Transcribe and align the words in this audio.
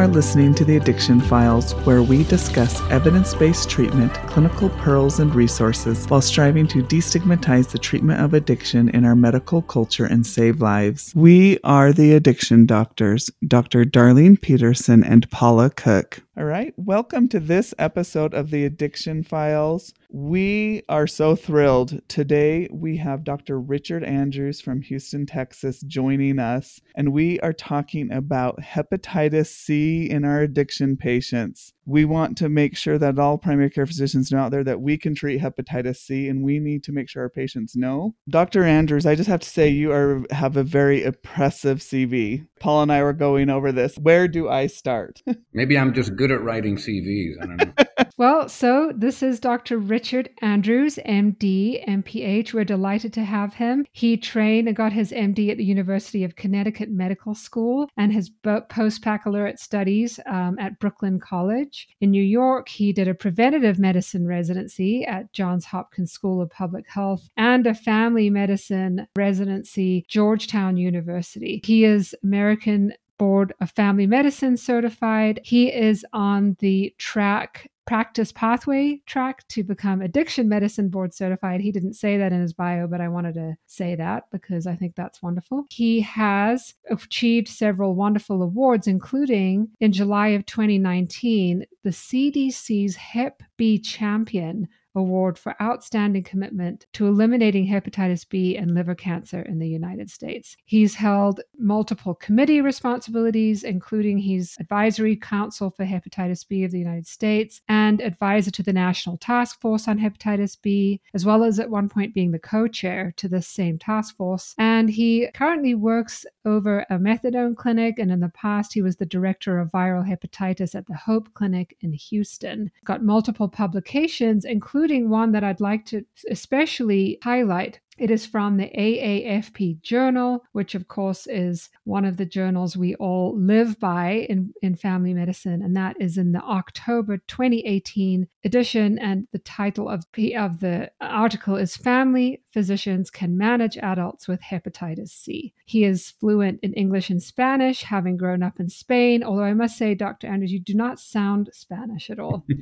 are 0.00 0.08
listening 0.08 0.54
to 0.54 0.64
the 0.64 0.78
Addiction 0.78 1.20
Files, 1.20 1.72
where 1.84 2.02
we 2.02 2.24
discuss 2.24 2.80
evidence 2.90 3.34
based 3.34 3.68
treatment, 3.68 4.14
clinical 4.28 4.70
pearls, 4.70 5.20
and 5.20 5.34
resources 5.34 6.06
while 6.06 6.22
striving 6.22 6.66
to 6.68 6.82
destigmatize 6.82 7.68
the 7.68 7.78
treatment 7.78 8.18
of 8.18 8.32
addiction 8.32 8.88
in 8.88 9.04
our 9.04 9.14
medical 9.14 9.60
culture 9.60 10.06
and 10.06 10.26
save 10.26 10.62
lives. 10.62 11.12
We 11.14 11.58
are 11.64 11.92
the 11.92 12.14
Addiction 12.14 12.64
Doctors, 12.64 13.28
Dr. 13.46 13.84
Darlene 13.84 14.40
Petersen 14.40 15.04
and 15.04 15.30
Paula 15.30 15.68
Cook. 15.68 16.22
All 16.38 16.44
right, 16.44 16.72
welcome 16.76 17.26
to 17.30 17.40
this 17.40 17.74
episode 17.76 18.34
of 18.34 18.50
the 18.50 18.64
Addiction 18.64 19.24
Files. 19.24 19.92
We 20.10 20.82
are 20.88 21.08
so 21.08 21.34
thrilled. 21.34 22.00
Today 22.06 22.68
we 22.70 22.98
have 22.98 23.24
Dr. 23.24 23.58
Richard 23.58 24.04
Andrews 24.04 24.60
from 24.60 24.80
Houston, 24.82 25.26
Texas 25.26 25.80
joining 25.80 26.38
us, 26.38 26.80
and 26.94 27.12
we 27.12 27.40
are 27.40 27.52
talking 27.52 28.12
about 28.12 28.60
hepatitis 28.60 29.48
C 29.48 30.08
in 30.08 30.24
our 30.24 30.40
addiction 30.42 30.96
patients. 30.96 31.72
We 31.90 32.04
want 32.04 32.38
to 32.38 32.48
make 32.48 32.76
sure 32.76 32.98
that 32.98 33.18
all 33.18 33.36
primary 33.36 33.68
care 33.68 33.84
physicians 33.84 34.30
know 34.30 34.38
out 34.38 34.52
there 34.52 34.62
that 34.62 34.80
we 34.80 34.96
can 34.96 35.12
treat 35.12 35.40
hepatitis 35.40 35.96
C 35.96 36.28
and 36.28 36.44
we 36.44 36.60
need 36.60 36.84
to 36.84 36.92
make 36.92 37.08
sure 37.08 37.24
our 37.24 37.28
patients 37.28 37.74
know. 37.74 38.14
Dr. 38.28 38.62
Andrews, 38.62 39.06
I 39.06 39.16
just 39.16 39.28
have 39.28 39.40
to 39.40 39.48
say 39.48 39.68
you 39.68 39.90
are 39.90 40.22
have 40.30 40.56
a 40.56 40.62
very 40.62 41.02
impressive 41.02 41.78
CV. 41.78 42.46
Paul 42.60 42.82
and 42.82 42.92
I 42.92 43.02
were 43.02 43.12
going 43.12 43.50
over 43.50 43.72
this. 43.72 43.96
Where 43.96 44.28
do 44.28 44.48
I 44.48 44.68
start? 44.68 45.20
Maybe 45.52 45.76
I'm 45.76 45.92
just 45.92 46.14
good 46.14 46.30
at 46.30 46.40
writing 46.42 46.76
CVs. 46.76 47.42
I 47.42 47.46
don't 47.46 47.56
know. 47.56 47.84
well, 48.20 48.50
so 48.50 48.92
this 48.94 49.22
is 49.22 49.40
Dr. 49.40 49.78
Richard 49.78 50.28
Andrews, 50.42 50.98
MD, 51.06 51.82
MPH. 51.88 52.52
We're 52.52 52.64
delighted 52.64 53.14
to 53.14 53.24
have 53.24 53.54
him. 53.54 53.86
He 53.92 54.18
trained 54.18 54.68
and 54.68 54.76
got 54.76 54.92
his 54.92 55.10
MD 55.10 55.48
at 55.50 55.56
the 55.56 55.64
University 55.64 56.22
of 56.22 56.36
Connecticut 56.36 56.90
Medical 56.90 57.34
School 57.34 57.88
and 57.96 58.12
his 58.12 58.30
post 58.68 59.02
baccalaureate 59.02 59.58
studies 59.58 60.20
um, 60.26 60.58
at 60.58 60.78
Brooklyn 60.78 61.18
College. 61.18 61.88
In 62.02 62.10
New 62.10 62.22
York, 62.22 62.68
he 62.68 62.92
did 62.92 63.08
a 63.08 63.14
preventative 63.14 63.78
medicine 63.78 64.26
residency 64.26 65.02
at 65.06 65.32
Johns 65.32 65.64
Hopkins 65.64 66.12
School 66.12 66.42
of 66.42 66.50
Public 66.50 66.90
Health 66.90 67.26
and 67.38 67.66
a 67.66 67.72
family 67.72 68.28
medicine 68.28 69.06
residency, 69.16 70.04
Georgetown 70.08 70.76
University. 70.76 71.62
He 71.64 71.86
is 71.86 72.14
American 72.22 72.92
Board 73.20 73.52
of 73.60 73.70
Family 73.72 74.06
Medicine 74.06 74.56
certified. 74.56 75.40
He 75.44 75.70
is 75.70 76.06
on 76.14 76.56
the 76.60 76.94
track 76.96 77.70
practice 77.86 78.32
pathway 78.32 78.98
track 79.04 79.46
to 79.48 79.62
become 79.62 80.00
addiction 80.00 80.48
medicine 80.48 80.88
board 80.88 81.12
certified. 81.12 81.60
He 81.60 81.70
didn't 81.70 81.94
say 81.94 82.16
that 82.16 82.32
in 82.32 82.40
his 82.40 82.54
bio, 82.54 82.86
but 82.86 83.02
I 83.02 83.08
wanted 83.08 83.34
to 83.34 83.56
say 83.66 83.94
that 83.96 84.24
because 84.32 84.66
I 84.66 84.74
think 84.74 84.94
that's 84.94 85.20
wonderful. 85.20 85.66
He 85.68 86.00
has 86.00 86.72
achieved 86.90 87.48
several 87.48 87.94
wonderful 87.94 88.42
awards, 88.42 88.86
including 88.86 89.68
in 89.80 89.92
July 89.92 90.28
of 90.28 90.46
2019, 90.46 91.66
the 91.84 91.90
CDC's 91.90 92.96
Hep 92.96 93.42
B 93.58 93.78
champion 93.78 94.66
Award 94.94 95.38
for 95.38 95.54
outstanding 95.62 96.24
commitment 96.24 96.86
to 96.94 97.06
eliminating 97.06 97.66
hepatitis 97.66 98.28
B 98.28 98.56
and 98.56 98.74
liver 98.74 98.94
cancer 98.96 99.42
in 99.42 99.60
the 99.60 99.68
United 99.68 100.10
States. 100.10 100.56
He's 100.64 100.96
held 100.96 101.40
multiple 101.56 102.14
committee 102.14 102.60
responsibilities, 102.60 103.62
including 103.62 104.18
he's 104.18 104.56
advisory 104.58 105.14
council 105.14 105.70
for 105.70 105.84
hepatitis 105.84 106.46
B 106.46 106.64
of 106.64 106.72
the 106.72 106.78
United 106.78 107.06
States 107.06 107.60
and 107.68 108.00
advisor 108.00 108.50
to 108.50 108.62
the 108.64 108.72
National 108.72 109.16
Task 109.16 109.60
Force 109.60 109.86
on 109.86 109.98
Hepatitis 109.98 110.60
B, 110.60 111.00
as 111.14 111.24
well 111.24 111.44
as 111.44 111.60
at 111.60 111.70
one 111.70 111.88
point 111.88 112.12
being 112.12 112.32
the 112.32 112.38
co 112.40 112.66
chair 112.66 113.14
to 113.16 113.28
this 113.28 113.46
same 113.46 113.78
task 113.78 114.16
force. 114.16 114.56
And 114.58 114.90
he 114.90 115.28
currently 115.34 115.76
works 115.76 116.26
over 116.44 116.80
a 116.90 116.98
methadone 116.98 117.56
clinic, 117.56 117.98
and 118.00 118.10
in 118.10 118.18
the 118.18 118.28
past, 118.30 118.72
he 118.72 118.82
was 118.82 118.96
the 118.96 119.06
director 119.06 119.60
of 119.60 119.70
viral 119.70 120.04
hepatitis 120.04 120.74
at 120.74 120.86
the 120.86 120.96
Hope 120.96 121.32
Clinic 121.34 121.76
in 121.80 121.92
Houston. 121.92 122.72
Got 122.84 123.04
multiple 123.04 123.48
publications, 123.48 124.44
including 124.44 124.79
one 125.08 125.32
that 125.32 125.44
I'd 125.44 125.60
like 125.60 125.84
to 125.86 126.04
especially 126.30 127.18
highlight 127.22 127.80
it 128.00 128.10
is 128.10 128.24
from 128.24 128.56
the 128.56 128.70
AAFP 128.76 129.82
Journal, 129.82 130.42
which, 130.52 130.74
of 130.74 130.88
course, 130.88 131.26
is 131.26 131.68
one 131.84 132.06
of 132.06 132.16
the 132.16 132.24
journals 132.24 132.74
we 132.76 132.94
all 132.94 133.38
live 133.38 133.78
by 133.78 134.26
in, 134.30 134.54
in 134.62 134.74
family 134.74 135.12
medicine. 135.12 135.60
And 135.62 135.76
that 135.76 135.96
is 136.00 136.16
in 136.16 136.32
the 136.32 136.40
October 136.40 137.18
2018 137.18 138.26
edition. 138.42 138.98
And 138.98 139.28
the 139.32 139.38
title 139.38 139.90
of, 139.90 140.04
of 140.36 140.60
the 140.60 140.90
article 141.02 141.56
is 141.56 141.76
Family 141.76 142.42
Physicians 142.52 143.10
Can 143.10 143.36
Manage 143.36 143.76
Adults 143.76 144.26
with 144.26 144.40
Hepatitis 144.40 145.10
C. 145.10 145.52
He 145.66 145.84
is 145.84 146.10
fluent 146.10 146.60
in 146.62 146.72
English 146.72 147.10
and 147.10 147.22
Spanish, 147.22 147.82
having 147.82 148.16
grown 148.16 148.42
up 148.42 148.58
in 148.58 148.70
Spain. 148.70 149.22
Although 149.22 149.44
I 149.44 149.52
must 149.52 149.76
say, 149.76 149.94
Dr. 149.94 150.26
Andrews, 150.26 150.52
you 150.52 150.58
do 150.58 150.74
not 150.74 150.98
sound 150.98 151.50
Spanish 151.52 152.08
at 152.08 152.18
all. 152.18 152.46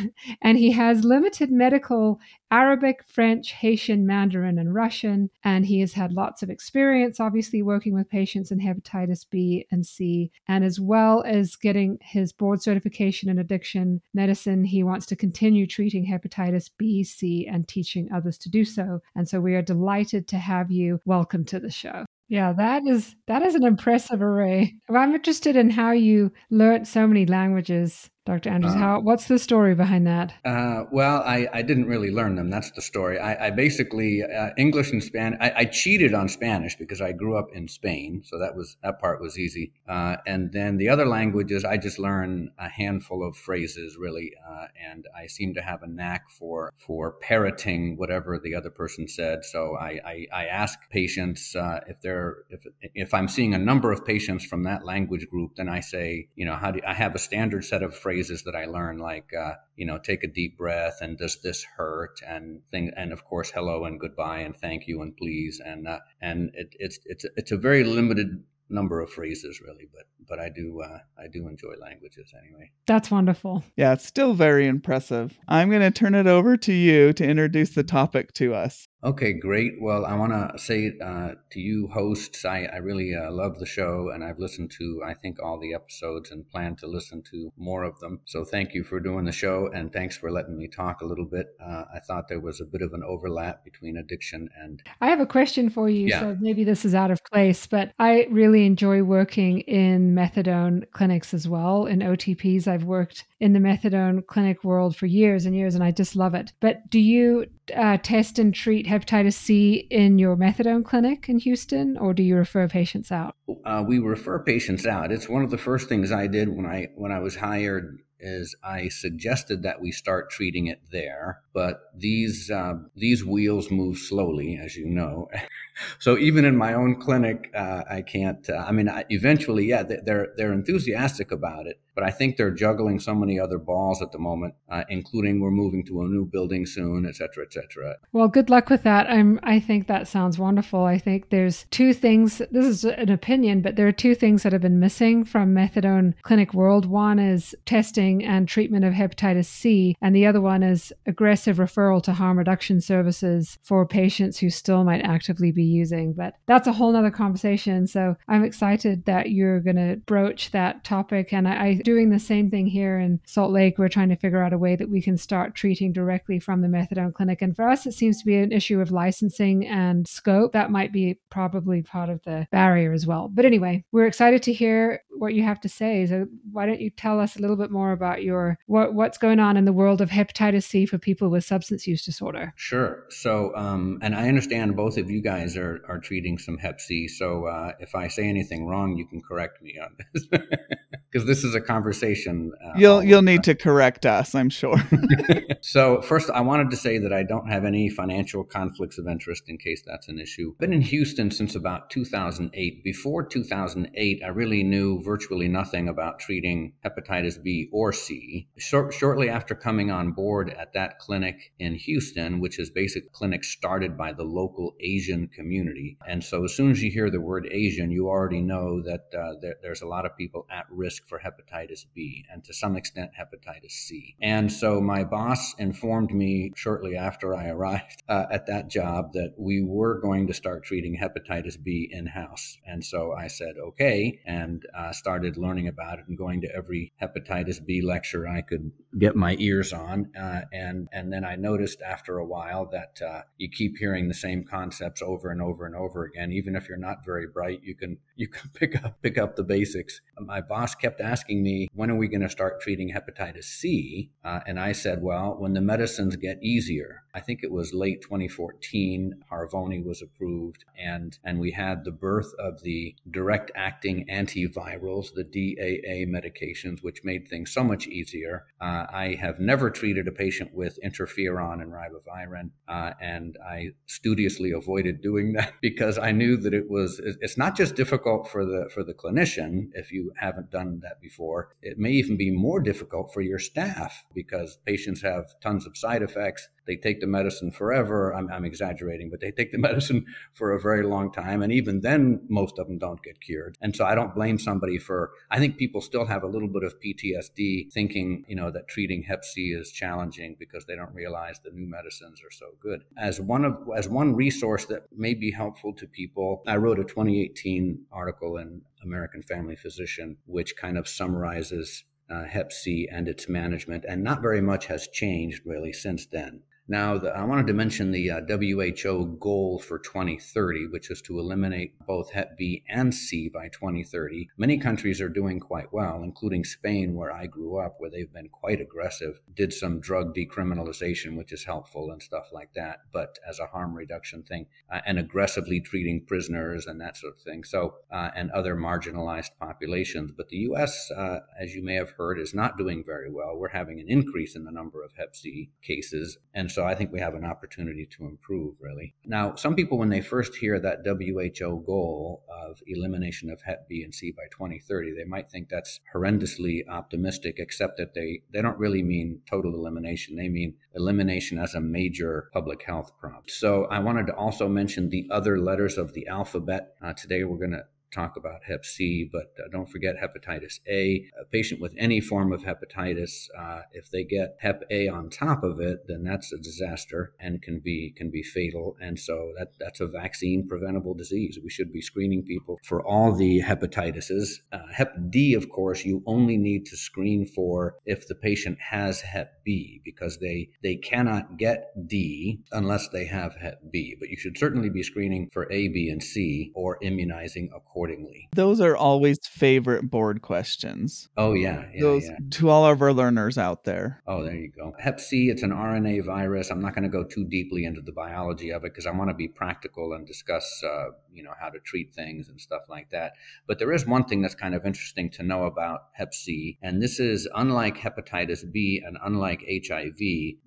and 0.42 0.56
he 0.56 0.72
has 0.72 1.04
limited 1.04 1.50
medical 1.50 2.20
Arabic, 2.50 3.02
French, 3.06 3.52
Haitian, 3.52 4.06
Mandarin, 4.06 4.58
and 4.62 4.74
Russian. 4.74 5.28
And 5.44 5.66
he 5.66 5.80
has 5.80 5.92
had 5.92 6.12
lots 6.12 6.42
of 6.42 6.48
experience, 6.48 7.20
obviously, 7.20 7.60
working 7.62 7.92
with 7.92 8.08
patients 8.08 8.50
in 8.50 8.60
hepatitis 8.60 9.26
B 9.28 9.66
and 9.70 9.84
C. 9.84 10.30
And 10.48 10.64
as 10.64 10.80
well 10.80 11.22
as 11.26 11.56
getting 11.56 11.98
his 12.00 12.32
board 12.32 12.62
certification 12.62 13.28
in 13.28 13.38
addiction 13.38 14.00
medicine, 14.14 14.64
he 14.64 14.82
wants 14.82 15.04
to 15.06 15.16
continue 15.16 15.66
treating 15.66 16.06
hepatitis 16.06 16.70
B, 16.78 17.04
C, 17.04 17.46
and 17.46 17.68
teaching 17.68 18.08
others 18.14 18.38
to 18.38 18.48
do 18.48 18.64
so. 18.64 19.00
And 19.14 19.28
so 19.28 19.40
we 19.40 19.54
are 19.54 19.62
delighted 19.62 20.28
to 20.28 20.38
have 20.38 20.70
you. 20.70 21.00
Welcome 21.04 21.44
to 21.46 21.60
the 21.60 21.70
show. 21.70 22.06
Yeah, 22.28 22.54
that 22.54 22.86
is 22.86 23.14
that 23.26 23.42
is 23.42 23.54
an 23.54 23.64
impressive 23.64 24.22
array. 24.22 24.76
I'm 24.88 25.14
interested 25.14 25.54
in 25.54 25.68
how 25.68 25.90
you 25.90 26.32
learned 26.48 26.88
so 26.88 27.06
many 27.06 27.26
languages 27.26 28.08
Dr. 28.24 28.50
Andrews, 28.50 28.74
uh, 28.74 28.78
how 28.78 29.00
what's 29.00 29.26
the 29.26 29.36
story 29.36 29.74
behind 29.74 30.06
that? 30.06 30.32
Uh, 30.44 30.84
well, 30.92 31.24
I, 31.26 31.48
I 31.52 31.62
didn't 31.62 31.86
really 31.86 32.12
learn 32.12 32.36
them. 32.36 32.50
That's 32.50 32.70
the 32.70 32.80
story. 32.80 33.18
I, 33.18 33.48
I 33.48 33.50
basically 33.50 34.22
uh, 34.22 34.50
English 34.56 34.92
and 34.92 35.02
Spanish. 35.02 35.40
I, 35.40 35.52
I, 35.56 35.64
cheated 35.64 36.14
on 36.14 36.28
Spanish 36.28 36.76
because 36.76 37.00
I 37.00 37.10
grew 37.10 37.36
up 37.36 37.48
in 37.52 37.66
Spain, 37.66 38.22
so 38.24 38.38
that 38.38 38.54
was 38.54 38.76
that 38.84 39.00
part 39.00 39.20
was 39.20 39.40
easy. 39.40 39.72
Uh, 39.88 40.18
and 40.24 40.52
then 40.52 40.76
the 40.76 40.88
other 40.88 41.04
languages, 41.04 41.64
I 41.64 41.78
just 41.78 41.98
learned 41.98 42.50
a 42.60 42.68
handful 42.68 43.26
of 43.26 43.36
phrases 43.36 43.96
really, 43.98 44.34
uh, 44.48 44.66
and 44.88 45.04
I 45.16 45.26
seem 45.26 45.54
to 45.54 45.60
have 45.60 45.82
a 45.82 45.88
knack 45.88 46.30
for 46.30 46.72
for 46.78 47.14
parroting 47.22 47.96
whatever 47.96 48.38
the 48.38 48.54
other 48.54 48.70
person 48.70 49.08
said. 49.08 49.44
So 49.44 49.74
I 49.74 49.98
I, 50.04 50.26
I 50.32 50.44
ask 50.44 50.78
patients 50.90 51.56
uh, 51.56 51.80
if 51.88 52.00
they're 52.00 52.36
if 52.50 52.64
if 52.94 53.14
I'm 53.14 53.26
seeing 53.26 53.52
a 53.52 53.58
number 53.58 53.90
of 53.90 54.04
patients 54.04 54.44
from 54.44 54.62
that 54.62 54.84
language 54.84 55.26
group, 55.28 55.56
then 55.56 55.68
I 55.68 55.80
say, 55.80 56.28
you 56.36 56.46
know, 56.46 56.54
how 56.54 56.70
do 56.70 56.78
I 56.86 56.94
have 56.94 57.16
a 57.16 57.18
standard 57.18 57.64
set 57.64 57.82
of 57.82 57.96
phrases 57.96 58.11
phrases 58.12 58.42
that 58.42 58.54
I 58.54 58.66
learned, 58.66 59.00
like 59.00 59.30
uh, 59.34 59.54
you 59.74 59.86
know, 59.86 59.98
take 59.98 60.22
a 60.22 60.26
deep 60.28 60.58
breath 60.58 60.98
and 61.00 61.16
does 61.16 61.40
this 61.40 61.64
hurt, 61.64 62.20
and 62.26 62.60
thing, 62.70 62.92
and 62.94 63.10
of 63.12 63.24
course, 63.24 63.50
hello 63.50 63.86
and 63.86 63.98
goodbye 63.98 64.40
and 64.40 64.54
thank 64.56 64.86
you 64.86 65.00
and 65.00 65.16
please, 65.16 65.60
and 65.64 65.88
uh, 65.88 66.00
and 66.20 66.50
it, 66.54 66.74
it's 66.78 66.98
it's 67.06 67.24
it's 67.36 67.52
a 67.52 67.56
very 67.56 67.84
limited 67.84 68.44
number 68.68 69.00
of 69.00 69.10
phrases 69.10 69.60
really 69.60 69.86
but 69.92 70.04
but 70.26 70.38
i 70.38 70.48
do 70.48 70.80
uh, 70.80 70.98
i 71.18 71.28
do 71.30 71.46
enjoy 71.46 71.74
languages 71.80 72.32
anyway. 72.42 72.70
That's 72.86 73.10
wonderful. 73.10 73.64
Yeah 73.76 73.92
it's 73.92 74.06
still 74.06 74.32
very 74.34 74.66
impressive. 74.66 75.38
I'm 75.46 75.68
going 75.68 75.82
to 75.82 75.90
turn 75.90 76.14
it 76.14 76.26
over 76.26 76.56
to 76.56 76.72
you 76.72 77.12
to 77.14 77.24
introduce 77.24 77.74
the 77.74 77.82
topic 77.82 78.32
to 78.34 78.54
us 78.54 78.88
Okay, 79.04 79.32
great. 79.32 79.80
Well, 79.80 80.06
I 80.06 80.14
want 80.14 80.32
to 80.32 80.56
say 80.58 80.92
uh, 81.04 81.30
to 81.50 81.60
you, 81.60 81.88
hosts, 81.88 82.44
I, 82.44 82.68
I 82.72 82.76
really 82.76 83.14
uh, 83.14 83.32
love 83.32 83.58
the 83.58 83.66
show 83.66 84.10
and 84.14 84.22
I've 84.22 84.38
listened 84.38 84.70
to, 84.78 85.02
I 85.04 85.14
think, 85.14 85.42
all 85.42 85.58
the 85.58 85.74
episodes 85.74 86.30
and 86.30 86.48
plan 86.48 86.76
to 86.76 86.86
listen 86.86 87.22
to 87.32 87.52
more 87.56 87.82
of 87.82 87.98
them. 87.98 88.20
So 88.26 88.44
thank 88.44 88.74
you 88.74 88.84
for 88.84 89.00
doing 89.00 89.24
the 89.24 89.32
show 89.32 89.68
and 89.74 89.92
thanks 89.92 90.16
for 90.16 90.30
letting 90.30 90.56
me 90.56 90.68
talk 90.68 91.00
a 91.00 91.04
little 91.04 91.24
bit. 91.24 91.48
Uh, 91.60 91.84
I 91.92 91.98
thought 92.06 92.28
there 92.28 92.38
was 92.38 92.60
a 92.60 92.64
bit 92.64 92.80
of 92.80 92.92
an 92.92 93.02
overlap 93.04 93.64
between 93.64 93.96
addiction 93.96 94.48
and. 94.56 94.80
I 95.00 95.08
have 95.08 95.20
a 95.20 95.26
question 95.26 95.68
for 95.68 95.88
you. 95.88 96.06
Yeah. 96.06 96.20
So 96.20 96.36
maybe 96.40 96.62
this 96.62 96.84
is 96.84 96.94
out 96.94 97.10
of 97.10 97.24
place, 97.24 97.66
but 97.66 97.92
I 97.98 98.28
really 98.30 98.66
enjoy 98.66 99.02
working 99.02 99.60
in 99.60 100.14
methadone 100.14 100.84
clinics 100.92 101.34
as 101.34 101.48
well. 101.48 101.86
In 101.86 102.00
OTPs, 102.00 102.68
I've 102.68 102.84
worked 102.84 103.24
in 103.40 103.52
the 103.52 103.58
methadone 103.58 104.24
clinic 104.28 104.62
world 104.62 104.94
for 104.94 105.06
years 105.06 105.44
and 105.44 105.56
years 105.56 105.74
and 105.74 105.82
I 105.82 105.90
just 105.90 106.14
love 106.14 106.34
it. 106.34 106.52
But 106.60 106.88
do 106.88 107.00
you 107.00 107.46
uh, 107.74 107.98
test 108.02 108.38
and 108.38 108.54
treat 108.54 108.86
hepatitis 108.86 109.34
C 109.34 109.86
in 109.90 110.18
your 110.18 110.36
methadone 110.36 110.84
clinic 110.84 111.28
in 111.28 111.38
Houston, 111.38 111.96
or 111.96 112.14
do 112.14 112.22
you 112.22 112.36
refer 112.36 112.68
patients 112.68 113.12
out? 113.12 113.36
Uh, 113.64 113.84
we 113.86 113.98
refer 113.98 114.38
patients 114.38 114.86
out. 114.86 115.12
It's 115.12 115.28
one 115.28 115.42
of 115.42 115.50
the 115.50 115.58
first 115.58 115.88
things 115.88 116.10
I 116.10 116.26
did 116.26 116.48
when 116.48 116.66
I 116.66 116.88
when 116.94 117.12
I 117.12 117.20
was 117.20 117.36
hired 117.36 117.98
is 118.22 118.54
I 118.62 118.88
suggested 118.88 119.64
that 119.64 119.80
we 119.80 119.90
start 119.90 120.30
treating 120.30 120.68
it 120.68 120.80
there, 120.92 121.40
but 121.52 121.80
these 121.94 122.50
uh, 122.50 122.74
these 122.94 123.24
wheels 123.24 123.70
move 123.70 123.98
slowly, 123.98 124.58
as 124.62 124.76
you 124.76 124.86
know. 124.86 125.28
so 125.98 126.16
even 126.16 126.44
in 126.44 126.56
my 126.56 126.72
own 126.72 127.00
clinic, 127.00 127.50
uh, 127.54 127.82
I 127.90 128.02
can't. 128.02 128.48
Uh, 128.48 128.64
I 128.66 128.72
mean, 128.72 128.88
I, 128.88 129.04
eventually, 129.10 129.66
yeah, 129.66 129.82
they're 129.82 130.28
they're 130.36 130.52
enthusiastic 130.52 131.32
about 131.32 131.66
it, 131.66 131.80
But 131.94 132.04
I 132.04 132.10
think 132.10 132.36
they're 132.36 132.50
juggling 132.50 132.98
so 133.00 133.14
many 133.14 133.38
other 133.38 133.58
balls 133.58 134.00
at 134.00 134.12
the 134.12 134.18
moment, 134.18 134.54
uh, 134.70 134.84
including 134.88 135.40
we're 135.40 135.50
moving 135.50 135.84
to 135.86 136.00
a 136.02 136.06
new 136.06 136.24
building 136.24 136.64
soon, 136.64 137.04
et 137.06 137.16
cetera, 137.16 137.44
et 137.44 137.52
cetera. 137.52 137.96
Well, 138.12 138.28
good 138.28 138.48
luck 138.48 138.70
with 138.70 138.82
that. 138.84 139.10
I'm, 139.10 139.38
I 139.42 139.60
think 139.60 139.86
that 139.86 140.08
sounds 140.08 140.38
wonderful. 140.38 140.84
I 140.84 140.98
think 140.98 141.30
there's 141.30 141.66
two 141.70 141.92
things, 141.92 142.40
this 142.50 142.64
is 142.64 142.84
an 142.84 143.10
opinion, 143.10 143.60
but 143.60 143.76
there 143.76 143.86
are 143.86 143.92
two 143.92 144.14
things 144.14 144.42
that 144.42 144.52
have 144.52 144.62
been 144.62 144.80
missing 144.80 145.24
from 145.24 145.54
methadone 145.54 146.14
clinic 146.22 146.54
world. 146.54 146.86
One 146.86 147.18
is 147.18 147.54
testing 147.66 148.24
and 148.24 148.48
treatment 148.48 148.84
of 148.84 148.94
hepatitis 148.94 149.46
C, 149.46 149.96
and 150.00 150.16
the 150.16 150.26
other 150.26 150.40
one 150.40 150.62
is 150.62 150.92
aggressive 151.06 151.58
referral 151.58 152.02
to 152.04 152.12
harm 152.12 152.38
reduction 152.38 152.80
services 152.80 153.58
for 153.62 153.86
patients 153.86 154.38
who 154.38 154.48
still 154.48 154.84
might 154.84 155.04
actively 155.04 155.52
be 155.52 155.64
using. 155.64 156.14
But 156.14 156.34
that's 156.46 156.66
a 156.66 156.72
whole 156.72 156.92
nother 156.92 157.10
conversation. 157.10 157.86
So 157.86 158.16
I'm 158.28 158.44
excited 158.44 159.04
that 159.04 159.30
you're 159.30 159.60
going 159.60 159.76
to 159.76 159.96
broach 160.06 160.52
that 160.52 160.84
topic. 160.84 161.32
And 161.32 161.46
I, 161.46 161.64
I 161.64 161.80
doing 161.84 162.10
the 162.10 162.18
same 162.18 162.50
thing 162.50 162.66
here 162.66 162.98
in 162.98 163.20
Salt 163.26 163.52
Lake. 163.52 163.78
We're 163.78 163.88
trying 163.88 164.08
to 164.10 164.16
figure 164.16 164.42
out 164.42 164.52
a 164.52 164.58
way 164.58 164.76
that 164.76 164.90
we 164.90 165.02
can 165.02 165.16
start 165.16 165.54
treating 165.54 165.92
directly 165.92 166.38
from 166.38 166.62
the 166.62 166.68
methadone 166.68 167.14
clinic. 167.14 167.42
And 167.42 167.54
for 167.54 167.68
us, 167.68 167.86
it 167.86 167.92
seems 167.92 168.18
to 168.20 168.26
be 168.26 168.36
an 168.36 168.52
issue 168.52 168.80
of 168.80 168.90
licensing 168.90 169.66
and 169.66 170.06
scope. 170.06 170.52
That 170.52 170.70
might 170.70 170.92
be 170.92 171.18
probably 171.30 171.82
part 171.82 172.08
of 172.08 172.22
the 172.24 172.46
barrier 172.50 172.92
as 172.92 173.06
well. 173.06 173.28
But 173.32 173.44
anyway, 173.44 173.84
we're 173.92 174.06
excited 174.06 174.42
to 174.44 174.52
hear 174.52 175.02
what 175.10 175.34
you 175.34 175.42
have 175.42 175.60
to 175.60 175.68
say. 175.68 176.06
So 176.06 176.26
why 176.50 176.66
don't 176.66 176.80
you 176.80 176.90
tell 176.90 177.20
us 177.20 177.36
a 177.36 177.40
little 177.40 177.56
bit 177.56 177.70
more 177.70 177.92
about 177.92 178.22
your 178.22 178.58
what 178.66 178.94
what's 178.94 179.18
going 179.18 179.38
on 179.38 179.56
in 179.56 179.64
the 179.64 179.72
world 179.72 180.00
of 180.00 180.10
hepatitis 180.10 180.64
C 180.64 180.86
for 180.86 180.98
people 180.98 181.28
with 181.30 181.44
substance 181.44 181.86
use 181.86 182.04
disorder? 182.04 182.52
Sure. 182.56 183.04
So, 183.08 183.52
um, 183.54 183.98
and 184.02 184.14
I 184.14 184.28
understand 184.28 184.76
both 184.76 184.98
of 184.98 185.10
you 185.10 185.22
guys 185.22 185.56
are 185.56 185.80
are 185.88 185.98
treating 185.98 186.38
some 186.38 186.58
Hep 186.58 186.80
C. 186.80 187.08
So 187.08 187.46
uh, 187.46 187.72
if 187.78 187.94
I 187.94 188.08
say 188.08 188.28
anything 188.28 188.66
wrong, 188.66 188.96
you 188.96 189.06
can 189.06 189.20
correct 189.20 189.62
me 189.62 189.78
on 189.78 189.96
this. 190.12 190.26
because 191.12 191.26
this 191.26 191.44
is 191.44 191.54
a 191.54 191.60
conversation. 191.72 192.52
Uh, 192.64 192.72
you'll 192.76 193.02
you'll 193.02 193.22
need 193.22 193.42
to 193.44 193.54
correct 193.54 194.04
us, 194.04 194.34
I'm 194.34 194.50
sure. 194.50 194.76
so 195.60 196.00
first, 196.02 196.30
I 196.30 196.40
wanted 196.40 196.70
to 196.70 196.76
say 196.76 196.98
that 196.98 197.12
I 197.12 197.22
don't 197.22 197.48
have 197.48 197.64
any 197.64 197.88
financial 197.88 198.44
conflicts 198.44 198.98
of 198.98 199.06
interest 199.06 199.44
in 199.48 199.58
case 199.58 199.82
that's 199.86 200.08
an 200.08 200.18
issue. 200.18 200.54
Been 200.58 200.72
in 200.72 200.82
Houston 200.82 201.30
since 201.30 201.54
about 201.54 201.90
2008. 201.90 202.84
Before 202.84 203.22
2008, 203.24 204.22
I 204.24 204.28
really 204.28 204.62
knew 204.62 205.02
virtually 205.02 205.48
nothing 205.48 205.88
about 205.88 206.18
treating 206.20 206.74
hepatitis 206.84 207.42
B 207.42 207.68
or 207.72 207.92
C. 207.92 208.48
Short, 208.58 208.92
shortly 208.92 209.28
after 209.28 209.54
coming 209.54 209.90
on 209.90 210.12
board 210.12 210.50
at 210.50 210.72
that 210.74 210.98
clinic 210.98 211.52
in 211.58 211.74
Houston, 211.74 212.40
which 212.40 212.58
is 212.58 212.70
basic 212.70 213.12
clinic 213.12 213.44
started 213.44 213.96
by 213.96 214.12
the 214.12 214.24
local 214.24 214.74
Asian 214.80 215.28
community, 215.28 215.96
and 216.06 216.22
so 216.22 216.44
as 216.44 216.54
soon 216.54 216.70
as 216.70 216.82
you 216.82 216.90
hear 216.90 217.10
the 217.10 217.20
word 217.20 217.48
Asian, 217.50 217.90
you 217.90 218.08
already 218.08 218.40
know 218.40 218.82
that 218.82 219.04
uh, 219.18 219.34
there, 219.40 219.56
there's 219.62 219.82
a 219.82 219.86
lot 219.86 220.04
of 220.04 220.16
people 220.16 220.46
at 220.50 220.66
risk 220.70 220.92
risk 220.92 221.08
for 221.08 221.18
hepatitis 221.18 221.61
B 221.94 222.24
and 222.30 222.44
to 222.44 222.54
some 222.54 222.76
extent 222.76 223.10
hepatitis 223.18 223.70
C. 223.70 224.16
And 224.20 224.50
so 224.52 224.80
my 224.80 225.04
boss 225.04 225.54
informed 225.58 226.12
me 226.12 226.52
shortly 226.56 226.96
after 226.96 227.34
I 227.34 227.48
arrived 227.56 228.02
uh, 228.08 228.26
at 228.30 228.46
that 228.46 228.68
job 228.68 229.12
that 229.12 229.34
we 229.38 229.62
were 229.62 230.00
going 230.00 230.26
to 230.26 230.34
start 230.34 230.64
treating 230.64 230.98
hepatitis 230.98 231.62
B 231.62 231.88
in 231.90 232.06
house. 232.06 232.58
And 232.66 232.84
so 232.84 233.12
I 233.12 233.26
said, 233.26 233.54
okay, 233.58 234.20
and 234.26 234.62
uh, 234.76 234.92
started 234.92 235.36
learning 235.36 235.68
about 235.68 235.98
it 235.98 236.04
and 236.08 236.16
going 236.16 236.40
to 236.42 236.54
every 236.54 236.92
hepatitis 237.00 237.64
B 237.64 237.82
lecture 237.82 238.26
I 238.28 238.42
could 238.42 238.72
get 238.98 239.16
my 239.16 239.36
ears 239.38 239.72
on. 239.72 240.10
Uh, 240.18 240.42
and, 240.52 240.88
and 240.92 241.12
then 241.12 241.24
I 241.24 241.36
noticed 241.36 241.80
after 241.82 242.18
a 242.18 242.24
while 242.24 242.68
that 242.72 243.00
uh, 243.06 243.22
you 243.36 243.48
keep 243.48 243.78
hearing 243.78 244.08
the 244.08 244.14
same 244.14 244.44
concepts 244.44 245.02
over 245.02 245.30
and 245.30 245.42
over 245.42 245.66
and 245.66 245.74
over 245.74 246.04
again. 246.04 246.32
Even 246.32 246.56
if 246.56 246.68
you're 246.68 246.78
not 246.78 247.04
very 247.04 247.26
bright, 247.26 247.60
you 247.62 247.74
can, 247.74 247.98
you 248.16 248.28
can 248.28 248.50
pick 248.54 248.82
up, 248.84 249.00
pick 249.02 249.18
up 249.18 249.36
the 249.36 249.44
basics. 249.44 250.00
My 250.18 250.40
boss 250.40 250.74
kept 250.74 251.00
asking 251.00 251.42
me, 251.42 251.51
when 251.74 251.90
are 251.90 251.96
we 251.96 252.08
going 252.08 252.22
to 252.22 252.28
start 252.28 252.60
treating 252.60 252.92
hepatitis 252.92 253.44
C? 253.44 254.10
Uh, 254.24 254.40
and 254.46 254.58
I 254.58 254.72
said, 254.72 255.02
well, 255.02 255.36
when 255.38 255.54
the 255.54 255.60
medicines 255.60 256.16
get 256.16 256.42
easier. 256.42 257.01
I 257.14 257.20
think 257.20 257.40
it 257.42 257.52
was 257.52 257.74
late 257.74 258.00
2014, 258.00 259.22
Harvoni 259.30 259.84
was 259.84 260.00
approved, 260.00 260.64
and, 260.78 261.18
and 261.22 261.38
we 261.38 261.52
had 261.52 261.84
the 261.84 261.90
birth 261.90 262.32
of 262.38 262.62
the 262.62 262.94
direct 263.10 263.50
acting 263.54 264.06
antivirals, 264.10 265.12
the 265.14 265.24
DAA 265.24 266.06
medications, 266.06 266.82
which 266.82 267.04
made 267.04 267.28
things 267.28 267.52
so 267.52 267.62
much 267.62 267.86
easier. 267.86 268.46
Uh, 268.60 268.86
I 268.90 269.18
have 269.20 269.38
never 269.38 269.70
treated 269.70 270.08
a 270.08 270.12
patient 270.12 270.54
with 270.54 270.78
interferon 270.82 271.60
and 271.60 271.70
ribavirin, 271.72 272.50
uh, 272.66 272.92
and 273.00 273.36
I 273.46 273.72
studiously 273.86 274.50
avoided 274.50 275.02
doing 275.02 275.34
that 275.34 275.54
because 275.60 275.98
I 275.98 276.12
knew 276.12 276.38
that 276.38 276.54
it 276.54 276.70
was, 276.70 276.98
it's 277.04 277.36
not 277.36 277.56
just 277.56 277.74
difficult 277.74 278.28
for 278.28 278.46
the, 278.46 278.70
for 278.72 278.82
the 278.82 278.94
clinician 278.94 279.68
if 279.74 279.92
you 279.92 280.12
haven't 280.16 280.50
done 280.50 280.80
that 280.82 281.00
before. 281.00 281.54
It 281.60 281.78
may 281.78 281.90
even 281.90 282.16
be 282.16 282.30
more 282.30 282.60
difficult 282.60 283.12
for 283.12 283.20
your 283.20 283.38
staff 283.38 284.04
because 284.14 284.58
patients 284.64 285.02
have 285.02 285.38
tons 285.40 285.66
of 285.66 285.76
side 285.76 286.02
effects. 286.02 286.48
They 286.66 286.76
take 286.76 287.01
the 287.02 287.06
medicine 287.06 287.50
forever. 287.50 288.14
I'm, 288.14 288.30
I'm, 288.32 288.46
exaggerating, 288.46 289.10
but 289.10 289.20
they 289.20 289.30
take 289.30 289.52
the 289.52 289.58
medicine 289.68 290.06
for 290.32 290.52
a 290.52 290.60
very 290.60 290.82
long 290.82 291.12
time. 291.12 291.42
And 291.42 291.52
even 291.52 291.80
then, 291.80 292.22
most 292.28 292.58
of 292.58 292.68
them 292.68 292.78
don't 292.78 293.02
get 293.02 293.20
cured. 293.20 293.58
And 293.60 293.76
so 293.76 293.84
I 293.84 293.94
don't 293.94 294.14
blame 294.14 294.38
somebody 294.38 294.78
for, 294.78 295.10
I 295.30 295.38
think 295.38 295.58
people 295.58 295.82
still 295.82 296.06
have 296.06 296.22
a 296.22 296.26
little 296.26 296.48
bit 296.48 296.62
of 296.62 296.80
PTSD 296.80 297.70
thinking, 297.72 298.24
you 298.26 298.36
know, 298.36 298.50
that 298.50 298.68
treating 298.68 299.02
hep 299.02 299.24
C 299.24 299.48
is 299.48 299.70
challenging 299.70 300.36
because 300.38 300.64
they 300.64 300.76
don't 300.76 300.94
realize 300.94 301.40
the 301.40 301.50
new 301.50 301.68
medicines 301.68 302.22
are 302.24 302.30
so 302.30 302.46
good. 302.60 302.84
As 302.96 303.20
one 303.20 303.44
of, 303.44 303.56
as 303.76 303.88
one 303.88 304.14
resource 304.14 304.64
that 304.66 304.84
may 304.96 305.12
be 305.12 305.32
helpful 305.32 305.74
to 305.74 305.86
people, 305.86 306.42
I 306.46 306.56
wrote 306.56 306.78
a 306.78 306.84
2018 306.84 307.86
article 307.92 308.38
in 308.38 308.62
American 308.82 309.22
Family 309.22 309.56
Physician, 309.56 310.16
which 310.26 310.56
kind 310.56 310.78
of 310.78 310.88
summarizes 310.88 311.84
uh, 312.12 312.24
Hep 312.24 312.52
C 312.52 312.88
and 312.90 313.08
its 313.08 313.28
management, 313.28 313.84
and 313.88 314.02
not 314.02 314.20
very 314.20 314.40
much 314.40 314.66
has 314.66 314.86
changed 314.86 315.42
really 315.46 315.72
since 315.72 316.06
then. 316.06 316.42
Now, 316.68 316.96
the, 316.96 317.10
I 317.10 317.24
wanted 317.24 317.48
to 317.48 317.54
mention 317.54 317.90
the 317.90 318.10
uh, 318.10 318.20
WHO 318.20 319.16
goal 319.18 319.58
for 319.58 319.80
2030, 319.80 320.68
which 320.68 320.90
is 320.90 321.02
to 321.02 321.18
eliminate 321.18 321.74
both 321.86 322.12
Hep 322.12 322.38
B 322.38 322.62
and 322.68 322.94
C 322.94 323.28
by 323.28 323.48
2030. 323.48 324.28
Many 324.38 324.58
countries 324.58 325.00
are 325.00 325.08
doing 325.08 325.40
quite 325.40 325.72
well, 325.72 326.02
including 326.04 326.44
Spain, 326.44 326.94
where 326.94 327.10
I 327.10 327.26
grew 327.26 327.58
up, 327.58 327.76
where 327.78 327.90
they've 327.90 328.12
been 328.12 328.28
quite 328.28 328.60
aggressive, 328.60 329.20
did 329.34 329.52
some 329.52 329.80
drug 329.80 330.14
decriminalization, 330.14 331.16
which 331.16 331.32
is 331.32 331.44
helpful 331.44 331.90
and 331.90 332.00
stuff 332.00 332.28
like 332.32 332.54
that, 332.54 332.82
but 332.92 333.18
as 333.28 333.40
a 333.40 333.46
harm 333.46 333.74
reduction 333.74 334.22
thing, 334.22 334.46
uh, 334.72 334.80
and 334.86 335.00
aggressively 335.00 335.60
treating 335.60 336.04
prisoners 336.06 336.66
and 336.66 336.80
that 336.80 336.96
sort 336.96 337.14
of 337.16 337.22
thing. 337.22 337.42
So, 337.42 337.74
uh, 337.90 338.10
and 338.14 338.30
other 338.30 338.54
marginalized 338.54 339.30
populations. 339.40 340.12
But 340.12 340.28
the 340.28 340.38
U.S., 340.38 340.90
uh, 340.96 341.20
as 341.40 341.54
you 341.54 341.64
may 341.64 341.74
have 341.74 341.90
heard, 341.90 342.20
is 342.20 342.34
not 342.34 342.56
doing 342.56 342.84
very 342.86 343.10
well. 343.10 343.36
We're 343.36 343.48
having 343.48 343.80
an 343.80 343.86
increase 343.88 344.36
in 344.36 344.44
the 344.44 344.52
number 344.52 344.84
of 344.84 344.92
Hep 344.96 345.16
C 345.16 345.50
cases. 345.60 346.18
And 346.32 346.51
so 346.52 346.64
I 346.64 346.74
think 346.74 346.92
we 346.92 347.00
have 347.00 347.14
an 347.14 347.24
opportunity 347.24 347.86
to 347.96 348.04
improve, 348.04 348.56
really. 348.60 348.94
Now, 349.04 349.34
some 349.34 349.54
people, 349.54 349.78
when 349.78 349.88
they 349.88 350.00
first 350.00 350.36
hear 350.36 350.60
that 350.60 350.84
WHO 350.84 351.62
goal 351.66 352.24
of 352.28 352.62
elimination 352.66 353.30
of 353.30 353.42
Hep 353.42 353.68
B 353.68 353.82
and 353.82 353.94
C 353.94 354.10
by 354.10 354.24
2030, 354.30 354.92
they 354.92 355.04
might 355.04 355.30
think 355.30 355.48
that's 355.48 355.80
horrendously 355.94 356.68
optimistic, 356.68 357.36
except 357.38 357.76
that 357.78 357.94
they, 357.94 358.22
they 358.32 358.42
don't 358.42 358.58
really 358.58 358.82
mean 358.82 359.20
total 359.28 359.54
elimination. 359.54 360.16
They 360.16 360.28
mean 360.28 360.54
elimination 360.74 361.38
as 361.38 361.54
a 361.54 361.60
major 361.60 362.28
public 362.32 362.62
health 362.64 362.92
problem. 362.98 363.24
So 363.28 363.66
I 363.66 363.78
wanted 363.78 364.06
to 364.08 364.14
also 364.14 364.48
mention 364.48 364.90
the 364.90 365.08
other 365.10 365.38
letters 365.38 365.78
of 365.78 365.94
the 365.94 366.06
alphabet. 366.06 366.74
Uh, 366.82 366.92
today, 366.92 367.24
we're 367.24 367.38
going 367.38 367.52
to 367.52 367.64
talk 367.92 368.16
about 368.16 368.44
Hep 368.46 368.64
C, 368.64 369.08
but 369.10 369.34
uh, 369.38 369.48
don't 369.50 369.68
forget 369.68 369.96
hepatitis 369.96 370.60
A. 370.68 371.06
A 371.20 371.24
patient 371.30 371.60
with 371.60 371.74
any 371.78 372.00
form 372.00 372.32
of 372.32 372.42
hepatitis, 372.42 373.26
uh, 373.38 373.62
if 373.72 373.90
they 373.90 374.04
get 374.04 374.36
Hep 374.40 374.62
A 374.70 374.88
on 374.88 375.10
top 375.10 375.44
of 375.44 375.60
it, 375.60 375.86
then 375.86 376.02
that's 376.04 376.32
a 376.32 376.38
disaster 376.38 377.12
and 377.20 377.42
can 377.42 377.60
be 377.60 377.92
can 377.96 378.10
be 378.10 378.22
fatal. 378.22 378.76
And 378.80 378.98
so 378.98 379.32
that 379.38 379.48
that's 379.60 379.80
a 379.80 379.86
vaccine 379.86 380.48
preventable 380.48 380.94
disease. 380.94 381.38
We 381.42 381.50
should 381.50 381.72
be 381.72 381.80
screening 381.80 382.24
people 382.24 382.58
for 382.64 382.84
all 382.84 383.14
the 383.14 383.42
hepatitises. 383.42 384.40
Uh, 384.52 384.58
Hep 384.72 384.94
D, 385.10 385.34
of 385.34 385.48
course, 385.50 385.84
you 385.84 386.02
only 386.06 386.36
need 386.36 386.66
to 386.66 386.76
screen 386.76 387.26
for 387.26 387.76
if 387.84 388.08
the 388.08 388.14
patient 388.14 388.58
has 388.70 389.02
Hep 389.02 389.44
B 389.44 389.80
because 389.84 390.18
they 390.18 390.48
they 390.62 390.76
cannot 390.76 391.36
get 391.36 391.72
D 391.86 392.40
unless 392.52 392.88
they 392.88 393.04
have 393.06 393.36
Hep 393.36 393.60
B. 393.70 393.96
But 393.98 394.08
you 394.08 394.16
should 394.16 394.38
certainly 394.38 394.70
be 394.70 394.82
screening 394.82 395.28
for 395.32 395.50
A, 395.52 395.68
B, 395.68 395.88
and 395.90 396.02
C 396.02 396.52
or 396.54 396.78
immunizing 396.82 397.50
accordingly 397.54 397.81
accordingly. 397.82 398.28
Those 398.34 398.60
are 398.60 398.76
always 398.76 399.18
favorite 399.26 399.90
board 399.90 400.22
questions. 400.22 401.08
Oh, 401.16 401.34
yeah. 401.34 401.64
yeah 401.74 401.80
Those 401.80 402.04
yeah. 402.04 402.16
to 402.30 402.48
all 402.48 402.64
of 402.64 402.80
our 402.80 402.92
learners 402.92 403.38
out 403.38 403.64
there. 403.64 404.02
Oh, 404.06 404.22
there 404.22 404.36
you 404.36 404.50
go. 404.50 404.72
Hep 404.78 405.00
C, 405.00 405.28
it's 405.28 405.42
an 405.42 405.50
RNA 405.50 406.06
virus. 406.06 406.50
I'm 406.50 406.60
not 406.60 406.74
going 406.74 406.84
to 406.84 406.88
go 406.88 407.04
too 407.04 407.24
deeply 407.24 407.64
into 407.64 407.80
the 407.80 407.92
biology 407.92 408.50
of 408.50 408.64
it 408.64 408.72
because 408.72 408.86
I 408.86 408.92
want 408.92 409.10
to 409.10 409.14
be 409.14 409.28
practical 409.28 409.92
and 409.94 410.06
discuss, 410.06 410.62
uh, 410.64 410.90
you 411.12 411.22
know, 411.22 411.32
how 411.40 411.48
to 411.48 411.58
treat 411.60 411.92
things 411.94 412.28
and 412.28 412.40
stuff 412.40 412.62
like 412.68 412.90
that. 412.90 413.12
But 413.46 413.58
there 413.58 413.72
is 413.72 413.86
one 413.86 414.04
thing 414.04 414.22
that's 414.22 414.34
kind 414.34 414.54
of 414.54 414.64
interesting 414.64 415.10
to 415.10 415.22
know 415.22 415.44
about 415.44 415.80
Hep 415.92 416.14
C, 416.14 416.58
and 416.62 416.80
this 416.80 417.00
is 417.00 417.28
unlike 417.34 417.76
hepatitis 417.76 418.50
B 418.50 418.82
and 418.84 418.96
unlike 419.04 419.44
HIV, 419.48 419.98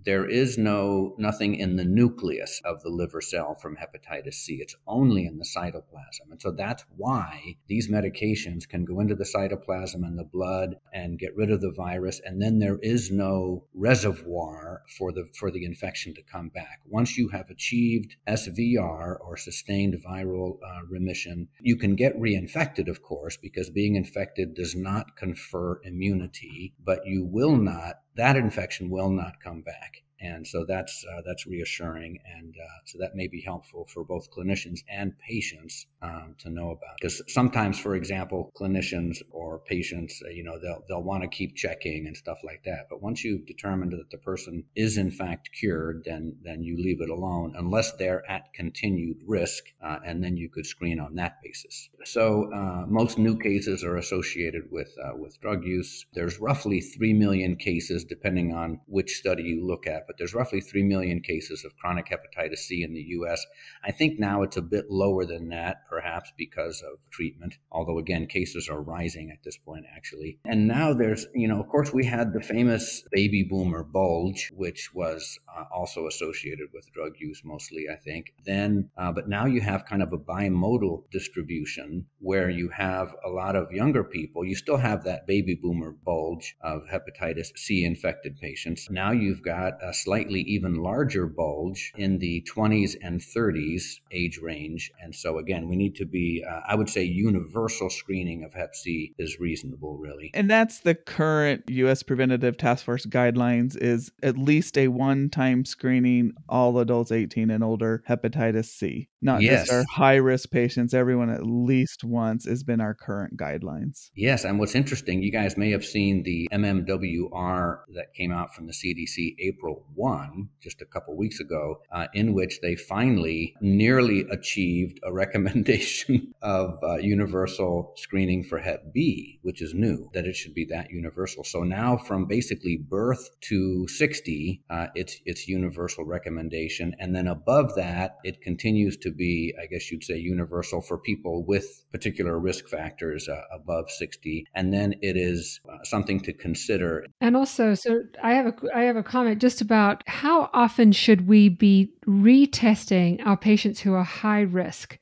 there 0.04 0.26
is 0.26 0.58
no 0.58 1.16
nothing 1.18 1.56
in 1.56 1.76
the 1.76 1.86
nucleus 1.86 2.62
of 2.64 2.82
the 2.82 2.90
liver 2.90 3.22
cell 3.22 3.56
from 3.56 3.78
hepatitis 3.78 4.36
C. 4.36 4.56
It's 4.62 4.76
only 4.88 5.26
in 5.26 5.38
the 5.38 5.46
cytoplasm. 5.46 6.32
And 6.32 6.42
so 6.42 6.52
that's 6.52 6.86
why 6.96 7.25
high, 7.26 7.56
these 7.68 7.90
medications 7.90 8.68
can 8.68 8.86
go 8.86 9.00
into 9.00 9.16
the 9.16 9.24
cytoplasm 9.24 10.04
and 10.04 10.18
the 10.18 10.24
blood 10.24 10.76
and 10.94 11.20
get 11.20 11.36
rid 11.36 11.52
of 11.52 11.62
the 11.62 11.72
virus, 11.72 12.22
and 12.24 12.42
then 12.42 12.60
there 12.60 12.80
is 12.82 13.12
no 13.12 13.66
reservoir 13.74 14.82
for 14.98 15.12
the 15.12 15.26
for 15.40 15.52
the 15.52 15.66
infection 15.66 16.14
to 16.14 16.24
come 16.24 16.50
back. 16.50 16.80
Once 16.86 17.18
you 17.18 17.30
have 17.30 17.50
achieved 17.50 18.16
SVR 18.28 19.18
or 19.20 19.38
sustained 19.38 19.96
viral 20.06 20.58
uh, 20.64 20.86
remission, 20.90 21.48
you 21.62 21.78
can 21.78 21.96
get 21.96 22.20
reinfected, 22.20 22.88
of 22.88 23.02
course, 23.02 23.38
because 23.38 23.70
being 23.70 23.96
infected 23.96 24.54
does 24.54 24.76
not 24.76 25.16
confer 25.18 25.82
immunity, 25.84 26.74
but 26.84 27.06
you 27.06 27.26
will 27.26 27.56
not 27.56 27.96
that 28.16 28.38
infection 28.38 28.90
will 28.90 29.10
not 29.10 29.42
come 29.44 29.62
back 29.62 30.05
and 30.26 30.46
so 30.48 30.66
that's 30.68 31.06
uh, 31.12 31.22
that's 31.26 31.46
reassuring, 31.46 32.20
and 32.38 32.56
uh, 32.58 32.78
so 32.86 32.98
that 33.00 33.16
may 33.16 33.28
be 33.28 33.42
helpful 33.42 33.88
for 33.94 34.04
both 34.04 34.32
clinicians 34.32 34.80
and 34.90 35.14
patients 35.20 35.86
um, 36.02 36.36
to 36.40 36.50
know 36.50 36.70
about. 36.72 36.96
Because 37.00 37.22
sometimes, 37.28 37.80
for 37.80 37.96
example, 37.96 38.52
clinicians 38.60 39.18
or 39.32 39.60
patients, 39.60 40.22
uh, 40.26 40.30
you 40.30 40.44
know, 40.44 40.58
they'll 40.60 40.84
they'll 40.88 41.04
want 41.04 41.24
to 41.24 41.30
keep 41.30 41.56
checking 41.56 42.08
and 42.08 42.16
stuff 42.18 42.40
like 42.44 42.64
that. 42.66 42.88
But 42.90 43.02
once 43.02 43.24
you've 43.24 43.46
determined 43.46 43.92
that 43.92 44.10
the 44.12 44.18
person 44.18 44.64
is 44.76 44.98
in 44.98 45.12
fact 45.12 45.50
cured, 45.60 46.04
then 46.06 46.38
then 46.44 46.64
you 46.64 46.78
leave 46.78 47.02
it 47.02 47.10
alone 47.10 47.54
unless 47.58 47.92
they're 47.94 48.24
at 48.30 48.54
continued 48.54 49.18
risk, 49.28 49.64
uh, 49.84 50.00
and 50.06 50.24
then 50.24 50.38
you 50.38 50.50
could 50.50 50.66
screen 50.66 51.00
on 51.00 51.16
that 51.16 51.36
basis. 51.44 51.90
So 52.06 52.52
uh, 52.54 52.86
most 52.88 53.18
new 53.18 53.38
cases 53.38 53.84
are 53.84 53.98
associated 53.98 54.64
with 54.72 54.92
uh, 55.04 55.16
with 55.16 55.40
drug 55.42 55.64
use. 55.66 56.06
There's 56.14 56.40
roughly 56.40 56.82
three 56.82 57.14
million 57.14 57.56
cases, 57.56 58.04
depending 58.04 58.54
on 58.54 58.80
which 58.88 59.12
study 59.12 59.44
you 59.44 59.66
look 59.66 59.88
at 59.88 60.06
but 60.08 60.15
there's 60.18 60.34
roughly 60.34 60.62
3 60.62 60.84
million 60.84 61.22
cases 61.22 61.64
of 61.66 61.76
chronic 61.78 62.08
hepatitis 62.08 62.60
C 62.60 62.84
in 62.84 62.94
the 62.94 63.02
US. 63.20 63.46
I 63.84 63.92
think 63.92 64.20
now 64.20 64.44
it's 64.44 64.58
a 64.58 64.62
bit 64.62 64.86
lower 64.90 65.26
than 65.26 65.50
that, 65.50 65.88
perhaps 65.90 66.32
because 66.38 66.82
of 66.82 67.00
treatment, 67.12 67.56
although 67.72 68.00
again, 68.00 68.28
cases 68.28 68.70
are 68.70 68.82
rising 68.82 69.32
at 69.32 69.44
this 69.44 69.58
point, 69.58 69.86
actually. 69.96 70.40
And 70.46 70.68
now 70.68 70.94
there's, 70.94 71.26
you 71.34 71.48
know, 71.48 71.60
of 71.60 71.68
course, 71.68 71.94
we 71.94 72.06
had 72.06 72.34
the 72.34 72.42
famous 72.42 73.04
baby 73.12 73.44
boomer 73.44 73.84
bulge, 73.84 74.52
which 74.56 74.92
was 74.94 75.40
uh, 75.56 75.64
also 75.74 76.08
associated 76.08 76.68
with 76.74 76.92
drug 76.94 77.14
use 77.20 77.42
mostly, 77.44 77.86
I 77.92 77.96
think. 77.96 78.34
Then, 78.46 78.90
uh, 78.98 79.12
but 79.12 79.30
now 79.30 79.46
you 79.46 79.62
have 79.62 79.86
kind 79.86 80.02
of 80.02 80.14
a 80.14 80.18
bimodal 80.18 81.10
distribution 81.12 82.06
where 82.20 82.50
you 82.50 82.70
have 82.70 83.16
a 83.26 83.30
lot 83.30 83.56
of 83.56 83.72
younger 83.72 84.04
people. 84.04 84.46
You 84.46 84.56
still 84.56 84.78
have 84.78 85.04
that 85.04 85.28
baby 85.28 85.56
boomer 85.56 85.92
bulge 85.92 86.56
of 86.62 86.84
hepatitis 86.92 87.48
C 87.56 87.86
infected 87.86 88.38
patients. 88.38 88.88
Now 88.90 89.12
you've 89.12 89.44
got 89.44 89.74
a 89.82 89.94
slightly 89.96 90.42
even 90.42 90.76
larger 90.76 91.28
bulge 91.28 91.94
in 91.98 92.20
the 92.20 92.46
20s 92.54 92.96
and 93.02 93.20
30s 93.20 94.00
age 94.12 94.40
range. 94.42 94.92
And 95.02 95.14
so, 95.14 95.38
again, 95.38 95.68
we 95.68 95.76
need 95.76 95.96
to 95.96 96.06
be, 96.06 96.44
uh, 96.48 96.62
I 96.68 96.76
would 96.76 96.90
say, 96.90 97.04
universal 97.04 97.90
screening 97.90 98.44
of 98.44 98.54
Hep 98.54 98.76
C 98.76 99.14
is 99.18 99.40
reasonable, 99.40 99.98
really. 99.98 100.32
And 100.34 100.50
that's 100.50 100.80
the 100.80 100.96
current 100.96 101.64
U.S. 101.68 102.04
Preventative 102.04 102.58
Task 102.58 102.86
Force 102.86 103.06
guidelines 103.06 103.78
is 103.78 104.12
at 104.24 104.38
least 104.38 104.78
a 104.78 104.88
one-time 104.90 105.66
screening 105.66 106.34
all 106.50 106.78
adults 106.80 107.12
18 107.12 107.50
and 107.50 107.64
older 107.64 108.04
hepatitis 108.10 108.66
C. 108.66 109.10
Not 109.26 109.42
yes. 109.42 109.62
just 109.62 109.74
our 109.74 109.84
high-risk 109.90 110.52
patients, 110.52 110.94
everyone 110.94 111.32
at 111.32 111.48
least 111.48 112.04
once 112.04 112.46
has 112.46 112.62
been 112.62 112.80
our 112.80 112.94
current 112.94 113.38
guidelines. 113.38 114.12
Yes, 114.16 114.44
and 114.44 114.60
what's 114.60 114.76
interesting, 114.76 115.24
you 115.24 115.32
guys 115.32 115.58
may 115.58 115.72
have 115.72 115.84
seen 115.84 116.22
the 116.22 116.48
MMWR 116.54 117.80
that 117.96 118.14
came 118.14 118.32
out 118.32 118.54
from 118.54 118.68
the 118.68 118.72
CDC 118.72 119.36
April 119.40 119.84
1 119.96 120.50
just 120.62 120.80
a 120.84 120.86
couple 120.86 121.18
weeks 121.18 121.40
ago, 121.40 121.82
uh, 121.92 122.06
in 122.14 122.34
which 122.34 122.60
they 122.62 122.76
finally 122.76 123.56
nearly 123.62 124.28
achieved 124.30 125.00
a 125.04 125.12
recommendation 125.26 126.32
of 126.44 126.78
uh, 126.84 126.98
universal 126.98 127.94
screening 127.96 128.44
for 128.44 128.60
Hep 128.60 128.94
B, 128.94 129.40
which 129.42 129.60
is 129.60 129.74
new, 129.74 130.08
that 130.14 130.26
it 130.26 130.36
should 130.36 130.54
be 130.54 130.66
that 130.66 130.92
universal. 130.92 131.44
So 131.44 131.64
now, 131.64 131.98
from 131.98 132.26
basically 132.26 132.78
birth 132.78 133.28
to 133.50 133.88
60, 133.88 134.62
uh, 134.70 134.88
it's 134.94 135.20
it's 135.26 135.48
universal 135.48 136.06
recommendation, 136.06 136.96
and 137.00 137.16
then 137.16 137.26
above 137.26 137.74
that, 137.74 138.18
it 138.24 138.44
continues 138.44 138.98
to 138.98 139.15
be, 139.16 139.54
I 139.62 139.66
guess 139.68 139.92
you'd 139.92 140.04
say, 140.04 140.18
universal 140.18 140.82
for 140.82 140.98
people 140.98 141.44
with 141.46 141.86
particular 141.92 142.40
risk 142.40 142.68
factors 142.68 143.30
uh, 143.30 143.42
above 143.54 143.90
60, 143.90 144.46
and 144.56 144.74
then 144.74 144.96
it 145.02 145.16
is 145.16 145.60
uh, 145.70 145.78
something 145.84 146.20
to 146.22 146.34
consider. 146.34 147.06
And 147.22 147.38
also, 147.38 147.76
so 147.76 148.02
I 148.22 148.34
have 148.34 148.48
a 148.48 148.54
I 148.76 148.84
have 148.84 148.96
a 148.96 149.04
comment 149.04 149.40
just 149.40 149.62
about 149.62 149.76
about 149.76 150.02
how 150.08 150.50
often 150.54 150.92
should 150.92 151.28
we 151.28 151.50
be 151.50 151.92
retesting 152.08 153.26
our 153.26 153.38
patients 153.38 153.82
who 153.82 153.94
are 153.94 154.04
high 154.04 154.42
risk? 154.42 154.98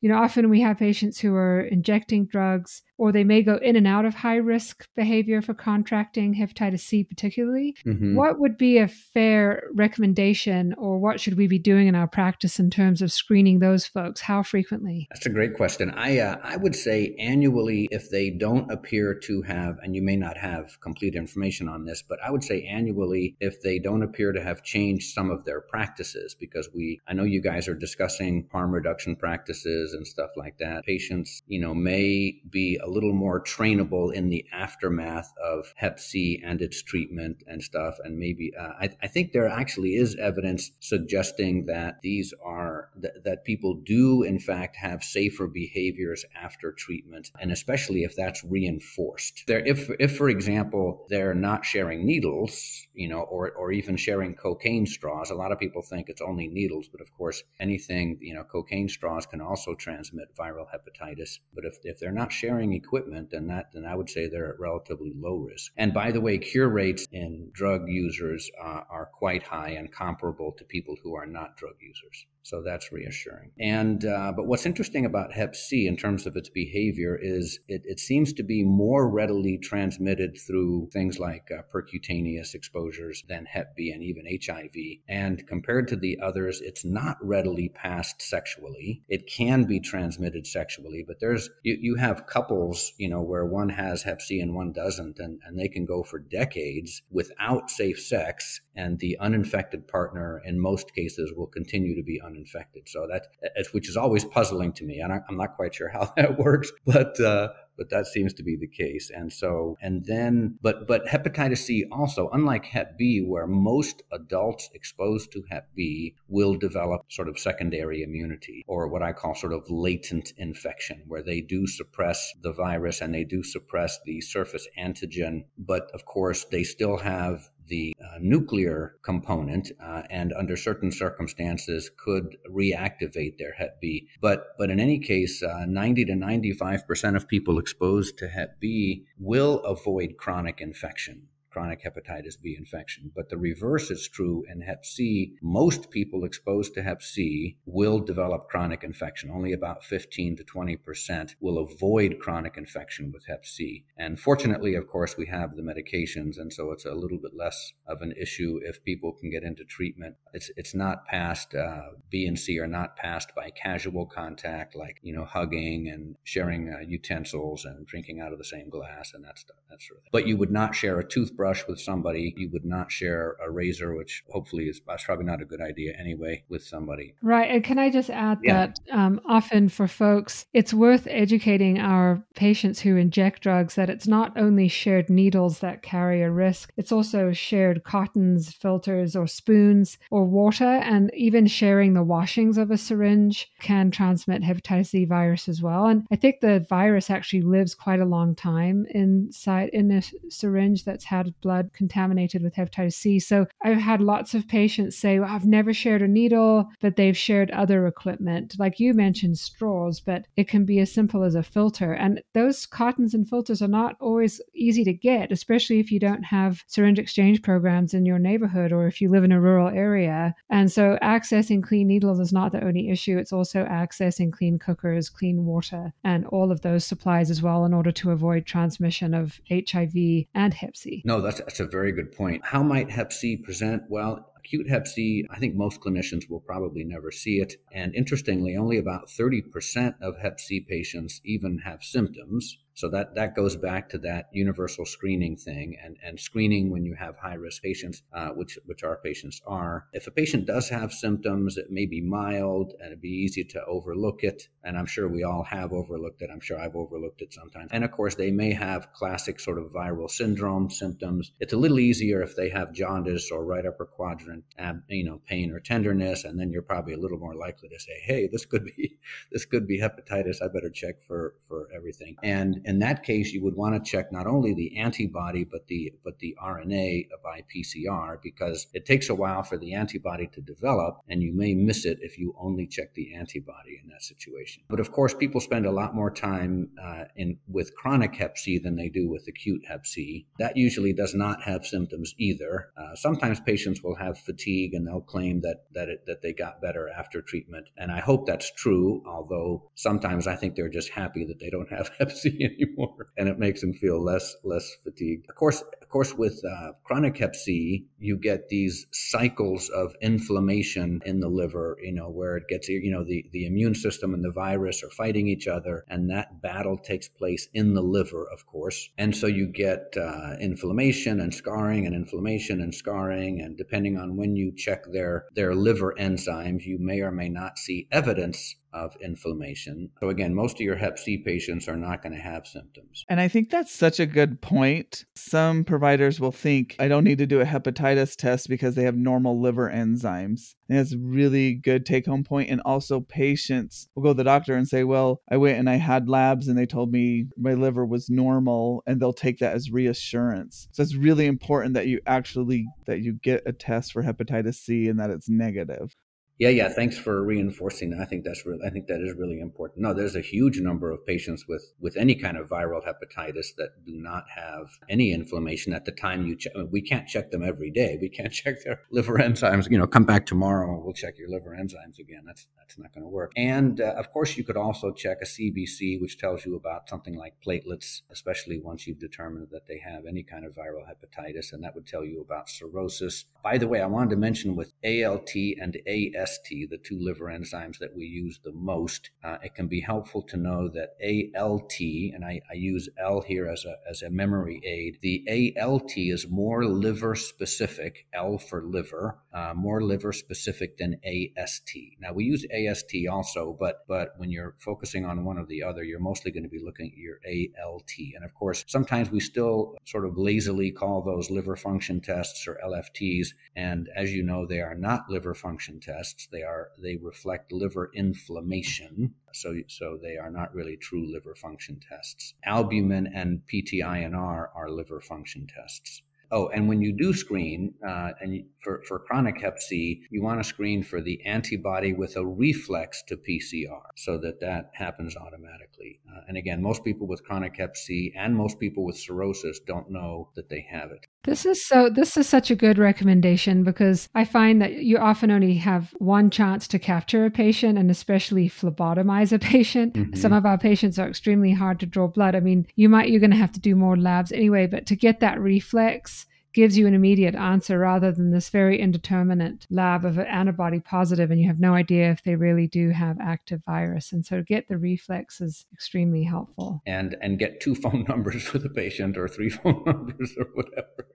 You 0.00 0.08
know, 0.08 0.16
often 0.16 0.50
we 0.50 0.60
have 0.60 0.78
patients 0.78 1.20
who 1.20 1.34
are 1.34 1.60
injecting 1.60 2.26
drugs 2.26 2.82
or 2.98 3.12
they 3.12 3.24
may 3.24 3.42
go 3.42 3.56
in 3.56 3.76
and 3.76 3.86
out 3.86 4.04
of 4.04 4.14
high 4.14 4.36
risk 4.36 4.86
behavior 4.94 5.42
for 5.42 5.54
contracting 5.54 6.34
hepatitis 6.34 6.80
C, 6.80 7.04
particularly. 7.04 7.74
Mm-hmm. 7.86 8.16
What 8.16 8.38
would 8.38 8.56
be 8.56 8.78
a 8.78 8.88
fair 8.88 9.64
recommendation, 9.74 10.74
or 10.78 10.98
what 10.98 11.20
should 11.20 11.36
we 11.36 11.46
be 11.46 11.58
doing 11.58 11.88
in 11.88 11.94
our 11.94 12.06
practice 12.06 12.58
in 12.58 12.70
terms 12.70 13.02
of 13.02 13.10
screening 13.10 13.58
those 13.58 13.86
folks? 13.86 14.20
How 14.20 14.42
frequently? 14.42 15.08
That's 15.10 15.26
a 15.26 15.30
great 15.30 15.54
question. 15.54 15.90
I 15.90 16.18
uh, 16.18 16.36
I 16.42 16.56
would 16.56 16.76
say 16.76 17.14
annually 17.18 17.88
if 17.90 18.10
they 18.10 18.30
don't 18.30 18.70
appear 18.70 19.14
to 19.24 19.42
have, 19.42 19.78
and 19.82 19.96
you 19.96 20.02
may 20.02 20.16
not 20.16 20.36
have 20.36 20.80
complete 20.80 21.14
information 21.14 21.68
on 21.68 21.84
this, 21.84 22.02
but 22.02 22.18
I 22.22 22.30
would 22.30 22.44
say 22.44 22.62
annually 22.64 23.36
if 23.40 23.62
they 23.62 23.78
don't 23.78 24.02
appear 24.02 24.32
to 24.32 24.42
have 24.42 24.62
changed 24.62 25.14
some 25.14 25.30
of 25.30 25.44
their 25.44 25.60
practices, 25.60 26.36
because 26.38 26.68
we 26.74 27.00
I 27.08 27.14
know 27.14 27.24
you 27.24 27.40
guys 27.40 27.68
are 27.68 27.74
discussing 27.74 28.48
harm 28.52 28.72
reduction 28.72 29.16
practices 29.16 29.94
and 29.94 30.06
stuff 30.06 30.30
like 30.36 30.58
that. 30.58 30.84
Patients, 30.84 31.42
you 31.46 31.60
know, 31.60 31.74
may 31.74 32.40
be 32.50 32.78
a 32.82 32.88
little 32.88 33.12
more 33.12 33.42
trainable 33.42 34.12
in 34.12 34.28
the 34.28 34.44
aftermath 34.52 35.32
of 35.42 35.72
Hep 35.76 35.98
C 35.98 36.42
and 36.44 36.60
its 36.60 36.82
treatment 36.82 37.42
and 37.46 37.62
stuff. 37.62 37.98
And 38.02 38.18
maybe 38.18 38.52
uh, 38.58 38.72
I, 38.80 38.90
I, 39.02 39.08
think 39.08 39.32
there 39.32 39.48
actually 39.48 39.96
is 39.96 40.16
evidence 40.16 40.70
suggesting 40.80 41.66
that 41.66 42.00
these 42.02 42.34
are 42.44 42.88
th- 43.00 43.14
that 43.24 43.44
people 43.44 43.74
do 43.74 44.22
in 44.22 44.38
fact 44.38 44.76
have 44.76 45.02
safer 45.02 45.46
behaviors 45.46 46.24
after 46.34 46.72
treatment, 46.72 47.30
and 47.40 47.52
especially 47.52 48.04
if 48.04 48.16
that's 48.16 48.44
reinforced. 48.44 49.44
There, 49.46 49.64
if 49.64 49.90
if 49.98 50.16
for 50.16 50.28
example 50.28 51.06
they're 51.08 51.34
not 51.34 51.64
sharing 51.64 52.06
needles, 52.06 52.86
you 52.94 53.08
know, 53.08 53.20
or 53.20 53.52
or 53.52 53.72
even 53.72 53.96
sharing 53.96 54.34
cocaine 54.34 54.86
straws. 54.86 55.30
A 55.30 55.34
lot 55.34 55.52
of 55.52 55.58
people 55.58 55.82
think 55.82 56.08
it's 56.08 56.20
only 56.20 56.48
needles, 56.48 56.88
but 56.88 57.00
of 57.00 57.12
course 57.12 57.42
anything, 57.60 58.18
you 58.20 58.34
know, 58.34 58.44
cocaine 58.44 58.88
straws 58.88 59.26
can 59.26 59.40
also 59.40 59.74
transmit 59.74 60.34
viral 60.36 60.66
hepatitis. 60.66 61.38
But 61.54 61.64
if 61.64 61.76
if 61.84 61.98
they're 61.98 62.12
not 62.12 62.32
sharing 62.32 62.71
equipment, 62.74 63.30
then 63.30 63.46
that 63.48 63.66
then 63.72 63.84
I 63.84 63.94
would 63.94 64.10
say 64.10 64.28
they're 64.28 64.52
at 64.54 64.60
relatively 64.60 65.12
low 65.14 65.36
risk. 65.36 65.72
And 65.76 65.92
by 65.92 66.12
the 66.12 66.20
way, 66.20 66.38
cure 66.38 66.68
rates 66.68 67.06
in 67.12 67.50
drug 67.52 67.88
users 67.88 68.50
uh, 68.60 68.82
are 68.90 69.10
quite 69.12 69.42
high 69.42 69.70
and 69.70 69.92
comparable 69.92 70.52
to 70.52 70.64
people 70.64 70.96
who 71.02 71.14
are 71.14 71.26
not 71.26 71.56
drug 71.56 71.74
users. 71.80 72.26
So 72.44 72.60
that's 72.60 72.90
reassuring. 72.90 73.52
And 73.60 74.04
uh, 74.04 74.32
but 74.34 74.46
what's 74.46 74.66
interesting 74.66 75.06
about 75.06 75.32
Hep 75.32 75.54
C 75.54 75.86
in 75.86 75.96
terms 75.96 76.26
of 76.26 76.34
its 76.34 76.48
behavior 76.48 77.16
is 77.20 77.60
it, 77.68 77.82
it 77.84 78.00
seems 78.00 78.32
to 78.34 78.42
be 78.42 78.64
more 78.64 79.08
readily 79.08 79.58
transmitted 79.58 80.36
through 80.44 80.88
things 80.92 81.20
like 81.20 81.48
uh, 81.52 81.62
percutaneous 81.72 82.54
exposures 82.54 83.22
than 83.28 83.46
Hep 83.46 83.76
B 83.76 83.92
and 83.92 84.02
even 84.02 84.26
HIV. 84.26 84.74
And 85.08 85.46
compared 85.46 85.86
to 85.88 85.96
the 85.96 86.18
others, 86.20 86.60
it's 86.60 86.84
not 86.84 87.16
readily 87.22 87.68
passed 87.68 88.20
sexually. 88.20 89.02
It 89.08 89.28
can 89.28 89.64
be 89.64 89.78
transmitted 89.78 90.44
sexually, 90.46 91.04
but 91.06 91.20
there's 91.20 91.48
you, 91.62 91.78
you 91.80 91.94
have 91.94 92.26
couples, 92.26 92.92
you 92.98 93.08
know, 93.08 93.22
where 93.22 93.46
one 93.46 93.68
has 93.68 94.02
Hep 94.02 94.20
C 94.20 94.40
and 94.40 94.52
one 94.54 94.72
doesn't, 94.72 95.20
and, 95.20 95.40
and 95.46 95.56
they 95.56 95.68
can 95.68 95.86
go 95.86 96.02
for 96.02 96.18
decades 96.18 97.02
without 97.08 97.70
safe 97.70 98.00
sex, 98.00 98.60
and 98.74 98.98
the 98.98 99.16
uninfected 99.20 99.86
partner 99.86 100.42
in 100.44 100.58
most 100.58 100.92
cases 100.92 101.32
will 101.36 101.46
continue 101.46 101.94
to 101.94 102.02
be 102.02 102.20
uninfected 102.20 102.31
uninfected. 102.32 102.88
So 102.88 103.06
that, 103.10 103.26
which 103.72 103.88
is 103.88 103.96
always 103.96 104.24
puzzling 104.24 104.72
to 104.74 104.84
me. 104.84 105.00
And 105.00 105.12
I, 105.12 105.20
am 105.28 105.36
not 105.36 105.56
quite 105.56 105.74
sure 105.74 105.88
how 105.88 106.12
that 106.16 106.38
works, 106.38 106.72
but 106.86 107.18
uh, 107.20 107.48
but 107.76 107.90
that 107.90 108.06
seems 108.06 108.34
to 108.34 108.42
be 108.42 108.56
the 108.56 108.66
case. 108.66 109.10
And 109.10 109.32
so, 109.32 109.76
and 109.80 110.04
then, 110.04 110.58
but 110.62 110.86
but 110.86 111.06
hepatitis 111.06 111.58
C 111.58 111.84
also, 111.90 112.28
unlike 112.32 112.66
Hep 112.66 112.98
B, 112.98 113.24
where 113.26 113.46
most 113.46 114.02
adults 114.12 114.68
exposed 114.74 115.32
to 115.32 115.42
Hep 115.50 115.68
B 115.74 116.14
will 116.28 116.54
develop 116.54 117.02
sort 117.10 117.28
of 117.28 117.38
secondary 117.38 118.02
immunity, 118.02 118.62
or 118.66 118.88
what 118.88 119.02
I 119.02 119.12
call 119.12 119.34
sort 119.34 119.52
of 119.52 119.64
latent 119.70 120.32
infection, 120.36 121.02
where 121.06 121.22
they 121.22 121.40
do 121.40 121.66
suppress 121.66 122.32
the 122.42 122.52
virus 122.52 123.00
and 123.00 123.14
they 123.14 123.24
do 123.24 123.42
suppress 123.42 123.98
the 124.04 124.20
surface 124.20 124.68
antigen, 124.78 125.44
but 125.58 125.90
of 125.94 126.04
course 126.04 126.44
they 126.44 126.64
still 126.64 126.98
have 126.98 127.48
the 127.68 127.94
uh, 128.02 128.18
nuclear 128.20 128.96
component 129.02 129.70
uh, 129.82 130.02
and 130.10 130.32
under 130.32 130.56
certain 130.56 130.90
circumstances 130.90 131.90
could 131.96 132.36
reactivate 132.50 133.38
their 133.38 133.52
hep 133.52 133.80
b. 133.80 134.08
But 134.20 134.56
but 134.58 134.70
in 134.70 134.80
any 134.80 134.98
case 134.98 135.42
uh, 135.42 135.64
90 135.66 136.06
to 136.06 136.12
95% 136.12 137.16
of 137.16 137.28
people 137.28 137.58
exposed 137.58 138.18
to 138.18 138.28
hep 138.28 138.60
b 138.60 139.04
will 139.18 139.60
avoid 139.64 140.16
chronic 140.18 140.60
infection 140.60 141.28
chronic 141.52 141.82
hepatitis 141.84 142.40
B 142.40 142.56
infection. 142.58 143.12
But 143.14 143.28
the 143.28 143.36
reverse 143.36 143.90
is 143.90 144.08
true 144.08 144.44
in 144.50 144.62
hep 144.62 144.84
C. 144.84 145.34
Most 145.42 145.90
people 145.90 146.24
exposed 146.24 146.74
to 146.74 146.82
hep 146.82 147.02
C 147.02 147.58
will 147.66 147.98
develop 147.98 148.48
chronic 148.48 148.82
infection. 148.82 149.30
Only 149.30 149.52
about 149.52 149.84
15 149.84 150.36
to 150.36 150.44
20% 150.44 151.34
will 151.40 151.58
avoid 151.58 152.18
chronic 152.18 152.56
infection 152.56 153.12
with 153.12 153.26
hep 153.26 153.44
C. 153.44 153.84
And 153.96 154.18
fortunately, 154.18 154.74
of 154.74 154.88
course, 154.88 155.16
we 155.16 155.26
have 155.26 155.56
the 155.56 155.62
medications, 155.62 156.38
and 156.38 156.52
so 156.52 156.70
it's 156.72 156.86
a 156.86 156.94
little 156.94 157.18
bit 157.18 157.32
less 157.36 157.72
of 157.86 158.00
an 158.00 158.12
issue 158.20 158.58
if 158.62 158.82
people 158.82 159.12
can 159.12 159.30
get 159.30 159.42
into 159.42 159.64
treatment. 159.64 160.16
It's, 160.32 160.50
it's 160.56 160.74
not 160.74 161.06
passed, 161.06 161.54
uh, 161.54 161.90
B 162.10 162.26
and 162.26 162.38
C 162.38 162.58
are 162.58 162.66
not 162.66 162.96
passed 162.96 163.34
by 163.34 163.50
casual 163.50 164.06
contact, 164.06 164.74
like, 164.74 164.98
you 165.02 165.12
know, 165.12 165.24
hugging 165.24 165.88
and 165.88 166.16
sharing 166.24 166.72
uh, 166.72 166.80
utensils 166.86 167.64
and 167.64 167.86
drinking 167.86 168.20
out 168.20 168.32
of 168.32 168.38
the 168.38 168.44
same 168.44 168.70
glass 168.70 169.12
and 169.14 169.24
that 169.24 169.38
stuff, 169.38 169.58
that 169.70 169.82
sort 169.82 169.98
of 169.98 170.04
thing. 170.04 170.10
But 170.12 170.26
you 170.26 170.36
would 170.36 170.50
not 170.50 170.74
share 170.74 170.98
a 170.98 171.06
toothbrush 171.06 171.41
with 171.68 171.80
somebody. 171.80 172.34
You 172.36 172.48
would 172.52 172.64
not 172.64 172.92
share 172.92 173.36
a 173.44 173.50
razor, 173.50 173.94
which 173.94 174.22
hopefully 174.30 174.64
is 174.64 174.80
probably 174.80 175.24
not 175.24 175.42
a 175.42 175.44
good 175.44 175.60
idea 175.60 175.92
anyway, 175.98 176.44
with 176.48 176.64
somebody. 176.64 177.14
Right. 177.22 177.50
And 177.50 177.64
can 177.64 177.78
I 177.78 177.90
just 177.90 178.10
add 178.10 178.38
yeah. 178.42 178.54
that 178.54 178.78
um, 178.90 179.20
often 179.26 179.68
for 179.68 179.88
folks, 179.88 180.46
it's 180.52 180.72
worth 180.72 181.06
educating 181.10 181.78
our 181.78 182.22
patients 182.34 182.80
who 182.80 182.96
inject 182.96 183.42
drugs 183.42 183.74
that 183.74 183.90
it's 183.90 184.06
not 184.06 184.36
only 184.36 184.68
shared 184.68 185.10
needles 185.10 185.58
that 185.60 185.82
carry 185.82 186.22
a 186.22 186.30
risk, 186.30 186.72
it's 186.76 186.92
also 186.92 187.32
shared 187.32 187.84
cottons, 187.84 188.52
filters, 188.52 189.16
or 189.16 189.26
spoons, 189.26 189.98
or 190.10 190.24
water, 190.24 190.64
and 190.64 191.10
even 191.14 191.46
sharing 191.46 191.94
the 191.94 192.02
washings 192.02 192.58
of 192.58 192.70
a 192.70 192.78
syringe 192.78 193.50
can 193.60 193.90
transmit 193.90 194.42
hepatitis 194.42 194.92
C 194.92 195.04
virus 195.04 195.48
as 195.48 195.62
well. 195.62 195.86
And 195.86 196.06
I 196.12 196.16
think 196.16 196.40
the 196.40 196.66
virus 196.68 197.08
actually 197.08 197.42
lives 197.42 197.74
quite 197.74 198.00
a 198.00 198.04
long 198.04 198.34
time 198.34 198.86
inside 198.90 199.70
in 199.72 199.90
a 199.90 200.02
syringe 200.28 200.84
that's 200.84 201.04
had 201.04 201.31
blood 201.40 201.70
contaminated 201.72 202.42
with 202.42 202.54
hepatitis 202.54 202.94
C. 202.94 203.18
So 203.18 203.46
I've 203.62 203.78
had 203.78 204.00
lots 204.00 204.34
of 204.34 204.48
patients 204.48 204.96
say, 204.96 205.18
well, 205.18 205.30
I've 205.30 205.46
never 205.46 205.72
shared 205.72 206.02
a 206.02 206.08
needle, 206.08 206.68
but 206.80 206.96
they've 206.96 207.16
shared 207.16 207.50
other 207.50 207.86
equipment. 207.86 208.54
Like 208.58 208.80
you 208.80 208.94
mentioned 208.94 209.38
straws, 209.38 210.00
but 210.00 210.26
it 210.36 210.48
can 210.48 210.64
be 210.64 210.78
as 210.80 210.92
simple 210.92 211.24
as 211.24 211.34
a 211.34 211.42
filter. 211.42 211.92
And 211.92 212.22
those 212.34 212.66
cottons 212.66 213.14
and 213.14 213.28
filters 213.28 213.62
are 213.62 213.68
not 213.68 213.96
always 214.00 214.40
easy 214.54 214.84
to 214.84 214.92
get, 214.92 215.32
especially 215.32 215.80
if 215.80 215.90
you 215.90 215.98
don't 215.98 216.24
have 216.24 216.62
syringe 216.66 216.98
exchange 216.98 217.42
programs 217.42 217.94
in 217.94 218.04
your 218.06 218.18
neighborhood 218.18 218.72
or 218.72 218.86
if 218.86 219.00
you 219.00 219.10
live 219.10 219.24
in 219.24 219.32
a 219.32 219.40
rural 219.40 219.68
area. 219.68 220.34
And 220.50 220.70
so 220.70 220.98
accessing 221.02 221.62
clean 221.62 221.88
needles 221.88 222.20
is 222.20 222.32
not 222.32 222.52
the 222.52 222.64
only 222.64 222.90
issue, 222.90 223.18
it's 223.18 223.32
also 223.32 223.64
accessing 223.64 224.32
clean 224.32 224.58
cookers, 224.58 225.08
clean 225.08 225.44
water, 225.44 225.92
and 226.04 226.26
all 226.26 226.50
of 226.50 226.60
those 226.60 226.84
supplies 226.84 227.30
as 227.30 227.42
well 227.42 227.64
in 227.64 227.72
order 227.72 227.92
to 227.92 228.10
avoid 228.10 228.46
transmission 228.46 229.14
of 229.14 229.40
HIV 229.50 230.26
and 230.34 230.54
Hep 230.54 230.76
C. 230.76 231.02
No, 231.04 231.20
that's, 231.22 231.40
that's 231.40 231.60
a 231.60 231.66
very 231.66 231.92
good 231.92 232.12
point. 232.12 232.44
How 232.44 232.62
might 232.62 232.90
Hep 232.90 233.12
C 233.12 233.36
present? 233.36 233.84
Well, 233.88 234.32
Acute 234.44 234.68
hep 234.68 234.88
C, 234.88 235.24
I 235.30 235.38
think 235.38 235.54
most 235.54 235.80
clinicians 235.80 236.28
will 236.28 236.40
probably 236.40 236.82
never 236.82 237.12
see 237.12 237.38
it. 237.38 237.54
And 237.72 237.94
interestingly, 237.94 238.56
only 238.56 238.76
about 238.76 239.06
30% 239.06 239.94
of 240.02 240.18
hep 240.18 240.40
C 240.40 240.58
patients 240.58 241.20
even 241.24 241.58
have 241.58 241.84
symptoms. 241.84 242.58
So 242.74 242.88
that, 242.90 243.14
that 243.14 243.34
goes 243.34 243.56
back 243.56 243.88
to 243.90 243.98
that 243.98 244.28
universal 244.32 244.86
screening 244.86 245.36
thing 245.36 245.76
and, 245.82 245.96
and 246.02 246.18
screening 246.18 246.70
when 246.70 246.84
you 246.84 246.94
have 246.94 247.16
high 247.16 247.34
risk 247.34 247.62
patients, 247.62 248.02
uh, 248.12 248.30
which, 248.30 248.58
which 248.64 248.82
our 248.82 248.96
patients 248.96 249.40
are. 249.46 249.86
If 249.92 250.06
a 250.06 250.10
patient 250.10 250.46
does 250.46 250.68
have 250.70 250.92
symptoms, 250.92 251.56
it 251.58 251.70
may 251.70 251.86
be 251.86 252.00
mild 252.00 252.72
and 252.78 252.88
it'd 252.88 253.00
be 253.00 253.08
easy 253.08 253.44
to 253.44 253.64
overlook 253.66 254.24
it. 254.24 254.48
And 254.64 254.78
I'm 254.78 254.86
sure 254.86 255.08
we 255.08 255.24
all 255.24 255.44
have 255.44 255.72
overlooked 255.72 256.22
it. 256.22 256.30
I'm 256.32 256.40
sure 256.40 256.58
I've 256.58 256.76
overlooked 256.76 257.20
it 257.20 257.34
sometimes. 257.34 257.70
And 257.72 257.84
of 257.84 257.92
course, 257.92 258.14
they 258.14 258.30
may 258.30 258.52
have 258.52 258.92
classic 258.92 259.40
sort 259.40 259.58
of 259.58 259.66
viral 259.66 260.10
syndrome 260.10 260.70
symptoms. 260.70 261.32
It's 261.40 261.52
a 261.52 261.56
little 261.56 261.80
easier 261.80 262.22
if 262.22 262.36
they 262.36 262.48
have 262.50 262.72
jaundice 262.72 263.30
or 263.30 263.44
right 263.44 263.66
upper 263.66 263.84
quadrant, 263.84 264.44
ab, 264.58 264.82
you 264.88 265.04
know, 265.04 265.20
pain 265.26 265.52
or 265.52 265.60
tenderness. 265.60 266.24
And 266.24 266.38
then 266.38 266.50
you're 266.50 266.62
probably 266.62 266.94
a 266.94 266.98
little 266.98 267.18
more 267.18 267.34
likely 267.34 267.68
to 267.68 267.78
say, 267.78 268.00
hey, 268.04 268.28
this 268.30 268.46
could 268.46 268.64
be, 268.64 268.98
this 269.32 269.44
could 269.44 269.66
be 269.66 269.80
hepatitis. 269.80 270.42
I 270.42 270.48
better 270.48 270.70
check 270.70 271.02
for, 271.06 271.34
for 271.46 271.68
everything. 271.74 272.16
And 272.22 272.61
in 272.64 272.78
that 272.80 273.02
case, 273.02 273.32
you 273.32 273.42
would 273.44 273.56
want 273.56 273.74
to 273.74 273.90
check 273.90 274.12
not 274.12 274.26
only 274.26 274.54
the 274.54 274.78
antibody 274.78 275.44
but 275.44 275.66
the 275.68 275.92
but 276.04 276.18
the 276.18 276.36
RNA 276.42 277.08
by 277.22 277.42
PCR 277.54 278.20
because 278.22 278.66
it 278.72 278.86
takes 278.86 279.08
a 279.08 279.14
while 279.14 279.42
for 279.42 279.56
the 279.58 279.74
antibody 279.74 280.26
to 280.28 280.40
develop, 280.40 280.98
and 281.08 281.22
you 281.22 281.32
may 281.34 281.54
miss 281.54 281.84
it 281.84 281.98
if 282.00 282.18
you 282.18 282.34
only 282.38 282.66
check 282.66 282.94
the 282.94 283.14
antibody 283.14 283.80
in 283.82 283.88
that 283.88 284.02
situation. 284.02 284.62
But 284.68 284.80
of 284.80 284.92
course, 284.92 285.14
people 285.14 285.40
spend 285.40 285.66
a 285.66 285.70
lot 285.70 285.94
more 285.94 286.10
time 286.10 286.70
uh, 286.82 287.04
in 287.16 287.38
with 287.48 287.74
chronic 287.76 288.14
Hep 288.16 288.36
C 288.38 288.58
than 288.58 288.76
they 288.76 288.88
do 288.88 289.08
with 289.08 289.26
acute 289.28 289.62
Hep 289.66 289.86
C. 289.86 290.26
That 290.38 290.56
usually 290.56 290.92
does 290.92 291.14
not 291.14 291.42
have 291.42 291.66
symptoms 291.66 292.14
either. 292.18 292.70
Uh, 292.76 292.94
sometimes 292.94 293.40
patients 293.40 293.82
will 293.82 293.96
have 293.96 294.18
fatigue 294.18 294.74
and 294.74 294.86
they'll 294.86 295.00
claim 295.00 295.40
that 295.42 295.64
that 295.72 295.88
it, 295.88 296.06
that 296.06 296.22
they 296.22 296.32
got 296.32 296.60
better 296.60 296.88
after 296.88 297.22
treatment, 297.22 297.68
and 297.76 297.90
I 297.90 298.00
hope 298.00 298.26
that's 298.26 298.50
true. 298.52 299.02
Although 299.06 299.70
sometimes 299.74 300.26
I 300.26 300.36
think 300.36 300.54
they're 300.54 300.68
just 300.68 300.90
happy 300.90 301.24
that 301.26 301.38
they 301.38 301.50
don't 301.50 301.70
have 301.70 301.90
Hep 301.98 302.12
C 302.12 302.51
anymore, 302.60 303.06
and 303.16 303.28
it 303.28 303.38
makes 303.38 303.60
them 303.60 303.72
feel 303.72 304.02
less 304.02 304.36
less 304.44 304.76
fatigued. 304.82 305.26
Of 305.28 305.36
course, 305.36 305.62
of 305.80 305.88
course, 305.88 306.14
with 306.14 306.40
uh, 306.44 306.72
chronic 306.84 307.18
Hep 307.18 307.34
C, 307.34 307.86
you 307.98 308.16
get 308.16 308.48
these 308.48 308.86
cycles 308.92 309.68
of 309.68 309.94
inflammation 310.00 311.00
in 311.04 311.20
the 311.20 311.28
liver. 311.28 311.76
You 311.82 311.92
know 311.92 312.08
where 312.08 312.36
it 312.36 312.48
gets 312.48 312.68
you 312.68 312.90
know 312.90 313.04
the 313.04 313.28
the 313.32 313.46
immune 313.46 313.74
system 313.74 314.14
and 314.14 314.24
the 314.24 314.30
virus 314.30 314.82
are 314.82 314.90
fighting 314.90 315.28
each 315.28 315.46
other, 315.48 315.84
and 315.88 316.10
that 316.10 316.40
battle 316.40 316.78
takes 316.78 317.08
place 317.08 317.48
in 317.54 317.74
the 317.74 317.82
liver, 317.82 318.26
of 318.32 318.46
course. 318.46 318.90
And 318.98 319.14
so 319.14 319.26
you 319.26 319.46
get 319.46 319.94
uh, 319.96 320.36
inflammation 320.40 321.20
and 321.20 321.34
scarring, 321.34 321.86
and 321.86 321.94
inflammation 321.94 322.60
and 322.60 322.74
scarring, 322.74 323.40
and 323.40 323.56
depending 323.56 323.98
on 323.98 324.16
when 324.16 324.36
you 324.36 324.52
check 324.56 324.84
their 324.92 325.26
their 325.34 325.54
liver 325.54 325.94
enzymes, 325.98 326.64
you 326.64 326.78
may 326.78 327.00
or 327.00 327.12
may 327.12 327.28
not 327.28 327.58
see 327.58 327.88
evidence 327.90 328.56
of 328.72 328.96
inflammation. 329.00 329.90
So, 330.00 330.08
again, 330.08 330.34
most 330.34 330.56
of 330.56 330.60
your 330.60 330.76
hep 330.76 330.98
C 330.98 331.18
patients 331.18 331.68
are 331.68 331.76
not 331.76 332.02
going 332.02 332.14
to 332.14 332.20
have 332.20 332.46
symptoms. 332.46 333.04
And 333.08 333.20
I 333.20 333.28
think 333.28 333.50
that's 333.50 333.72
such 333.72 334.00
a 334.00 334.06
good 334.06 334.40
point. 334.40 335.04
Some 335.14 335.64
providers 335.64 336.20
will 336.20 336.32
think, 336.32 336.76
I 336.78 336.88
don't 336.88 337.04
need 337.04 337.18
to 337.18 337.26
do 337.26 337.40
a 337.40 337.44
hepatitis 337.44 338.16
test 338.16 338.48
because 338.48 338.74
they 338.74 338.84
have 338.84 338.96
normal 338.96 339.40
liver 339.40 339.70
enzymes. 339.70 340.54
And 340.68 340.78
that's 340.78 340.92
a 340.92 340.98
really 340.98 341.54
good 341.54 341.84
take 341.84 342.06
home 342.06 342.24
point. 342.24 342.50
And 342.50 342.60
also, 342.64 343.00
patients 343.00 343.88
will 343.94 344.04
go 344.04 344.08
to 344.10 344.14
the 344.14 344.24
doctor 344.24 344.54
and 344.54 344.66
say, 344.66 344.84
Well, 344.84 345.20
I 345.30 345.36
went 345.36 345.58
and 345.58 345.68
I 345.68 345.76
had 345.76 346.08
labs 346.08 346.48
and 346.48 346.56
they 346.56 346.66
told 346.66 346.92
me 346.92 347.26
my 347.36 347.54
liver 347.54 347.84
was 347.84 348.08
normal, 348.08 348.82
and 348.86 349.00
they'll 349.00 349.12
take 349.12 349.38
that 349.38 349.54
as 349.54 349.70
reassurance. 349.70 350.68
So, 350.72 350.82
it's 350.82 350.94
really 350.94 351.26
important 351.26 351.74
that 351.74 351.86
you 351.86 352.00
actually 352.06 352.66
that 352.86 353.00
you 353.00 353.12
get 353.12 353.42
a 353.46 353.52
test 353.52 353.92
for 353.92 354.02
hepatitis 354.02 354.54
C 354.54 354.88
and 354.88 354.98
that 354.98 355.10
it's 355.10 355.28
negative. 355.28 355.94
Yeah, 356.38 356.48
yeah. 356.48 356.68
Thanks 356.70 356.98
for 356.98 357.22
reinforcing 357.22 357.90
that. 357.90 358.00
I 358.00 358.04
think 358.04 358.24
that's 358.24 358.44
really, 358.46 358.64
I 358.66 358.70
think 358.70 358.86
that 358.86 359.00
is 359.00 359.14
really 359.14 359.38
important. 359.38 359.82
No, 359.82 359.92
there's 359.92 360.16
a 360.16 360.20
huge 360.20 360.58
number 360.58 360.90
of 360.90 361.04
patients 361.06 361.44
with 361.46 361.72
with 361.78 361.96
any 361.96 362.14
kind 362.14 362.36
of 362.36 362.48
viral 362.48 362.80
hepatitis 362.82 363.54
that 363.58 363.84
do 363.84 363.92
not 363.94 364.24
have 364.34 364.66
any 364.88 365.12
inflammation 365.12 365.72
at 365.72 365.84
the 365.84 365.92
time 365.92 366.26
you 366.26 366.36
check. 366.36 366.52
We 366.70 366.80
can't 366.80 367.06
check 367.06 367.30
them 367.30 367.42
every 367.44 367.70
day. 367.70 367.98
We 368.00 368.08
can't 368.08 368.32
check 368.42 368.56
their 368.64 368.80
liver 368.90 369.18
enzymes. 369.18 369.70
You 369.70 369.78
know, 369.78 369.86
come 369.86 370.04
back 370.04 370.26
tomorrow. 370.26 370.74
And 370.74 370.82
we'll 370.82 370.94
check 370.94 371.18
your 371.18 371.28
liver 371.28 371.56
enzymes 371.56 371.98
again. 372.00 372.22
That's 372.26 372.46
that's 372.56 372.78
not 372.78 372.92
going 372.94 373.04
to 373.04 373.08
work. 373.08 373.32
And 373.36 373.80
uh, 373.80 373.94
of 373.98 374.10
course, 374.10 374.36
you 374.36 374.44
could 374.44 374.56
also 374.56 374.90
check 374.90 375.18
a 375.20 375.26
CBC, 375.26 376.00
which 376.00 376.18
tells 376.18 376.46
you 376.46 376.56
about 376.56 376.88
something 376.88 377.14
like 377.14 377.34
platelets, 377.46 378.00
especially 378.10 378.58
once 378.58 378.86
you've 378.86 378.98
determined 378.98 379.48
that 379.50 379.66
they 379.68 379.78
have 379.78 380.06
any 380.08 380.22
kind 380.22 380.44
of 380.44 380.54
viral 380.54 380.86
hepatitis, 380.88 381.52
and 381.52 381.62
that 381.62 381.74
would 381.74 381.86
tell 381.86 382.04
you 382.04 382.20
about 382.20 382.48
cirrhosis. 382.48 383.26
By 383.44 383.58
the 383.58 383.68
way, 383.68 383.80
I 383.82 383.86
wanted 383.86 384.10
to 384.10 384.16
mention 384.16 384.56
with 384.56 384.72
ALT 384.84 385.34
and 385.34 385.76
AS 385.86 386.21
AST, 386.22 386.48
the 386.70 386.78
two 386.78 386.98
liver 387.00 387.26
enzymes 387.26 387.78
that 387.78 387.94
we 387.96 388.04
use 388.04 388.40
the 388.44 388.52
most, 388.52 389.10
uh, 389.24 389.38
it 389.42 389.54
can 389.54 389.66
be 389.66 389.80
helpful 389.80 390.22
to 390.22 390.36
know 390.36 390.68
that 390.68 390.96
ALT, 391.36 391.74
and 391.80 392.24
I, 392.24 392.40
I, 392.50 392.54
use 392.54 392.88
L 392.98 393.22
here 393.22 393.48
as 393.48 393.64
a, 393.64 393.74
as 393.90 394.02
a 394.02 394.10
memory 394.10 394.60
aid, 394.64 394.98
the 395.00 395.54
ALT 395.60 395.92
is 395.96 396.28
more 396.28 396.64
liver 396.64 397.14
specific, 397.14 398.06
L 398.14 398.38
for 398.38 398.62
liver, 398.62 399.18
uh, 399.32 399.52
more 399.54 399.82
liver 399.82 400.12
specific 400.12 400.76
than 400.78 401.00
AST. 401.04 401.76
Now 402.00 402.12
we 402.12 402.24
use 402.24 402.46
AST 402.50 402.94
also, 403.10 403.56
but 403.58 403.84
but 403.88 404.10
when 404.16 404.30
you're 404.30 404.54
focusing 404.58 405.04
on 405.04 405.24
one 405.24 405.38
or 405.38 405.46
the 405.46 405.62
other, 405.62 405.82
you're 405.82 405.98
mostly 405.98 406.30
going 406.30 406.42
to 406.44 406.48
be 406.48 406.62
looking 406.62 406.92
at 406.92 406.98
your 406.98 407.18
ALT. 407.64 407.90
And 408.14 408.24
of 408.24 408.34
course, 408.34 408.64
sometimes 408.68 409.10
we 409.10 409.20
still 409.20 409.76
sort 409.84 410.04
of 410.04 410.16
lazily 410.16 410.70
call 410.70 411.02
those 411.02 411.30
liver 411.30 411.56
function 411.56 412.00
tests 412.00 412.46
or 412.46 412.60
LFTs, 412.64 413.28
and 413.56 413.88
as 413.96 414.12
you 414.12 414.22
know, 414.22 414.46
they 414.46 414.60
are 414.60 414.74
not 414.74 415.08
liver 415.08 415.34
function 415.34 415.80
tests 415.80 416.11
tests. 416.12 416.28
They 416.30 416.42
are 416.42 416.70
they 416.78 416.96
reflect 416.96 417.52
liver 417.52 417.90
inflammation, 417.94 419.14
so 419.32 419.54
so 419.68 419.98
they 420.00 420.16
are 420.16 420.30
not 420.30 420.54
really 420.54 420.76
true 420.76 421.10
liver 421.10 421.34
function 421.34 421.80
tests. 421.80 422.34
Albumin 422.44 423.06
and 423.06 423.42
PTINR 423.52 424.48
are 424.54 424.70
liver 424.70 425.00
function 425.00 425.46
tests. 425.46 426.02
Oh, 426.32 426.48
and 426.48 426.66
when 426.66 426.80
you 426.80 426.92
do 426.96 427.12
screen, 427.12 427.74
uh, 427.86 428.12
and 428.22 428.44
for, 428.62 428.82
for 428.88 428.98
chronic 428.98 429.42
hep 429.42 429.58
C, 429.58 430.02
you 430.10 430.22
want 430.22 430.40
to 430.40 430.48
screen 430.48 430.82
for 430.82 431.02
the 431.02 431.20
antibody 431.26 431.92
with 431.92 432.16
a 432.16 432.24
reflex 432.24 433.02
to 433.08 433.18
PCR 433.18 433.82
so 433.96 434.16
that 434.16 434.40
that 434.40 434.70
happens 434.72 435.14
automatically. 435.14 436.00
Uh, 436.10 436.20
and 436.28 436.38
again, 436.38 436.62
most 436.62 436.84
people 436.84 437.06
with 437.06 437.22
chronic 437.24 437.56
hep 437.58 437.76
C 437.76 438.14
and 438.16 438.34
most 438.34 438.58
people 438.58 438.86
with 438.86 438.96
cirrhosis 438.96 439.60
don't 439.66 439.90
know 439.90 440.30
that 440.34 440.48
they 440.48 440.66
have 440.70 440.90
it. 440.90 441.06
This 441.24 441.46
is 441.46 441.64
so 441.64 441.88
this 441.88 442.16
is 442.16 442.28
such 442.28 442.50
a 442.50 442.56
good 442.56 442.78
recommendation 442.78 443.62
because 443.62 444.08
I 444.14 444.24
find 444.24 444.60
that 444.60 444.82
you 444.82 444.98
often 444.98 445.30
only 445.30 445.54
have 445.54 445.94
one 445.98 446.30
chance 446.30 446.66
to 446.68 446.80
capture 446.80 447.24
a 447.26 447.30
patient 447.30 447.78
and 447.78 447.90
especially 447.90 448.48
phlebotomize 448.48 449.32
a 449.32 449.38
patient. 449.38 449.94
Mm-hmm. 449.94 450.16
Some 450.16 450.32
of 450.32 450.44
our 450.44 450.58
patients 450.58 450.98
are 450.98 451.08
extremely 451.08 451.52
hard 451.52 451.78
to 451.80 451.86
draw 451.86 452.08
blood. 452.08 452.34
I 452.34 452.40
mean, 452.40 452.66
you 452.74 452.88
might 452.88 453.10
you're 453.10 453.20
going 453.20 453.30
to 453.30 453.36
have 453.36 453.52
to 453.52 453.60
do 453.60 453.76
more 453.76 453.96
labs 453.96 454.32
anyway, 454.32 454.66
but 454.66 454.86
to 454.86 454.96
get 454.96 455.20
that 455.20 455.38
reflex 455.38 456.21
gives 456.52 456.76
you 456.76 456.86
an 456.86 456.94
immediate 456.94 457.34
answer 457.34 457.78
rather 457.78 458.12
than 458.12 458.30
this 458.30 458.48
very 458.48 458.78
indeterminate 458.80 459.66
lab 459.70 460.04
of 460.04 460.18
an 460.18 460.26
antibody 460.26 460.80
positive 460.80 461.30
and 461.30 461.40
you 461.40 461.46
have 461.46 461.60
no 461.60 461.74
idea 461.74 462.10
if 462.10 462.22
they 462.22 462.34
really 462.34 462.66
do 462.66 462.90
have 462.90 463.16
active 463.20 463.62
virus. 463.64 464.12
And 464.12 464.24
so 464.24 464.36
to 464.36 464.42
get 464.42 464.68
the 464.68 464.78
reflex 464.78 465.40
is 465.40 465.66
extremely 465.72 466.24
helpful. 466.24 466.82
And 466.86 467.16
and 467.20 467.38
get 467.38 467.60
two 467.60 467.74
phone 467.82 468.04
numbers 468.08 468.42
for 468.42 468.58
the 468.58 468.68
patient 468.68 469.16
or 469.16 469.28
three 469.28 469.50
phone 469.50 469.82
numbers 469.86 470.34
or 470.38 470.46
whatever. 470.54 471.08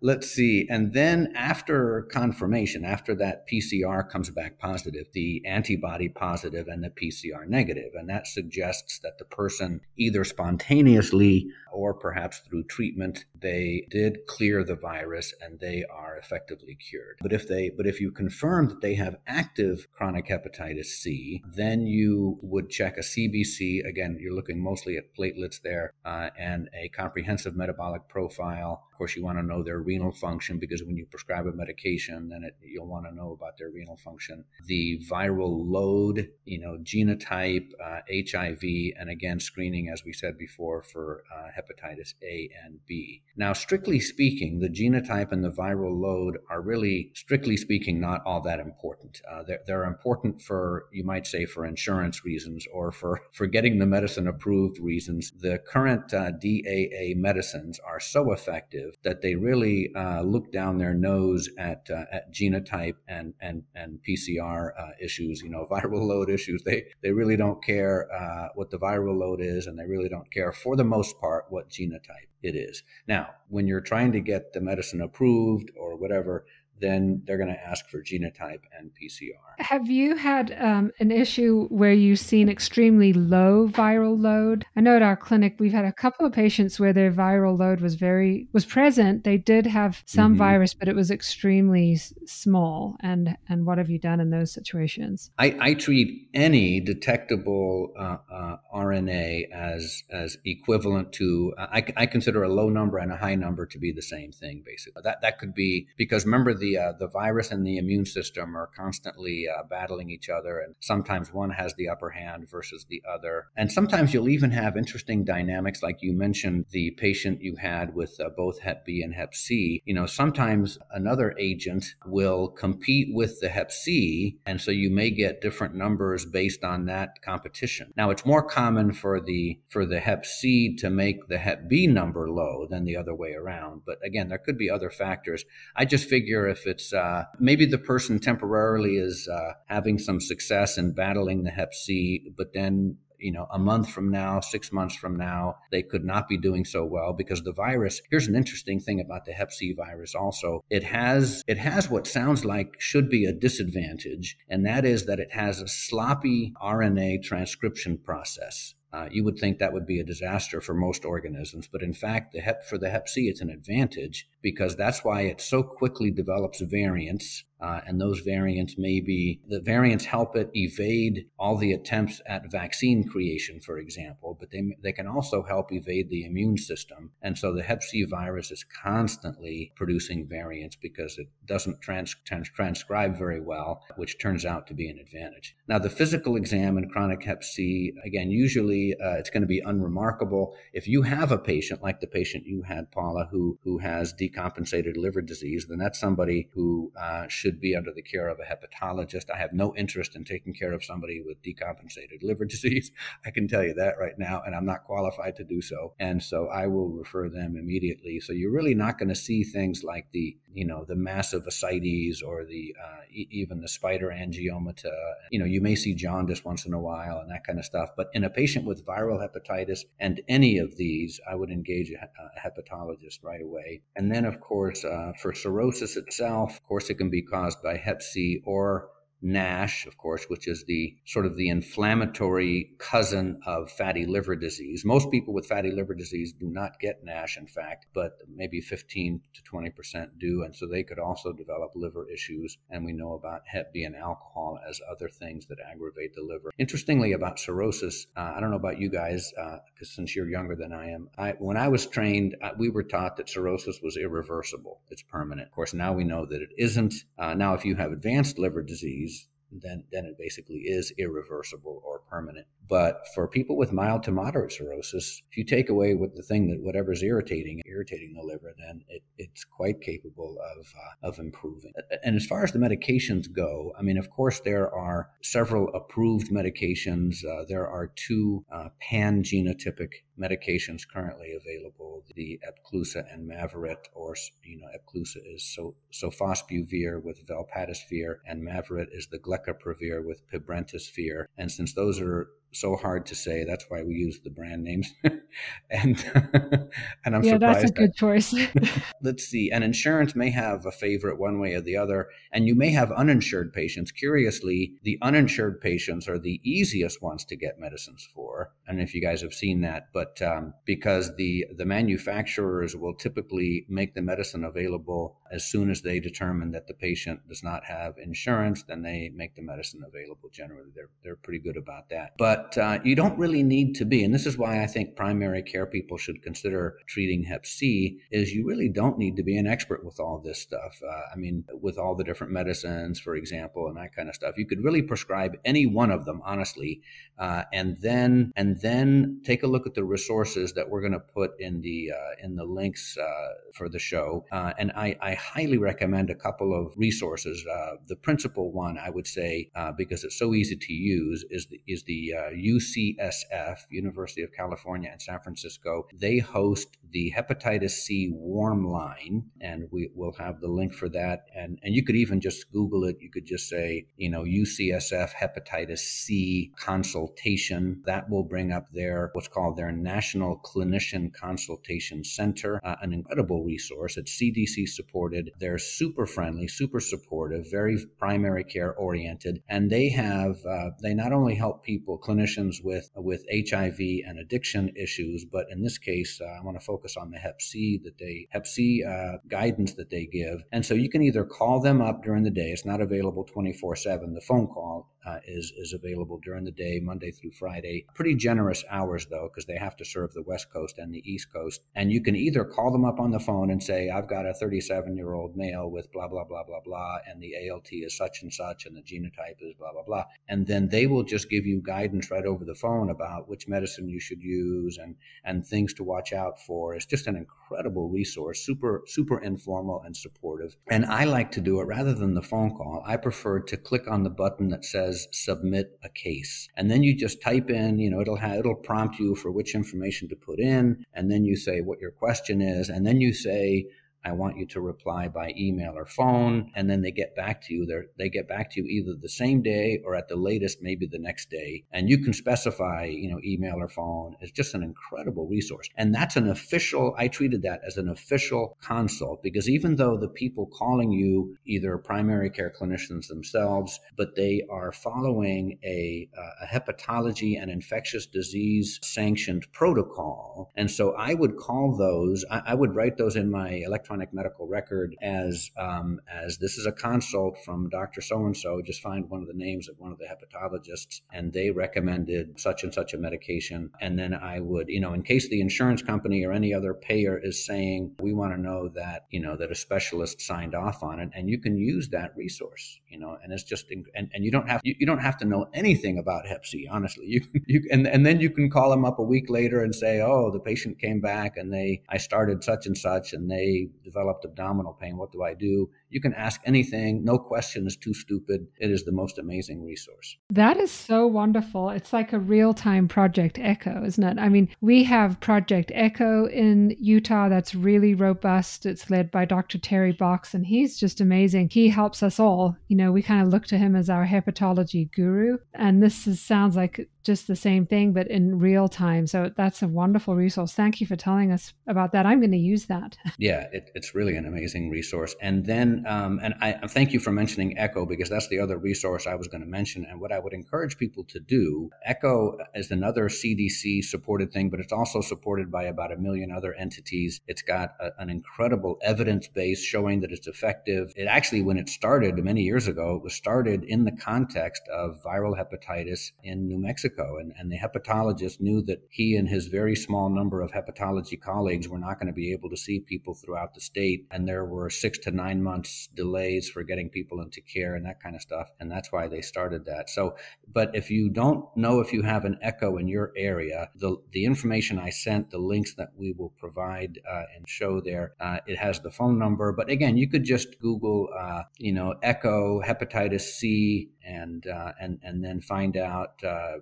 Let's 0.00 0.30
see. 0.30 0.66
And 0.70 0.92
then 0.92 1.32
after 1.34 2.08
confirmation, 2.12 2.84
after 2.84 3.14
that 3.16 3.48
PCR 3.48 4.08
comes 4.08 4.30
back 4.30 4.58
positive, 4.58 5.06
the 5.12 5.42
antibody 5.44 6.08
positive 6.08 6.68
and 6.68 6.84
the 6.84 6.90
PCR 6.90 7.46
negative, 7.46 7.92
and 7.94 8.08
that 8.08 8.26
suggests 8.26 9.00
that 9.00 9.18
the 9.18 9.24
person 9.24 9.80
either 9.96 10.24
spontaneously 10.24 11.48
or 11.72 11.94
perhaps 11.94 12.38
through 12.40 12.64
treatment 12.64 13.24
they 13.38 13.86
did 13.90 14.26
clear 14.26 14.64
the 14.70 14.76
virus 14.76 15.34
and 15.42 15.58
they 15.58 15.84
are 15.92 16.16
effectively 16.16 16.76
cured. 16.76 17.18
But 17.20 17.32
if 17.32 17.48
they 17.48 17.70
but 17.76 17.86
if 17.86 18.00
you 18.00 18.12
confirm 18.12 18.68
that 18.68 18.80
they 18.80 18.94
have 18.94 19.16
active 19.26 19.88
chronic 19.92 20.28
hepatitis 20.28 20.86
C, 21.00 21.42
then 21.44 21.86
you 21.88 22.38
would 22.40 22.70
check 22.70 22.96
a 22.96 23.00
CBC. 23.00 23.84
Again, 23.84 24.16
you're 24.20 24.32
looking 24.32 24.62
mostly 24.62 24.96
at 24.96 25.12
platelets 25.18 25.60
there 25.60 25.94
uh, 26.04 26.30
and 26.38 26.70
a 26.72 26.88
comprehensive 26.90 27.56
metabolic 27.56 28.08
profile 28.08 28.84
course, 29.00 29.16
you 29.16 29.24
want 29.24 29.38
to 29.38 29.42
know 29.42 29.62
their 29.62 29.80
renal 29.80 30.12
function 30.12 30.58
because 30.58 30.82
when 30.82 30.94
you 30.94 31.06
prescribe 31.06 31.46
a 31.46 31.52
medication, 31.52 32.28
then 32.28 32.44
it, 32.44 32.54
you'll 32.62 32.86
want 32.86 33.06
to 33.06 33.14
know 33.14 33.32
about 33.32 33.56
their 33.56 33.70
renal 33.70 33.96
function. 33.96 34.44
The 34.66 35.00
viral 35.10 35.62
load, 35.64 36.28
you 36.44 36.60
know, 36.60 36.76
genotype, 36.82 37.70
uh, 37.82 38.00
HIV, 38.10 38.62
and 38.98 39.08
again, 39.08 39.40
screening, 39.40 39.88
as 39.88 40.04
we 40.04 40.12
said 40.12 40.36
before, 40.36 40.82
for 40.82 41.24
uh, 41.34 41.48
hepatitis 41.58 42.12
A 42.22 42.50
and 42.62 42.80
B. 42.86 43.22
Now, 43.38 43.54
strictly 43.54 44.00
speaking, 44.00 44.60
the 44.60 44.68
genotype 44.68 45.32
and 45.32 45.42
the 45.42 45.50
viral 45.50 45.98
load 45.98 46.36
are 46.50 46.60
really, 46.60 47.10
strictly 47.14 47.56
speaking, 47.56 48.00
not 48.00 48.20
all 48.26 48.42
that 48.42 48.60
important. 48.60 49.22
Uh, 49.32 49.44
they're, 49.44 49.60
they're 49.66 49.84
important 49.84 50.42
for, 50.42 50.88
you 50.92 51.04
might 51.04 51.26
say, 51.26 51.46
for 51.46 51.64
insurance 51.64 52.22
reasons 52.22 52.66
or 52.70 52.92
for, 52.92 53.22
for 53.32 53.46
getting 53.46 53.78
the 53.78 53.86
medicine 53.86 54.28
approved 54.28 54.78
reasons. 54.78 55.32
The 55.40 55.58
current 55.58 56.12
uh, 56.12 56.32
DAA 56.32 57.14
medicines 57.16 57.80
are 57.82 57.98
so 57.98 58.32
effective 58.32 58.89
that 59.04 59.22
they 59.22 59.34
really 59.34 59.90
uh, 59.94 60.22
look 60.22 60.52
down 60.52 60.78
their 60.78 60.94
nose 60.94 61.48
at 61.58 61.88
uh, 61.90 62.04
at 62.12 62.32
genotype 62.32 62.96
and 63.08 63.34
and 63.40 63.62
and 63.74 64.00
PCR 64.06 64.70
uh, 64.78 64.90
issues. 65.00 65.42
You 65.42 65.50
know, 65.50 65.66
viral 65.70 66.06
load 66.06 66.30
issues. 66.30 66.62
They 66.64 66.86
they 67.02 67.12
really 67.12 67.36
don't 67.36 67.62
care 67.62 68.08
uh, 68.12 68.48
what 68.54 68.70
the 68.70 68.78
viral 68.78 69.18
load 69.18 69.40
is, 69.40 69.66
and 69.66 69.78
they 69.78 69.86
really 69.86 70.08
don't 70.08 70.30
care 70.32 70.52
for 70.52 70.76
the 70.76 70.84
most 70.84 71.18
part 71.20 71.46
what 71.48 71.70
genotype 71.70 72.28
it 72.42 72.56
is. 72.56 72.82
Now, 73.06 73.28
when 73.48 73.66
you're 73.66 73.80
trying 73.80 74.12
to 74.12 74.20
get 74.20 74.52
the 74.52 74.60
medicine 74.60 75.00
approved 75.00 75.70
or 75.76 75.96
whatever, 75.96 76.46
then 76.80 77.22
they're 77.24 77.38
going 77.38 77.52
to 77.52 77.60
ask 77.62 77.88
for 77.88 78.02
genotype 78.02 78.62
and 78.78 78.90
PCR. 78.90 79.32
Have 79.58 79.88
you 79.88 80.16
had 80.16 80.56
um, 80.58 80.90
an 81.00 81.10
issue 81.10 81.66
where 81.68 81.92
you've 81.92 82.18
seen 82.18 82.48
extremely 82.48 83.12
low 83.12 83.68
viral 83.68 84.20
load? 84.20 84.64
I 84.76 84.80
know 84.80 84.96
at 84.96 85.02
our 85.02 85.16
clinic 85.16 85.56
we've 85.58 85.72
had 85.72 85.84
a 85.84 85.92
couple 85.92 86.26
of 86.26 86.32
patients 86.32 86.80
where 86.80 86.92
their 86.92 87.12
viral 87.12 87.58
load 87.58 87.80
was 87.80 87.94
very 87.94 88.48
was 88.52 88.64
present. 88.64 89.24
They 89.24 89.36
did 89.36 89.66
have 89.66 90.02
some 90.06 90.32
mm-hmm. 90.32 90.38
virus, 90.38 90.74
but 90.74 90.88
it 90.88 90.96
was 90.96 91.10
extremely 91.10 91.98
small. 92.26 92.96
And 93.00 93.36
and 93.48 93.66
what 93.66 93.78
have 93.78 93.90
you 93.90 93.98
done 93.98 94.20
in 94.20 94.30
those 94.30 94.52
situations? 94.52 95.30
I, 95.38 95.56
I 95.60 95.74
treat 95.74 96.28
any 96.34 96.80
detectable 96.80 97.92
uh, 97.98 98.16
uh, 98.32 98.56
RNA 98.74 99.50
as 99.52 100.02
as 100.10 100.36
equivalent 100.44 101.12
to 101.14 101.54
I, 101.58 101.84
I 101.96 102.06
consider 102.06 102.42
a 102.42 102.48
low 102.48 102.68
number 102.68 102.98
and 102.98 103.12
a 103.12 103.16
high 103.16 103.34
number 103.34 103.66
to 103.66 103.78
be 103.78 103.92
the 103.92 104.02
same 104.02 104.32
thing. 104.32 104.62
Basically, 104.64 105.02
that 105.04 105.20
that 105.22 105.38
could 105.38 105.54
be 105.54 105.88
because 105.96 106.24
remember 106.24 106.54
the 106.54 106.69
uh, 106.78 106.92
the 106.98 107.08
virus 107.08 107.50
and 107.50 107.66
the 107.66 107.76
immune 107.76 108.06
system 108.06 108.56
are 108.56 108.70
constantly 108.76 109.46
uh, 109.48 109.62
battling 109.68 110.10
each 110.10 110.28
other, 110.28 110.58
and 110.58 110.74
sometimes 110.80 111.32
one 111.32 111.50
has 111.50 111.74
the 111.74 111.88
upper 111.88 112.10
hand 112.10 112.48
versus 112.50 112.86
the 112.88 113.02
other. 113.08 113.46
And 113.56 113.70
sometimes 113.70 114.12
you'll 114.12 114.28
even 114.28 114.50
have 114.50 114.76
interesting 114.76 115.24
dynamics, 115.24 115.82
like 115.82 115.98
you 116.00 116.12
mentioned 116.12 116.66
the 116.70 116.92
patient 116.92 117.42
you 117.42 117.56
had 117.56 117.94
with 117.94 118.18
uh, 118.20 118.28
both 118.36 118.60
Hep 118.60 118.84
B 118.84 119.02
and 119.02 119.14
Hep 119.14 119.34
C. 119.34 119.82
You 119.84 119.94
know, 119.94 120.06
sometimes 120.06 120.78
another 120.90 121.34
agent 121.38 121.94
will 122.06 122.48
compete 122.48 123.08
with 123.12 123.40
the 123.40 123.48
Hep 123.48 123.70
C, 123.70 124.38
and 124.46 124.60
so 124.60 124.70
you 124.70 124.90
may 124.90 125.10
get 125.10 125.40
different 125.40 125.74
numbers 125.74 126.24
based 126.24 126.64
on 126.64 126.86
that 126.86 127.22
competition. 127.22 127.92
Now, 127.96 128.10
it's 128.10 128.26
more 128.26 128.42
common 128.42 128.92
for 128.92 129.20
the 129.20 129.60
for 129.68 129.86
the 129.86 130.00
Hep 130.00 130.24
C 130.26 130.74
to 130.76 130.90
make 130.90 131.28
the 131.28 131.38
Hep 131.38 131.68
B 131.68 131.86
number 131.86 132.30
low 132.30 132.66
than 132.68 132.84
the 132.84 132.96
other 132.96 133.14
way 133.14 133.32
around. 133.32 133.82
But 133.86 133.98
again, 134.04 134.28
there 134.28 134.38
could 134.38 134.58
be 134.58 134.70
other 134.70 134.90
factors. 134.90 135.44
I 135.76 135.84
just 135.84 136.08
figure 136.08 136.46
if 136.46 136.59
if 136.60 136.66
it's 136.66 136.92
uh, 136.92 137.24
maybe 137.38 137.66
the 137.66 137.78
person 137.78 138.18
temporarily 138.18 138.96
is 138.96 139.28
uh, 139.28 139.52
having 139.66 139.98
some 139.98 140.20
success 140.20 140.76
in 140.76 140.92
battling 140.92 141.42
the 141.42 141.50
Hep 141.50 141.72
C, 141.74 142.32
but 142.36 142.52
then 142.52 142.96
you 143.18 143.32
know, 143.32 143.46
a 143.52 143.58
month 143.58 143.90
from 143.90 144.10
now, 144.10 144.40
six 144.40 144.72
months 144.72 144.94
from 144.94 145.14
now, 145.14 145.56
they 145.70 145.82
could 145.82 146.04
not 146.04 146.26
be 146.26 146.38
doing 146.38 146.64
so 146.64 146.84
well 146.84 147.12
because 147.12 147.42
the 147.42 147.52
virus. 147.52 148.00
Here's 148.10 148.26
an 148.26 148.34
interesting 148.34 148.80
thing 148.80 148.98
about 148.98 149.26
the 149.26 149.32
Hep 149.32 149.52
C 149.52 149.74
virus. 149.74 150.14
Also, 150.14 150.64
it 150.70 150.84
has 150.84 151.42
it 151.46 151.58
has 151.58 151.90
what 151.90 152.06
sounds 152.06 152.44
like 152.44 152.80
should 152.80 153.10
be 153.10 153.26
a 153.26 153.32
disadvantage, 153.32 154.38
and 154.48 154.64
that 154.64 154.84
is 154.84 155.06
that 155.06 155.20
it 155.20 155.32
has 155.32 155.60
a 155.60 155.68
sloppy 155.68 156.54
RNA 156.62 157.22
transcription 157.22 157.98
process. 157.98 158.74
Uh, 158.92 159.06
you 159.10 159.22
would 159.22 159.38
think 159.38 159.58
that 159.58 159.72
would 159.72 159.86
be 159.86 160.00
a 160.00 160.04
disaster 160.04 160.60
for 160.60 160.74
most 160.74 161.04
organisms, 161.04 161.68
but 161.70 161.82
in 161.82 161.94
fact, 161.94 162.32
the 162.32 162.40
hep, 162.40 162.64
for 162.64 162.76
the 162.76 162.90
Hep 162.90 163.08
C, 163.08 163.28
it's 163.28 163.40
an 163.40 163.50
advantage 163.50 164.28
because 164.42 164.76
that's 164.76 165.04
why 165.04 165.22
it 165.22 165.40
so 165.40 165.62
quickly 165.62 166.10
develops 166.10 166.60
variants 166.60 167.44
uh, 167.60 167.80
and 167.86 168.00
those 168.00 168.20
variants 168.20 168.76
may 168.78 169.00
be 169.00 169.40
the 169.48 169.60
variants 169.60 170.06
help 170.06 170.34
it 170.34 170.50
evade 170.54 171.26
all 171.38 171.58
the 171.58 171.72
attempts 171.72 172.20
at 172.26 172.50
vaccine 172.50 173.06
creation, 173.06 173.60
for 173.60 173.78
example, 173.78 174.36
but 174.38 174.50
they, 174.50 174.62
they 174.82 174.92
can 174.92 175.06
also 175.06 175.42
help 175.42 175.70
evade 175.70 176.08
the 176.08 176.24
immune 176.24 176.56
system. 176.56 177.10
And 177.20 177.36
so 177.36 177.52
the 177.52 177.62
Hep 177.62 177.82
C 177.82 178.04
virus 178.04 178.50
is 178.50 178.64
constantly 178.64 179.72
producing 179.76 180.26
variants 180.26 180.76
because 180.76 181.18
it 181.18 181.28
doesn't 181.44 181.82
trans, 181.82 182.16
trans, 182.24 182.48
transcribe 182.48 183.18
very 183.18 183.40
well, 183.40 183.82
which 183.96 184.18
turns 184.18 184.46
out 184.46 184.66
to 184.68 184.74
be 184.74 184.88
an 184.88 184.98
advantage. 184.98 185.54
Now, 185.68 185.78
the 185.78 185.90
physical 185.90 186.36
exam 186.36 186.78
in 186.78 186.88
chronic 186.88 187.24
Hep 187.24 187.44
C, 187.44 187.92
again, 188.04 188.30
usually 188.30 188.94
uh, 188.94 189.18
it's 189.18 189.30
going 189.30 189.42
to 189.42 189.46
be 189.46 189.60
unremarkable. 189.60 190.54
If 190.72 190.88
you 190.88 191.02
have 191.02 191.30
a 191.30 191.38
patient 191.38 191.82
like 191.82 192.00
the 192.00 192.06
patient 192.06 192.46
you 192.46 192.62
had, 192.62 192.90
Paula, 192.90 193.28
who, 193.30 193.58
who 193.64 193.78
has 193.78 194.14
decompensated 194.30 194.96
liver 194.96 195.20
disease, 195.20 195.66
then 195.68 195.78
that's 195.78 195.98
somebody 195.98 196.48
who 196.54 196.92
uh, 197.00 197.26
should 197.28 197.60
be 197.60 197.74
under 197.74 197.92
the 197.92 198.02
care 198.02 198.28
of 198.28 198.38
a 198.38 198.42
hepatologist. 198.42 199.30
I 199.32 199.38
have 199.38 199.52
no 199.52 199.74
interest 199.76 200.16
in 200.16 200.24
taking 200.24 200.54
care 200.54 200.72
of 200.72 200.84
somebody 200.84 201.20
with 201.24 201.42
decompensated 201.42 202.22
liver 202.22 202.44
disease. 202.46 202.90
I 203.24 203.30
can 203.30 203.48
tell 203.48 203.64
you 203.64 203.74
that 203.74 203.98
right 203.98 204.18
now, 204.18 204.42
and 204.44 204.54
I'm 204.54 204.66
not 204.66 204.84
qualified 204.84 205.36
to 205.36 205.44
do 205.44 205.60
so. 205.60 205.94
And 205.98 206.22
so 206.22 206.48
I 206.48 206.66
will 206.66 206.88
refer 206.88 207.28
them 207.28 207.56
immediately. 207.56 208.20
So 208.20 208.32
you're 208.32 208.52
really 208.52 208.74
not 208.74 208.98
going 208.98 209.08
to 209.08 209.14
see 209.14 209.44
things 209.44 209.82
like 209.84 210.06
the, 210.12 210.36
you 210.52 210.64
know, 210.64 210.84
the 210.86 210.96
massive 210.96 211.46
ascites 211.46 212.22
or 212.22 212.44
the 212.44 212.74
uh, 212.82 213.02
e- 213.10 213.28
even 213.30 213.60
the 213.60 213.68
spider 213.68 214.08
angiomata. 214.08 214.92
You 215.30 215.38
know, 215.38 215.44
you 215.44 215.60
may 215.60 215.74
see 215.74 215.94
jaundice 215.94 216.44
once 216.44 216.66
in 216.66 216.72
a 216.72 216.80
while 216.80 217.18
and 217.18 217.30
that 217.30 217.46
kind 217.46 217.58
of 217.58 217.64
stuff. 217.64 217.90
But 217.96 218.08
in 218.12 218.24
a 218.24 218.30
patient 218.30 218.66
with 218.66 218.84
viral 218.84 219.20
hepatitis 219.20 219.80
and 219.98 220.20
any 220.28 220.58
of 220.58 220.76
these, 220.76 221.20
I 221.30 221.34
would 221.34 221.50
engage 221.50 221.90
a, 221.90 222.02
a 222.02 222.40
hepatologist 222.40 223.22
right 223.22 223.42
away. 223.42 223.82
And 223.96 224.10
then, 224.12 224.24
of 224.24 224.40
course, 224.40 224.84
uh, 224.84 225.12
for 225.20 225.32
cirrhosis 225.32 225.96
itself, 225.96 226.56
of 226.56 226.62
course, 226.64 226.90
it 226.90 226.94
can 226.94 227.10
be 227.10 227.22
caused 227.22 227.62
by 227.62 227.76
Hep 227.76 228.02
C 228.02 228.42
or 228.44 228.88
NASH, 229.22 229.86
of 229.86 229.96
course, 229.96 230.24
which 230.28 230.48
is 230.48 230.64
the 230.64 230.96
sort 231.04 231.26
of 231.26 231.36
the 231.36 231.48
inflammatory 231.48 232.70
cousin 232.78 233.40
of 233.46 233.70
fatty 233.70 234.06
liver 234.06 234.36
disease. 234.36 234.84
Most 234.84 235.10
people 235.10 235.34
with 235.34 235.46
fatty 235.46 235.70
liver 235.70 235.94
disease 235.94 236.32
do 236.32 236.48
not 236.48 236.80
get 236.80 237.04
NASH, 237.04 237.36
in 237.36 237.46
fact, 237.46 237.86
but 237.94 238.18
maybe 238.28 238.60
15 238.60 239.20
to 239.34 239.42
20% 239.42 240.18
do. 240.18 240.42
And 240.42 240.54
so 240.54 240.66
they 240.66 240.82
could 240.82 240.98
also 240.98 241.32
develop 241.32 241.72
liver 241.74 242.08
issues. 242.08 242.56
And 242.70 242.84
we 242.84 242.92
know 242.92 243.12
about 243.12 243.42
Hep 243.46 243.72
B 243.72 243.84
and 243.84 243.96
alcohol 243.96 244.58
as 244.68 244.80
other 244.90 245.08
things 245.08 245.46
that 245.46 245.58
aggravate 245.60 246.14
the 246.14 246.22
liver. 246.22 246.50
Interestingly, 246.58 247.12
about 247.12 247.38
cirrhosis, 247.38 248.06
uh, 248.16 248.32
I 248.36 248.40
don't 248.40 248.50
know 248.50 248.56
about 248.56 248.78
you 248.78 248.90
guys, 248.90 249.32
because 249.34 249.90
uh, 249.90 249.94
since 249.94 250.16
you're 250.16 250.28
younger 250.28 250.56
than 250.56 250.72
I 250.72 250.90
am, 250.90 251.08
I, 251.18 251.32
when 251.38 251.56
I 251.56 251.68
was 251.68 251.86
trained, 251.86 252.36
uh, 252.42 252.50
we 252.58 252.70
were 252.70 252.82
taught 252.82 253.16
that 253.16 253.28
cirrhosis 253.28 253.80
was 253.82 253.96
irreversible, 253.96 254.80
it's 254.90 255.02
permanent. 255.02 255.48
Of 255.48 255.54
course, 255.54 255.74
now 255.74 255.92
we 255.92 256.04
know 256.04 256.26
that 256.26 256.40
it 256.40 256.50
isn't. 256.56 256.94
Uh, 257.18 257.34
now, 257.34 257.54
if 257.54 257.64
you 257.64 257.76
have 257.76 257.92
advanced 257.92 258.38
liver 258.38 258.62
disease, 258.62 259.09
then 259.52 259.84
then 259.92 260.04
it 260.04 260.16
basically 260.18 260.58
is 260.58 260.92
irreversible 260.98 261.82
or 261.84 262.00
permanent. 262.10 262.46
But 262.68 263.02
for 263.14 263.26
people 263.26 263.56
with 263.56 263.72
mild 263.72 264.02
to 264.04 264.12
moderate 264.12 264.52
cirrhosis, 264.52 265.22
if 265.30 265.36
you 265.36 265.44
take 265.44 265.68
away 265.68 265.94
what 265.94 266.14
the 266.14 266.22
thing 266.22 266.48
that 266.48 266.62
whatever's 266.62 267.02
irritating 267.02 267.60
irritating 267.66 268.14
the 268.14 268.22
liver, 268.22 268.54
then 268.58 268.82
it, 268.88 269.02
it's 269.18 269.44
quite 269.44 269.80
capable 269.80 270.36
of 270.56 270.66
uh, 270.76 271.08
of 271.08 271.18
improving. 271.18 271.72
And 272.04 272.16
as 272.16 272.26
far 272.26 272.44
as 272.44 272.52
the 272.52 272.58
medications 272.58 273.30
go, 273.30 273.72
I 273.78 273.82
mean, 273.82 273.98
of 273.98 274.10
course, 274.10 274.40
there 274.40 274.72
are 274.72 275.10
several 275.22 275.68
approved 275.74 276.30
medications. 276.30 277.24
Uh, 277.24 277.44
there 277.48 277.66
are 277.66 277.92
two 277.96 278.44
uh, 278.52 278.68
pan 278.80 279.22
genotypic 279.22 279.90
medications 280.20 280.82
currently 280.86 281.32
available: 281.32 282.04
the 282.14 282.38
Epclusa 282.46 283.04
and 283.12 283.28
Mavyret, 283.28 283.84
or 283.94 284.14
you 284.44 284.58
know, 284.58 284.68
Epclusa 284.76 285.18
is 285.34 285.42
so 285.42 285.74
sofosbuvir 285.92 287.02
with 287.02 287.26
velpatasvir, 287.26 288.16
and 288.26 288.46
Mavyret 288.46 288.88
is 288.92 289.08
the 289.08 289.18
glecaprevir 289.18 290.04
with 290.04 290.22
pibrentasvir. 290.30 291.24
And 291.38 291.50
since 291.50 291.74
those 291.74 292.00
are 292.00 292.28
so 292.52 292.76
hard 292.76 293.06
to 293.06 293.14
say. 293.14 293.44
That's 293.44 293.64
why 293.68 293.82
we 293.82 293.94
use 293.94 294.20
the 294.20 294.30
brand 294.30 294.64
names. 294.64 294.92
and 295.70 296.04
and 297.04 297.16
I'm 297.16 297.22
yeah, 297.22 297.34
surprised. 297.34 297.40
that's 297.40 297.70
a 297.70 297.74
good 297.74 297.94
choice. 297.94 298.34
let's 299.02 299.24
see. 299.24 299.50
And 299.50 299.62
insurance 299.62 300.14
may 300.14 300.30
have 300.30 300.66
a 300.66 300.72
favorite 300.72 301.18
one 301.18 301.38
way 301.38 301.54
or 301.54 301.60
the 301.60 301.76
other, 301.76 302.08
and 302.32 302.46
you 302.46 302.54
may 302.54 302.70
have 302.70 302.90
uninsured 302.92 303.52
patients. 303.52 303.92
Curiously, 303.92 304.74
the 304.82 304.98
uninsured 305.02 305.60
patients 305.60 306.08
are 306.08 306.18
the 306.18 306.40
easiest 306.42 307.02
ones 307.02 307.24
to 307.26 307.36
get 307.36 307.58
medicines 307.58 308.08
for. 308.14 308.52
I 308.66 308.72
don't 308.72 308.78
know 308.78 308.84
if 308.84 308.94
you 308.94 309.02
guys 309.02 309.22
have 309.22 309.34
seen 309.34 309.60
that, 309.60 309.88
but 309.92 310.20
um, 310.22 310.54
because 310.64 311.14
the 311.16 311.46
the 311.56 311.66
manufacturers 311.66 312.74
will 312.74 312.94
typically 312.94 313.66
make 313.68 313.94
the 313.94 314.02
medicine 314.02 314.44
available 314.44 315.19
as 315.30 315.44
soon 315.44 315.70
as 315.70 315.82
they 315.82 316.00
determine 316.00 316.52
that 316.52 316.66
the 316.66 316.74
patient 316.74 317.20
does 317.28 317.42
not 317.42 317.64
have 317.64 317.94
insurance, 317.98 318.62
then 318.62 318.82
they 318.82 319.10
make 319.14 319.34
the 319.34 319.42
medicine 319.42 319.82
available. 319.86 320.28
Generally, 320.32 320.70
they're 320.74 320.90
they're 321.02 321.16
pretty 321.16 321.40
good 321.40 321.56
about 321.56 321.88
that. 321.90 322.12
But 322.18 322.56
uh, 322.58 322.78
you 322.84 322.94
don't 322.94 323.18
really 323.18 323.42
need 323.42 323.74
to 323.74 323.84
be 323.84 324.04
and 324.04 324.14
this 324.14 324.26
is 324.26 324.38
why 324.38 324.62
i 324.62 324.66
think 324.66 324.96
primary 324.96 325.42
care 325.42 325.66
people 325.66 325.96
should 325.96 326.22
consider 326.22 326.76
treating 326.86 327.24
hep 327.24 327.44
c 327.44 327.98
is 328.10 328.32
you 328.32 328.46
really 328.46 328.68
don't 328.68 328.98
need 328.98 329.16
to 329.16 329.22
be 329.22 329.36
an 329.36 329.46
expert 329.46 329.84
with 329.84 330.00
all 330.00 330.18
this 330.18 330.40
stuff 330.40 330.80
uh, 330.88 331.02
i 331.12 331.16
mean 331.16 331.44
with 331.60 331.78
all 331.78 331.94
the 331.94 332.04
different 332.04 332.32
medicines 332.32 332.98
for 332.98 333.14
example 333.14 333.68
and 333.68 333.76
that 333.76 333.94
kind 333.94 334.08
of 334.08 334.14
stuff 334.14 334.36
you 334.36 334.46
could 334.46 334.62
really 334.64 334.82
prescribe 334.82 335.36
any 335.44 335.66
one 335.66 335.90
of 335.90 336.04
them 336.04 336.20
honestly 336.24 336.80
uh, 337.18 337.42
and 337.52 337.76
then 337.82 338.32
and 338.36 338.60
then 338.60 339.20
take 339.24 339.42
a 339.42 339.46
look 339.46 339.66
at 339.66 339.74
the 339.74 339.84
resources 339.84 340.52
that 340.54 340.68
we're 340.68 340.80
going 340.80 340.92
to 340.92 341.00
put 341.00 341.32
in 341.38 341.60
the 341.60 341.90
uh, 341.92 342.26
in 342.26 342.36
the 342.36 342.44
links 342.44 342.96
uh, 342.96 343.28
for 343.54 343.68
the 343.68 343.78
show 343.78 344.24
uh, 344.32 344.52
and 344.58 344.72
I, 344.72 344.96
I, 345.00 345.14
highly 345.20 345.58
recommend 345.58 346.10
a 346.10 346.14
couple 346.14 346.50
of 346.58 346.72
resources 346.76 347.44
uh, 347.46 347.76
the 347.88 347.96
principal 347.96 348.52
one 348.52 348.76
i 348.78 348.90
would 348.90 349.06
say 349.06 349.50
uh, 349.54 349.72
because 349.76 350.04
it's 350.04 350.18
so 350.18 350.34
easy 350.34 350.56
to 350.56 350.72
use 350.72 351.24
is 351.30 351.46
the 351.46 351.60
is 351.66 351.84
the 351.84 352.14
uh, 352.16 352.30
UCSF, 352.32 353.58
University 353.70 354.22
of 354.22 354.32
California 354.32 354.90
in 354.92 355.00
San 355.00 355.20
Francisco. 355.20 355.86
They 355.94 356.18
host 356.18 356.76
the 356.90 357.12
hepatitis 357.16 357.70
C 357.70 358.10
warm 358.12 358.66
line, 358.66 359.30
and 359.40 359.68
we 359.70 359.90
will 359.94 360.14
have 360.18 360.40
the 360.40 360.48
link 360.48 360.74
for 360.74 360.88
that. 360.90 361.26
And, 361.34 361.58
and 361.62 361.74
you 361.74 361.84
could 361.84 361.96
even 361.96 362.20
just 362.20 362.50
Google 362.52 362.84
it. 362.84 362.96
You 363.00 363.10
could 363.10 363.26
just 363.26 363.48
say, 363.48 363.86
you 363.96 364.10
know, 364.10 364.24
UCSF 364.24 365.10
hepatitis 365.12 365.78
C 365.78 366.52
consultation. 366.58 367.82
That 367.86 368.10
will 368.10 368.24
bring 368.24 368.52
up 368.52 368.66
their 368.72 369.10
what's 369.12 369.28
called 369.28 369.56
their 369.56 369.72
National 369.72 370.40
Clinician 370.44 371.12
Consultation 371.12 372.02
Center, 372.04 372.60
uh, 372.64 372.76
an 372.82 372.92
incredible 372.92 373.44
resource. 373.44 373.96
It's 373.96 374.20
CDC 374.20 374.68
supported. 374.68 375.09
They're 375.38 375.58
super 375.58 376.06
friendly, 376.06 376.48
super 376.48 376.80
supportive, 376.80 377.50
very 377.50 377.78
primary 377.98 378.44
care 378.44 378.72
oriented, 378.74 379.42
and 379.48 379.70
they 379.70 379.88
have 379.90 380.44
uh, 380.44 380.70
they 380.82 380.94
not 380.94 381.12
only 381.12 381.34
help 381.34 381.64
people 381.64 381.98
clinicians 381.98 382.56
with 382.62 382.90
with 382.96 383.24
HIV 383.32 383.78
and 384.06 384.18
addiction 384.18 384.70
issues, 384.76 385.24
but 385.24 385.46
in 385.50 385.62
this 385.62 385.78
case, 385.78 386.20
uh, 386.20 386.26
I 386.26 386.44
want 386.44 386.58
to 386.58 386.64
focus 386.64 386.96
on 386.96 387.10
the 387.10 387.18
Hep 387.18 387.40
C 387.40 387.80
that 387.84 387.98
they 387.98 388.28
Hep 388.30 388.46
C 388.46 388.84
uh, 388.84 389.18
guidance 389.28 389.74
that 389.74 389.90
they 389.90 390.06
give. 390.06 390.42
And 390.52 390.64
so 390.64 390.74
you 390.74 390.90
can 390.90 391.02
either 391.02 391.24
call 391.24 391.60
them 391.60 391.80
up 391.80 392.02
during 392.02 392.24
the 392.24 392.30
day. 392.30 392.50
It's 392.50 392.64
not 392.64 392.80
available 392.80 393.24
24 393.24 393.76
seven. 393.76 394.14
The 394.14 394.20
phone 394.20 394.46
call 394.46 394.89
uh, 395.06 395.18
is 395.26 395.52
is 395.56 395.72
available 395.72 396.18
during 396.22 396.44
the 396.44 396.50
day, 396.50 396.78
Monday 396.80 397.10
through 397.10 397.30
Friday. 397.32 397.86
Pretty 397.94 398.14
generous 398.14 398.64
hours 398.70 399.06
though, 399.06 399.28
because 399.28 399.46
they 399.46 399.56
have 399.56 399.76
to 399.76 399.84
serve 399.84 400.12
the 400.12 400.22
West 400.22 400.52
Coast 400.52 400.78
and 400.78 400.92
the 400.92 401.02
East 401.10 401.32
Coast. 401.32 401.62
And 401.74 401.90
you 401.90 402.02
can 402.02 402.14
either 402.16 402.44
call 402.44 402.70
them 402.70 402.84
up 402.84 403.00
on 403.00 403.10
the 403.10 403.18
phone 403.18 403.50
and 403.50 403.62
say, 403.62 403.88
"I've 403.88 404.08
got 404.08 404.26
a 404.26 404.34
37 404.34 404.96
year 404.96 405.14
old 405.14 405.36
male 405.36 405.70
with 405.70 405.90
blah 405.92 406.08
blah 406.08 406.24
blah 406.24 406.44
blah 406.44 406.60
blah, 406.60 406.98
and 407.08 407.22
the 407.22 407.34
ALT 407.48 407.68
is 407.72 407.96
such 407.96 408.22
and 408.22 408.32
such, 408.32 408.66
and 408.66 408.76
the 408.76 408.82
genotype 408.82 409.40
is 409.40 409.54
blah 409.54 409.72
blah 409.72 409.84
blah," 409.84 410.04
and 410.28 410.46
then 410.46 410.68
they 410.68 410.86
will 410.86 411.04
just 411.04 411.30
give 411.30 411.46
you 411.46 411.62
guidance 411.64 412.10
right 412.10 412.26
over 412.26 412.44
the 412.44 412.54
phone 412.54 412.90
about 412.90 413.28
which 413.28 413.48
medicine 413.48 413.88
you 413.88 414.00
should 414.00 414.22
use 414.22 414.76
and 414.76 414.96
and 415.24 415.46
things 415.46 415.72
to 415.74 415.84
watch 415.84 416.12
out 416.12 416.40
for. 416.40 416.74
It's 416.74 416.86
just 416.86 417.06
an 417.06 417.16
incredible 417.16 417.88
resource, 417.88 418.44
super 418.44 418.82
super 418.86 419.18
informal 419.18 419.82
and 419.82 419.96
supportive. 419.96 420.56
And 420.70 420.84
I 420.84 421.04
like 421.04 421.32
to 421.32 421.40
do 421.40 421.60
it 421.60 421.64
rather 421.64 421.94
than 421.94 422.14
the 422.14 422.22
phone 422.22 422.54
call. 422.54 422.82
I 422.86 422.96
prefer 422.96 423.40
to 423.40 423.56
click 423.56 423.90
on 423.90 424.02
the 424.02 424.10
button 424.10 424.48
that 424.50 424.64
says 424.64 424.89
says 424.92 425.08
submit 425.12 425.78
a 425.82 425.88
case. 425.88 426.48
And 426.56 426.70
then 426.70 426.82
you 426.82 426.96
just 426.96 427.22
type 427.22 427.50
in, 427.50 427.78
you 427.78 427.90
know, 427.90 428.00
it'll 428.00 428.16
have, 428.16 428.38
it'll 428.38 428.54
prompt 428.54 428.98
you 428.98 429.14
for 429.14 429.30
which 429.30 429.54
information 429.54 430.08
to 430.08 430.16
put 430.16 430.38
in. 430.38 430.84
And 430.94 431.10
then 431.10 431.24
you 431.24 431.36
say 431.36 431.60
what 431.60 431.80
your 431.80 431.90
question 431.90 432.40
is. 432.40 432.68
And 432.68 432.86
then 432.86 433.00
you 433.00 433.12
say, 433.12 433.66
I 434.04 434.12
want 434.12 434.38
you 434.38 434.46
to 434.46 434.60
reply 434.60 435.08
by 435.08 435.34
email 435.36 435.72
or 435.76 435.86
phone, 435.86 436.50
and 436.54 436.70
then 436.70 436.80
they 436.82 436.90
get 436.90 437.14
back 437.14 437.42
to 437.42 437.54
you. 437.54 437.66
They're, 437.66 437.86
they 437.98 438.08
get 438.08 438.28
back 438.28 438.50
to 438.52 438.60
you 438.60 438.66
either 438.66 438.94
the 439.00 439.08
same 439.08 439.42
day 439.42 439.80
or 439.84 439.94
at 439.94 440.08
the 440.08 440.16
latest, 440.16 440.58
maybe 440.62 440.86
the 440.86 440.98
next 440.98 441.30
day. 441.30 441.64
And 441.72 441.88
you 441.88 441.98
can 441.98 442.12
specify, 442.12 442.84
you 442.84 443.10
know, 443.10 443.20
email 443.22 443.56
or 443.56 443.68
phone. 443.68 444.16
It's 444.20 444.32
just 444.32 444.54
an 444.54 444.62
incredible 444.62 445.26
resource. 445.26 445.68
And 445.76 445.94
that's 445.94 446.16
an 446.16 446.28
official, 446.28 446.94
I 446.98 447.08
treated 447.08 447.42
that 447.42 447.60
as 447.66 447.76
an 447.76 447.88
official 447.88 448.56
consult 448.62 449.22
because 449.22 449.48
even 449.48 449.76
though 449.76 449.98
the 449.98 450.08
people 450.08 450.46
calling 450.46 450.90
you 450.92 451.36
either 451.46 451.76
primary 451.78 452.30
care 452.30 452.52
clinicians 452.58 453.08
themselves, 453.08 453.78
but 453.96 454.16
they 454.16 454.42
are 454.50 454.72
following 454.72 455.58
a, 455.62 456.08
a 456.42 456.46
hepatology 456.46 457.40
and 457.40 457.50
infectious 457.50 458.06
disease 458.06 458.78
sanctioned 458.82 459.46
protocol. 459.52 460.50
And 460.56 460.70
so 460.70 460.94
I 460.96 461.14
would 461.14 461.36
call 461.36 461.76
those, 461.76 462.24
I, 462.30 462.42
I 462.46 462.54
would 462.54 462.74
write 462.74 462.96
those 462.96 463.16
in 463.16 463.30
my 463.30 463.50
electronic 463.50 463.89
electronic 463.90 464.14
medical 464.14 464.46
record 464.46 464.96
as 465.02 465.50
um, 465.58 466.00
as 466.10 466.38
this 466.38 466.56
is 466.56 466.66
a 466.66 466.72
consult 466.72 467.36
from 467.44 467.68
Dr. 467.68 468.00
So 468.00 468.24
and 468.24 468.36
so. 468.36 468.62
Just 468.62 468.82
find 468.82 469.08
one 469.10 469.20
of 469.20 469.26
the 469.26 469.34
names 469.34 469.68
of 469.68 469.78
one 469.78 469.90
of 469.90 469.98
the 469.98 470.04
hepatologists, 470.04 471.00
and 471.12 471.32
they 471.32 471.50
recommended 471.50 472.38
such 472.38 472.62
and 472.62 472.72
such 472.72 472.94
a 472.94 472.98
medication. 472.98 473.70
And 473.80 473.98
then 473.98 474.14
I 474.14 474.38
would, 474.40 474.68
you 474.68 474.80
know, 474.80 474.92
in 474.92 475.02
case 475.02 475.28
the 475.28 475.40
insurance 475.40 475.82
company 475.82 476.24
or 476.24 476.32
any 476.32 476.54
other 476.54 476.72
payer 476.72 477.18
is 477.18 477.44
saying 477.44 477.96
we 478.00 478.12
want 478.12 478.32
to 478.32 478.40
know 478.40 478.68
that 478.74 479.06
you 479.10 479.20
know 479.20 479.36
that 479.36 479.50
a 479.50 479.54
specialist 479.54 480.20
signed 480.20 480.54
off 480.54 480.82
on 480.82 481.00
it, 481.00 481.10
and 481.14 481.28
you 481.28 481.40
can 481.40 481.56
use 481.56 481.88
that 481.88 482.12
resource, 482.16 482.78
you 482.88 482.98
know, 482.98 483.16
and 483.22 483.32
it's 483.32 483.44
just 483.44 483.70
and, 483.70 484.10
and 484.14 484.24
you 484.24 484.30
don't 484.30 484.48
have 484.48 484.60
you, 484.62 484.74
you 484.78 484.86
don't 484.86 484.98
have 484.98 485.18
to 485.18 485.24
know 485.24 485.48
anything 485.52 485.98
about 485.98 486.26
Hep 486.26 486.46
C. 486.46 486.68
Honestly, 486.70 487.06
you 487.06 487.20
you 487.46 487.62
and 487.72 487.88
and 487.88 488.06
then 488.06 488.20
you 488.20 488.30
can 488.30 488.50
call 488.50 488.70
them 488.70 488.84
up 488.84 489.00
a 489.00 489.02
week 489.02 489.28
later 489.28 489.62
and 489.64 489.74
say, 489.74 490.00
oh, 490.00 490.30
the 490.30 490.40
patient 490.40 490.78
came 490.78 491.00
back 491.00 491.36
and 491.36 491.52
they 491.52 491.82
I 491.88 491.98
started 491.98 492.44
such 492.44 492.66
and 492.66 492.78
such 492.78 493.12
and 493.12 493.28
they 493.28 493.68
developed 493.84 494.24
abdominal 494.24 494.72
pain. 494.74 494.96
What 494.96 495.12
do 495.12 495.22
I 495.22 495.34
do? 495.34 495.70
You 495.90 496.00
can 496.00 496.14
ask 496.14 496.40
anything. 496.44 497.04
No 497.04 497.18
question 497.18 497.66
is 497.66 497.76
too 497.76 497.94
stupid. 497.94 498.46
It 498.58 498.70
is 498.70 498.84
the 498.84 498.92
most 498.92 499.18
amazing 499.18 499.62
resource. 499.64 500.16
That 500.30 500.56
is 500.56 500.70
so 500.70 501.06
wonderful. 501.06 501.70
It's 501.70 501.92
like 501.92 502.12
a 502.12 502.18
real 502.18 502.54
time 502.54 502.88
Project 502.88 503.38
Echo, 503.40 503.84
isn't 503.84 504.02
it? 504.02 504.18
I 504.18 504.28
mean, 504.28 504.48
we 504.60 504.84
have 504.84 505.20
Project 505.20 505.72
Echo 505.74 506.26
in 506.26 506.76
Utah 506.78 507.28
that's 507.28 507.54
really 507.54 507.94
robust. 507.94 508.66
It's 508.66 508.88
led 508.90 509.10
by 509.10 509.24
Dr. 509.24 509.58
Terry 509.58 509.92
Box, 509.92 510.34
and 510.34 510.46
he's 510.46 510.78
just 510.78 511.00
amazing. 511.00 511.50
He 511.50 511.68
helps 511.68 512.02
us 512.02 512.20
all. 512.20 512.56
You 512.68 512.76
know, 512.76 512.92
we 512.92 513.02
kind 513.02 513.22
of 513.22 513.28
look 513.28 513.46
to 513.46 513.58
him 513.58 513.74
as 513.74 513.90
our 513.90 514.06
hepatology 514.06 514.90
guru. 514.92 515.38
And 515.54 515.82
this 515.82 516.06
is, 516.06 516.20
sounds 516.20 516.56
like 516.56 516.88
just 517.02 517.26
the 517.26 517.36
same 517.36 517.66
thing, 517.66 517.92
but 517.92 518.06
in 518.08 518.38
real 518.38 518.68
time. 518.68 519.06
So 519.06 519.30
that's 519.36 519.62
a 519.62 519.68
wonderful 519.68 520.14
resource. 520.14 520.52
Thank 520.52 520.80
you 520.80 520.86
for 520.86 520.96
telling 520.96 521.32
us 521.32 521.52
about 521.66 521.92
that. 521.92 522.06
I'm 522.06 522.20
going 522.20 522.30
to 522.32 522.38
use 522.38 522.66
that. 522.66 522.96
Yeah, 523.18 523.48
it, 523.52 523.70
it's 523.74 523.94
really 523.94 524.16
an 524.16 524.24
amazing 524.24 524.70
resource. 524.70 525.14
And 525.20 525.44
then 525.44 525.79
um, 525.86 526.20
and 526.22 526.34
I 526.40 526.66
thank 526.68 526.92
you 526.92 527.00
for 527.00 527.10
mentioning 527.10 527.58
Echo 527.58 527.86
because 527.86 528.08
that's 528.08 528.28
the 528.28 528.40
other 528.40 528.58
resource 528.58 529.06
I 529.06 529.14
was 529.14 529.28
going 529.28 529.42
to 529.42 529.46
mention. 529.48 529.84
And 529.84 530.00
what 530.00 530.12
I 530.12 530.18
would 530.18 530.32
encourage 530.32 530.76
people 530.76 531.04
to 531.04 531.20
do, 531.20 531.70
Echo 531.84 532.36
is 532.54 532.70
another 532.70 533.08
CDC 533.08 533.84
supported 533.84 534.32
thing, 534.32 534.50
but 534.50 534.60
it's 534.60 534.72
also 534.72 535.00
supported 535.00 535.50
by 535.50 535.64
about 535.64 535.92
a 535.92 535.96
million 535.96 536.30
other 536.30 536.54
entities. 536.54 537.20
It's 537.26 537.42
got 537.42 537.74
a, 537.80 537.90
an 537.98 538.10
incredible 538.10 538.78
evidence 538.82 539.28
base 539.28 539.62
showing 539.62 540.00
that 540.00 540.12
it's 540.12 540.26
effective. 540.26 540.92
It 540.96 541.06
actually, 541.06 541.42
when 541.42 541.56
it 541.56 541.68
started 541.68 542.16
many 542.18 542.42
years 542.42 542.68
ago, 542.68 542.96
it 542.96 543.02
was 543.02 543.14
started 543.14 543.64
in 543.64 543.84
the 543.84 543.92
context 543.92 544.62
of 544.72 545.02
viral 545.02 545.36
hepatitis 545.38 546.12
in 546.22 546.46
New 546.46 546.58
Mexico. 546.58 547.18
And, 547.18 547.32
and 547.38 547.50
the 547.50 547.58
hepatologist 547.58 548.40
knew 548.40 548.62
that 548.62 548.82
he 548.90 549.16
and 549.16 549.28
his 549.28 549.46
very 549.46 549.76
small 549.76 550.08
number 550.08 550.42
of 550.42 550.52
hepatology 550.52 551.20
colleagues 551.20 551.68
were 551.68 551.78
not 551.78 551.98
going 551.98 552.06
to 552.06 552.12
be 552.12 552.32
able 552.32 552.50
to 552.50 552.56
see 552.56 552.80
people 552.80 553.14
throughout 553.14 553.54
the 553.54 553.60
state. 553.60 554.06
And 554.10 554.28
there 554.28 554.44
were 554.44 554.70
six 554.70 554.98
to 555.00 555.10
nine 555.10 555.42
months 555.42 555.69
delays 555.94 556.48
for 556.48 556.62
getting 556.62 556.88
people 556.88 557.20
into 557.20 557.40
care 557.40 557.74
and 557.74 557.84
that 557.86 558.02
kind 558.02 558.14
of 558.16 558.22
stuff. 558.22 558.50
And 558.60 558.70
that's 558.70 558.90
why 558.92 559.08
they 559.08 559.20
started 559.20 559.64
that. 559.66 559.90
So, 559.90 560.16
but 560.52 560.70
if 560.74 560.90
you 560.90 561.08
don't 561.08 561.44
know 561.56 561.80
if 561.80 561.92
you 561.92 562.02
have 562.02 562.24
an 562.24 562.38
echo 562.42 562.76
in 562.78 562.88
your 562.88 563.12
area, 563.16 563.68
the, 563.74 563.96
the 564.12 564.24
information 564.24 564.78
I 564.78 564.90
sent, 564.90 565.30
the 565.30 565.38
links 565.38 565.74
that 565.74 565.90
we 565.96 566.12
will 566.12 566.32
provide 566.38 566.98
uh, 567.10 567.22
and 567.36 567.48
show 567.48 567.80
there, 567.80 568.14
uh, 568.20 568.38
it 568.46 568.58
has 568.58 568.80
the 568.80 568.90
phone 568.90 569.18
number. 569.18 569.52
But 569.52 569.70
again, 569.70 569.96
you 569.96 570.08
could 570.08 570.24
just 570.24 570.58
Google, 570.60 571.08
uh, 571.18 571.42
you 571.58 571.72
know, 571.72 571.94
echo 572.02 572.60
hepatitis 572.62 573.22
C 573.22 573.90
and 574.10 574.46
uh, 574.46 574.72
and 574.80 574.98
and 575.02 575.24
then 575.24 575.40
find 575.40 575.76
out 575.76 576.14
uh, 576.24 576.56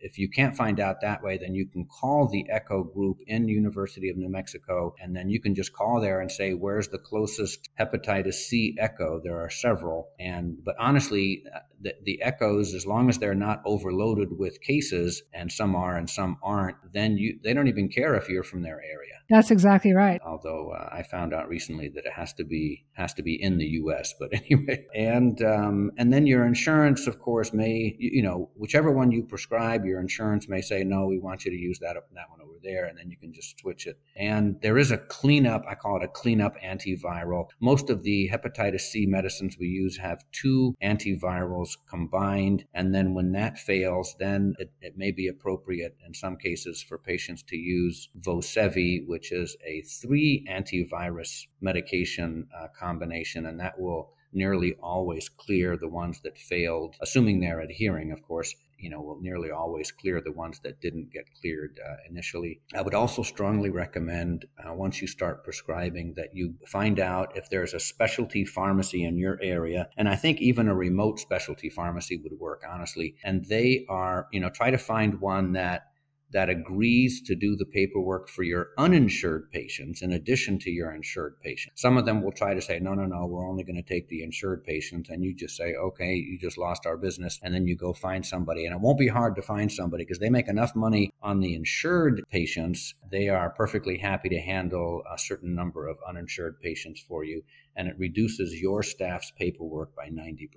if 0.00 0.18
you 0.18 0.28
can't 0.28 0.56
find 0.56 0.80
out 0.80 1.00
that 1.00 1.22
way 1.22 1.38
then 1.38 1.54
you 1.54 1.66
can 1.66 1.84
call 1.84 2.28
the 2.28 2.44
echo 2.50 2.82
group 2.82 3.18
in 3.26 3.48
university 3.48 4.08
of 4.10 4.16
new 4.16 4.28
mexico 4.28 4.94
and 5.00 5.14
then 5.14 5.28
you 5.28 5.40
can 5.40 5.54
just 5.54 5.72
call 5.72 6.00
there 6.00 6.20
and 6.20 6.30
say 6.30 6.52
where's 6.52 6.88
the 6.88 6.98
closest 6.98 7.68
hepatitis 7.78 8.34
c 8.34 8.76
echo? 8.78 9.20
There 9.22 9.40
are 9.40 9.50
several 9.50 10.08
and 10.18 10.56
but 10.64 10.74
honestly 10.78 11.44
the, 11.80 11.94
the 12.04 12.22
echoes 12.22 12.74
as 12.74 12.86
long 12.86 13.08
as 13.08 13.18
they're 13.18 13.34
not 13.34 13.62
overloaded 13.64 14.38
with 14.38 14.60
cases 14.60 15.22
and 15.32 15.50
some 15.50 15.76
are 15.76 15.96
and 15.96 16.08
some 16.08 16.36
aren't 16.42 16.76
then 16.92 17.16
you 17.16 17.38
they 17.42 17.54
don't 17.54 17.68
even 17.68 17.88
care 17.88 18.14
if 18.14 18.28
you're 18.28 18.42
from 18.42 18.62
their 18.62 18.80
area 18.82 19.18
that's 19.30 19.50
exactly 19.50 19.92
right. 19.92 20.20
Although 20.24 20.70
uh, 20.70 20.88
I 20.90 21.02
found 21.02 21.34
out 21.34 21.48
recently 21.48 21.88
that 21.90 22.06
it 22.06 22.12
has 22.12 22.32
to 22.34 22.44
be 22.44 22.86
has 22.94 23.12
to 23.14 23.22
be 23.22 23.40
in 23.40 23.58
the 23.58 23.66
U.S. 23.82 24.14
But 24.18 24.30
anyway, 24.32 24.86
and 24.94 25.40
um, 25.42 25.90
and 25.98 26.10
then 26.10 26.26
your 26.26 26.46
insurance, 26.46 27.06
of 27.06 27.18
course, 27.18 27.52
may 27.52 27.94
you 27.98 28.22
know 28.22 28.50
whichever 28.56 28.90
one 28.90 29.10
you 29.10 29.22
prescribe, 29.22 29.84
your 29.84 30.00
insurance 30.00 30.48
may 30.48 30.62
say 30.62 30.82
no, 30.82 31.06
we 31.06 31.18
want 31.18 31.44
you 31.44 31.50
to 31.50 31.56
use 31.56 31.78
that 31.80 31.94
that 32.14 32.30
one 32.30 32.40
over 32.40 32.54
there, 32.62 32.86
and 32.86 32.96
then 32.96 33.10
you 33.10 33.18
can 33.18 33.34
just 33.34 33.60
switch 33.60 33.86
it. 33.86 33.98
And 34.16 34.56
there 34.62 34.78
is 34.78 34.90
a 34.90 34.98
cleanup. 34.98 35.64
I 35.68 35.74
call 35.74 35.98
it 35.98 36.04
a 36.04 36.08
cleanup 36.08 36.54
antiviral. 36.64 37.48
Most 37.60 37.90
of 37.90 38.04
the 38.04 38.30
hepatitis 38.32 38.80
C 38.80 39.04
medicines 39.04 39.56
we 39.60 39.66
use 39.66 39.98
have 39.98 40.24
two 40.32 40.74
antivirals 40.82 41.67
combined, 41.88 42.64
and 42.74 42.94
then 42.94 43.14
when 43.14 43.32
that 43.32 43.58
fails, 43.58 44.14
then 44.18 44.54
it, 44.58 44.72
it 44.80 44.96
may 44.96 45.10
be 45.10 45.28
appropriate 45.28 45.96
in 46.06 46.14
some 46.14 46.36
cases 46.36 46.82
for 46.82 46.98
patients 46.98 47.42
to 47.44 47.56
use 47.56 48.08
Vosevi, 48.20 49.06
which 49.06 49.32
is 49.32 49.56
a 49.66 49.82
three 49.82 50.46
antivirus 50.50 51.46
medication 51.60 52.46
uh, 52.56 52.68
combination, 52.78 53.46
and 53.46 53.60
that 53.60 53.78
will 53.78 54.12
nearly 54.32 54.74
always 54.82 55.28
clear 55.28 55.76
the 55.76 55.88
ones 55.88 56.20
that 56.22 56.38
failed, 56.38 56.94
assuming 57.00 57.40
they're 57.40 57.60
adhering, 57.60 58.12
of 58.12 58.22
course. 58.22 58.54
You 58.78 58.90
know, 58.90 59.00
will 59.00 59.20
nearly 59.20 59.50
always 59.50 59.90
clear 59.90 60.20
the 60.20 60.32
ones 60.32 60.60
that 60.64 60.80
didn't 60.80 61.12
get 61.12 61.24
cleared 61.40 61.78
uh, 61.84 61.96
initially. 62.08 62.60
I 62.74 62.82
would 62.82 62.94
also 62.94 63.22
strongly 63.22 63.70
recommend 63.70 64.46
uh, 64.58 64.72
once 64.72 65.00
you 65.00 65.08
start 65.08 65.44
prescribing 65.44 66.14
that 66.16 66.34
you 66.34 66.54
find 66.66 67.00
out 67.00 67.36
if 67.36 67.50
there's 67.50 67.74
a 67.74 67.80
specialty 67.80 68.44
pharmacy 68.44 69.04
in 69.04 69.16
your 69.16 69.38
area. 69.42 69.88
And 69.96 70.08
I 70.08 70.16
think 70.16 70.40
even 70.40 70.68
a 70.68 70.74
remote 70.74 71.18
specialty 71.18 71.70
pharmacy 71.70 72.16
would 72.16 72.38
work, 72.38 72.62
honestly. 72.68 73.16
And 73.24 73.44
they 73.46 73.84
are, 73.88 74.28
you 74.32 74.40
know, 74.40 74.50
try 74.50 74.70
to 74.70 74.78
find 74.78 75.20
one 75.20 75.52
that 75.52 75.88
that 76.32 76.50
agrees 76.50 77.22
to 77.22 77.34
do 77.34 77.56
the 77.56 77.64
paperwork 77.64 78.28
for 78.28 78.42
your 78.42 78.68
uninsured 78.76 79.50
patients 79.50 80.02
in 80.02 80.12
addition 80.12 80.58
to 80.58 80.70
your 80.70 80.92
insured 80.92 81.40
patients. 81.40 81.80
Some 81.80 81.96
of 81.96 82.04
them 82.04 82.22
will 82.22 82.32
try 82.32 82.54
to 82.54 82.60
say, 82.60 82.78
no, 82.78 82.94
no, 82.94 83.06
no, 83.06 83.26
we're 83.26 83.48
only 83.48 83.64
going 83.64 83.82
to 83.82 83.82
take 83.82 84.08
the 84.08 84.22
insured 84.22 84.64
patients. 84.64 85.08
And 85.08 85.24
you 85.24 85.34
just 85.34 85.56
say, 85.56 85.74
okay, 85.74 86.14
you 86.14 86.38
just 86.38 86.58
lost 86.58 86.86
our 86.86 86.96
business. 86.96 87.40
And 87.42 87.54
then 87.54 87.66
you 87.66 87.76
go 87.76 87.92
find 87.92 88.24
somebody. 88.24 88.66
And 88.66 88.74
it 88.74 88.80
won't 88.80 88.98
be 88.98 89.08
hard 89.08 89.36
to 89.36 89.42
find 89.42 89.72
somebody 89.72 90.04
because 90.04 90.18
they 90.18 90.30
make 90.30 90.48
enough 90.48 90.74
money 90.74 91.10
on 91.22 91.40
the 91.40 91.54
insured 91.54 92.22
patients. 92.30 92.94
They 93.10 93.28
are 93.28 93.50
perfectly 93.50 93.98
happy 93.98 94.28
to 94.28 94.40
handle 94.40 95.02
a 95.12 95.18
certain 95.18 95.54
number 95.54 95.88
of 95.88 95.98
uninsured 96.06 96.60
patients 96.60 97.00
for 97.00 97.24
you 97.24 97.42
and 97.78 97.86
it 97.86 97.94
reduces 97.96 98.60
your 98.60 98.82
staff's 98.82 99.32
paperwork 99.38 99.94
by 99.94 100.08
90%. 100.08 100.48